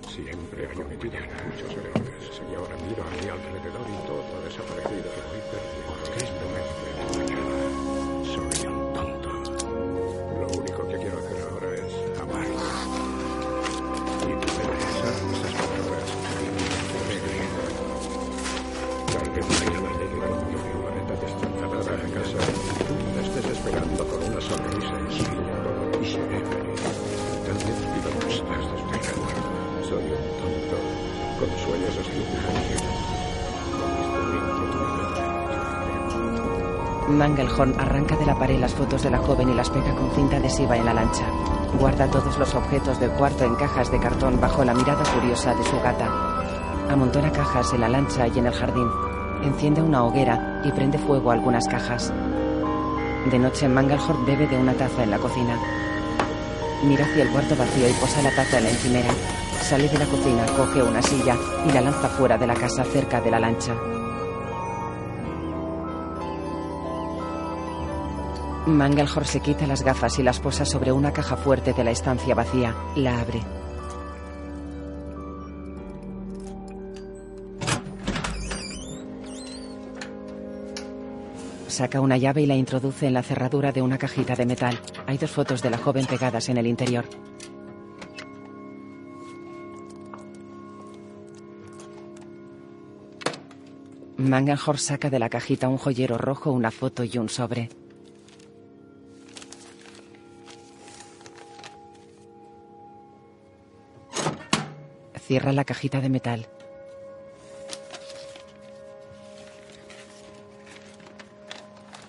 [0.08, 1.26] siempre hay un mañana.
[1.44, 2.34] Muchos errores.
[2.34, 3.59] Señora, miro a mi alrededor
[37.20, 40.38] Mangelhorn arranca de la pared las fotos de la joven y las pega con cinta
[40.38, 41.26] adhesiva en la lancha.
[41.78, 45.62] Guarda todos los objetos del cuarto en cajas de cartón bajo la mirada furiosa de
[45.64, 46.08] su gata.
[46.88, 48.88] Amontona cajas en la lancha y en el jardín.
[49.42, 52.10] Enciende una hoguera y prende fuego a algunas cajas.
[53.30, 55.58] De noche, Mangelhorn bebe de una taza en la cocina.
[56.84, 59.10] Mira hacia el cuarto vacío y posa la taza en la encimera.
[59.60, 61.36] Sale de la cocina, coge una silla
[61.68, 63.74] y la lanza fuera de la casa cerca de la lancha.
[68.76, 72.34] Mangelhorn se quita las gafas y las posa sobre una caja fuerte de la estancia
[72.34, 72.74] vacía.
[72.96, 73.40] La abre.
[81.68, 84.78] Saca una llave y la introduce en la cerradura de una cajita de metal.
[85.06, 87.06] Hay dos fotos de la joven pegadas en el interior.
[94.18, 97.70] Mangelhorn saca de la cajita un joyero rojo, una foto y un sobre.
[105.30, 106.48] Cierra la cajita de metal.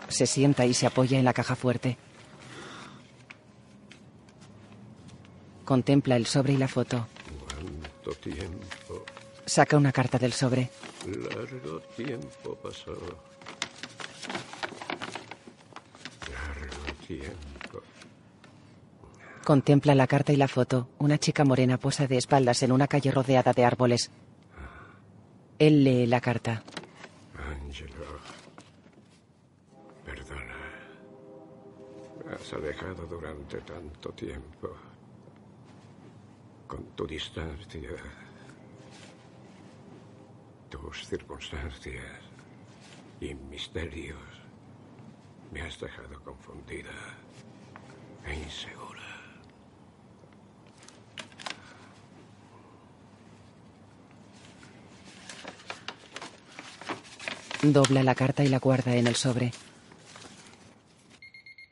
[0.08, 2.00] Se sienta y se apoya en la caja fuerte.
[5.66, 7.06] Contempla el sobre y la foto.
[7.46, 9.06] ¿Cuánto tiempo?
[9.46, 10.72] Saca una carta del sobre.
[11.06, 12.98] Largo tiempo pasó.
[16.28, 17.51] Largo tiempo.
[19.44, 20.90] Contempla la carta y la foto.
[21.00, 24.12] Una chica morena posa de espaldas en una calle rodeada de árboles.
[25.58, 26.64] Él lee la carta.
[27.36, 28.20] Angelo,
[30.06, 30.58] perdona.
[32.34, 34.76] Has alejado durante tanto tiempo.
[36.68, 37.90] Con tu distancia,
[40.70, 42.22] tus circunstancias
[43.20, 44.18] y misterios,
[45.52, 46.90] me has dejado confundida
[48.26, 49.01] e insegura.
[57.64, 59.52] Dobla la carta y la guarda en el sobre.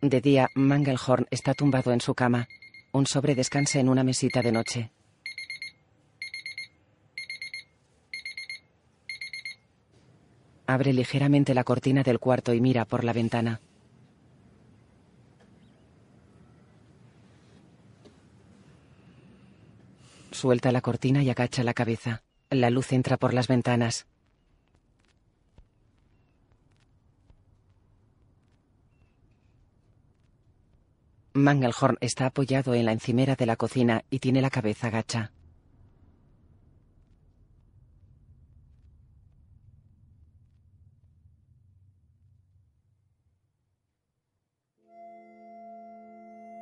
[0.01, 2.47] De día, Mangelhorn está tumbado en su cama.
[2.91, 4.91] Un sobre descansa en una mesita de noche.
[10.67, 13.59] Abre ligeramente la cortina del cuarto y mira por la ventana.
[20.29, 22.21] Suelta la cortina y agacha la cabeza.
[22.51, 24.05] La luz entra por las ventanas.
[31.39, 35.31] Mangelhorn está apoyado en la encimera de la cocina y tiene la cabeza gacha.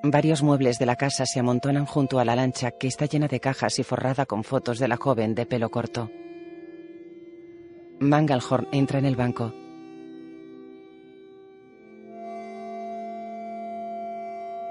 [0.04, 3.42] Varios muebles de la casa se amontonan junto a la lancha que está llena de
[3.42, 6.10] cajas y forrada con fotos de la joven de pelo corto.
[8.00, 9.54] Mangelhorn entra en el banco.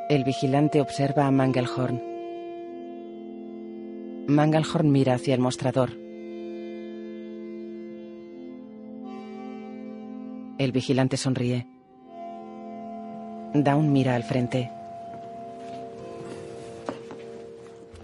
[0.08, 2.00] El vigilante observa a Mangelhorn.
[4.28, 5.90] Mangelhorn mira hacia el mostrador.
[10.58, 11.66] El vigilante sonríe.
[13.52, 14.70] Down mira al frente.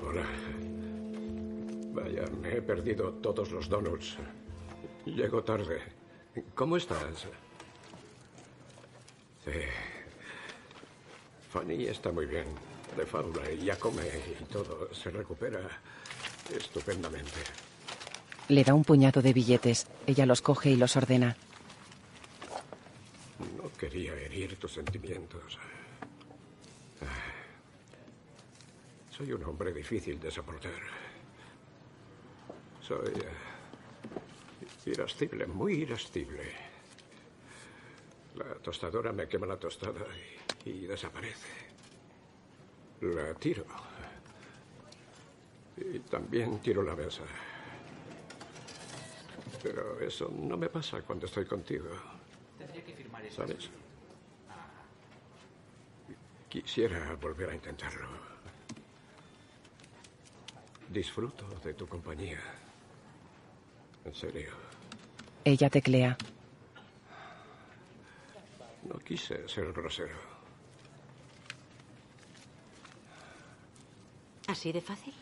[0.05, 0.27] Hola.
[1.93, 4.17] Vaya, me he perdido todos los donuts.
[5.07, 5.79] Llego tarde.
[6.57, 7.29] ¿Cómo estás?
[9.45, 9.53] Sí.
[11.53, 12.47] Fanny está muy bien.
[12.97, 14.03] De fábula y ya come
[14.41, 14.93] y todo.
[14.95, 15.61] Se recupera
[16.55, 17.41] estupendamente.
[18.49, 19.87] Le da un puñado de billetes.
[20.07, 21.37] Ella los coge y los ordena.
[23.57, 25.59] No quería herir tus sentimientos.
[29.11, 30.73] Soy un hombre difícil de soportar.
[32.81, 36.45] Soy eh, irascible, muy irascible.
[38.37, 40.07] La tostadora me quema la tostada
[40.65, 41.49] y, desaparece.
[43.01, 43.65] La tiro.
[45.77, 47.23] Y también tiro la mesa.
[49.63, 51.89] Pero eso no me pasa cuando estoy contigo.
[52.59, 53.37] Tendría que firmar eso.
[53.37, 53.71] ¿Sabes?
[56.49, 58.09] Quisiera volver a intentarlo.
[60.89, 62.41] Disfruto de tu compañía.
[64.05, 64.51] En serio.
[65.45, 66.17] Ella teclea.
[68.83, 70.32] No quise ser grosero.
[74.53, 75.15] ¿Así de fácil?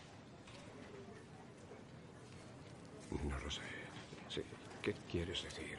[3.29, 3.61] No lo sé.
[4.27, 4.41] Sí.
[4.81, 5.77] ¿Qué quieres decir?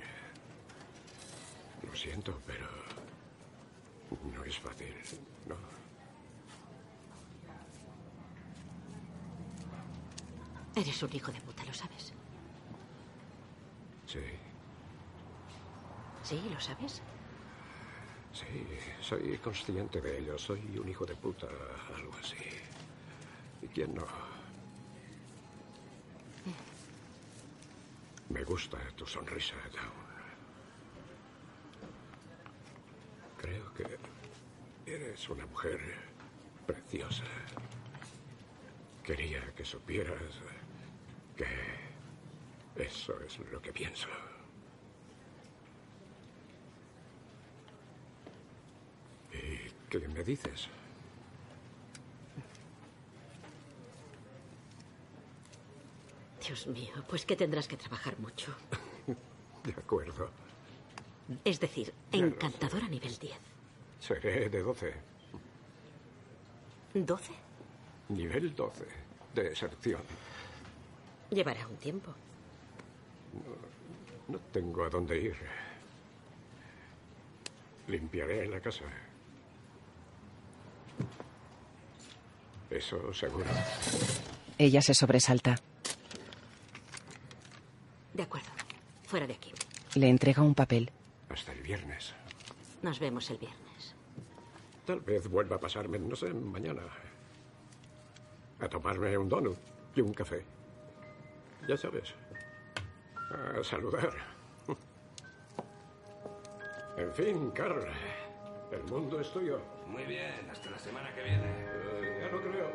[1.86, 2.66] Lo siento, pero
[4.34, 4.94] no es fácil,
[5.46, 5.56] ¿no?
[10.74, 12.14] Eres un hijo de puta, ¿lo sabes?
[14.06, 14.20] Sí,
[16.22, 17.02] Sí, ¿lo sabes?
[18.32, 18.66] sí,
[19.02, 20.38] soy consciente de ello.
[20.38, 21.48] Soy un hijo de puta,
[21.94, 22.36] algo así.
[23.62, 24.06] ¿Y quién no?
[28.28, 30.02] Me gusta tu sonrisa, Dawn.
[33.38, 33.98] Creo que
[34.86, 35.80] eres una mujer
[36.66, 37.24] preciosa.
[39.04, 40.40] Quería que supieras
[41.36, 44.08] que eso es lo que pienso.
[49.32, 50.68] ¿Y qué me dices?
[56.46, 58.54] Dios mío, pues que tendrás que trabajar mucho.
[59.64, 60.28] De acuerdo.
[61.44, 63.32] Es decir, encantador a nivel 10.
[64.00, 64.94] Seré de 12.
[66.94, 67.20] ¿12?
[68.08, 68.84] Nivel 12.
[69.34, 70.02] De deserción.
[71.30, 72.12] Llevará un tiempo.
[74.28, 75.36] No tengo a dónde ir.
[77.86, 78.84] Limpiaré la casa.
[82.68, 83.46] Eso seguro.
[84.58, 85.56] Ella se sobresalta.
[88.14, 88.48] De acuerdo.
[89.04, 89.52] Fuera de aquí.
[89.94, 90.90] Le entrega un papel.
[91.28, 92.14] Hasta el viernes.
[92.82, 93.94] Nos vemos el viernes.
[94.84, 96.82] Tal vez vuelva a pasarme, no sé, mañana.
[98.60, 99.58] A tomarme un donut
[99.94, 100.44] y un café.
[101.68, 102.14] Ya sabes.
[103.30, 104.12] A saludar.
[106.96, 107.86] En fin, Carl.
[108.70, 109.60] El mundo es tuyo.
[109.86, 111.44] Muy bien, hasta la semana que viene.
[111.46, 112.70] Eh, ya lo creo.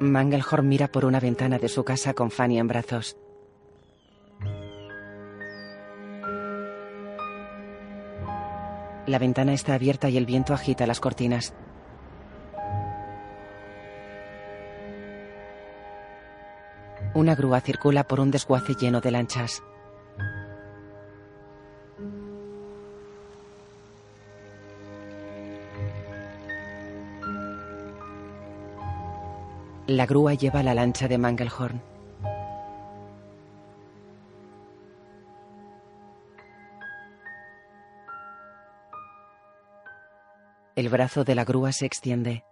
[0.00, 3.16] Mangelhorn mira por una ventana de su casa con Fanny en brazos.
[9.08, 11.54] La ventana está abierta y el viento agita las cortinas.
[17.14, 19.62] Una grúa circula por un desguace lleno de lanchas.
[29.86, 31.80] La grúa lleva la lancha de Mangelhorn.
[40.78, 42.44] El brazo de la grúa se extiende.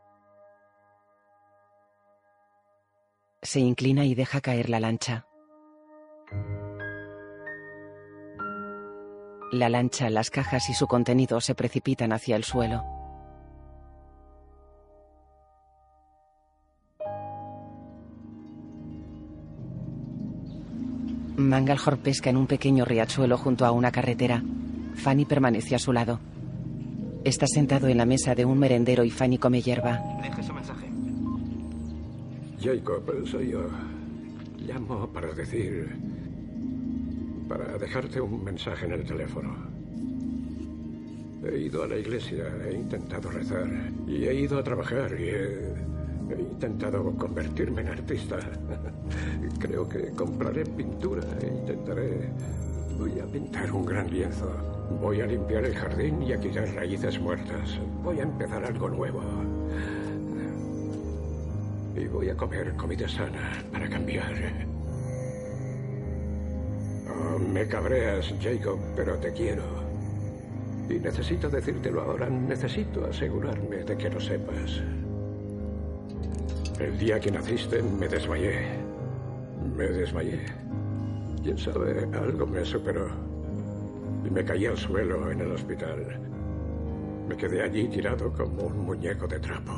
[3.40, 5.28] Se inclina y deja caer la lancha.
[9.52, 12.82] La lancha, las cajas y su contenido se precipitan hacia el suelo.
[21.36, 24.42] Mangalhor pesca en un pequeño riachuelo junto a una carretera.
[24.96, 26.18] Fanny permanece a su lado.
[27.26, 30.00] Está sentado en la mesa de un merendero y Fanny come hierba.
[30.22, 30.86] Deje su mensaje.
[32.60, 33.66] Jacob, soy yo.
[34.60, 35.88] Llamo para decir...
[37.48, 39.56] para dejarte un mensaje en el teléfono.
[41.50, 43.66] He ido a la iglesia, he intentado rezar
[44.06, 45.72] y he ido a trabajar y he,
[46.32, 48.38] he intentado convertirme en artista.
[49.58, 52.30] Creo que compraré pintura e intentaré...
[52.96, 54.75] Voy a pintar un gran lienzo.
[54.90, 57.78] Voy a limpiar el jardín y a quitar raíces muertas.
[58.02, 59.20] Voy a empezar algo nuevo.
[61.96, 64.32] Y voy a comer comida sana para cambiar.
[67.08, 69.64] Oh, me cabreas, Jacob, pero te quiero.
[70.88, 72.30] Y necesito decírtelo ahora.
[72.30, 74.82] Necesito asegurarme de que lo sepas.
[76.78, 78.66] El día que naciste me desmayé.
[79.76, 80.40] Me desmayé.
[81.42, 83.25] Quién sabe, algo me superó.
[84.26, 86.18] Y me caí al suelo en el hospital.
[87.28, 89.72] Me quedé allí tirado como un muñeco de trapo.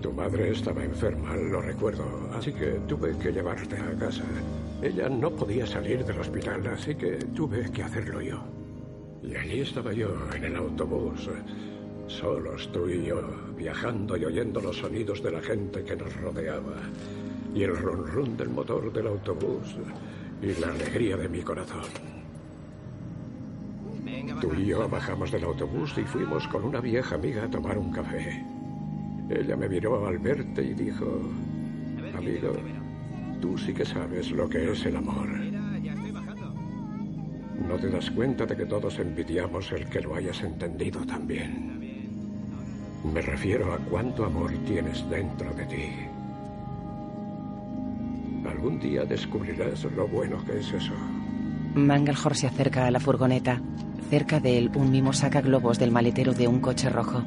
[0.00, 4.22] Tu madre estaba enferma, lo recuerdo, así que tuve que llevarte a casa.
[4.80, 8.42] Ella no podía salir del hospital, así que tuve que hacerlo yo.
[9.22, 11.28] Y allí estaba yo, en el autobús,
[12.06, 13.20] solos tú y yo,
[13.56, 16.76] viajando y oyendo los sonidos de la gente que nos rodeaba,
[17.54, 19.76] y el ron ron del motor del autobús,
[20.40, 22.17] y la alegría de mi corazón.
[24.40, 27.90] Tú y yo bajamos del autobús y fuimos con una vieja amiga a tomar un
[27.90, 28.44] café.
[29.28, 31.06] Ella me miró al verte y dijo,
[32.16, 32.52] amigo,
[33.40, 35.28] tú sí que sabes lo que es el amor.
[37.68, 41.78] No te das cuenta de que todos envidiamos el que lo hayas entendido también.
[43.12, 45.92] Me refiero a cuánto amor tienes dentro de ti.
[48.48, 50.94] Algún día descubrirás lo bueno que es eso.
[51.74, 53.60] Mangalhor se acerca a la furgoneta.
[54.10, 57.22] Cerca de él, un mimo saca globos del maletero de un coche rojo.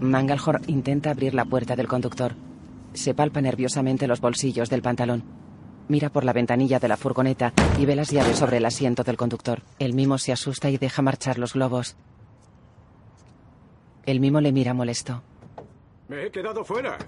[0.00, 2.34] Mangalhor intenta abrir la puerta del conductor.
[2.94, 5.24] Se palpa nerviosamente los bolsillos del pantalón.
[5.88, 9.16] Mira por la ventanilla de la furgoneta y ve las llaves sobre el asiento del
[9.16, 9.62] conductor.
[9.78, 11.96] El mimo se asusta y deja marchar los globos.
[14.06, 15.22] El mimo le mira molesto.
[16.08, 16.98] Me he quedado fuera.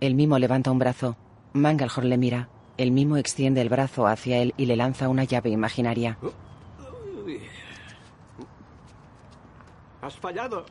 [0.00, 1.16] El mimo levanta un brazo.
[1.52, 2.48] Mangalhor le mira.
[2.78, 6.18] El mimo extiende el brazo hacia él y le lanza una llave imaginaria.
[10.02, 10.66] Has fallado.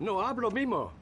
[0.00, 0.92] No hablo, mimo.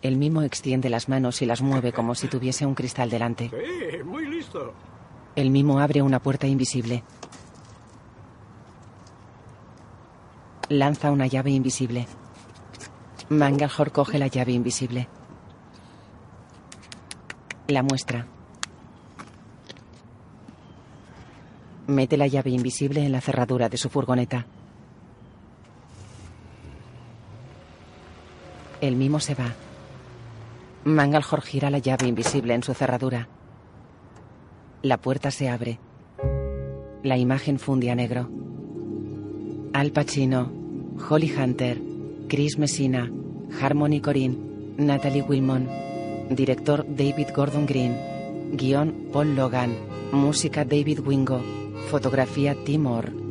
[0.00, 3.50] El mimo extiende las manos y las mueve como si tuviese un cristal delante.
[3.50, 4.72] Sí, muy listo.
[5.34, 7.02] El mimo abre una puerta invisible.
[10.68, 12.06] Lanza una llave invisible.
[13.28, 15.08] Mangalhor coge la llave invisible.
[17.66, 18.26] La muestra.
[21.86, 24.46] Mete la llave invisible en la cerradura de su furgoneta.
[28.80, 29.54] El mimo se va.
[30.84, 33.28] Mangalhor gira la llave invisible en su cerradura.
[34.82, 35.78] La puerta se abre.
[37.02, 38.28] La imagen funde a negro.
[39.72, 40.50] Al Pacino,
[41.08, 41.80] Holly Hunter,
[42.28, 43.10] Chris Messina,
[43.60, 44.36] Harmony Corinne,
[44.76, 45.68] Natalie Wilmon,
[46.30, 47.96] director David Gordon Green,
[48.52, 49.74] guion Paul Logan,
[50.12, 51.42] música David Wingo,
[51.86, 53.25] fotografía Tim Moore.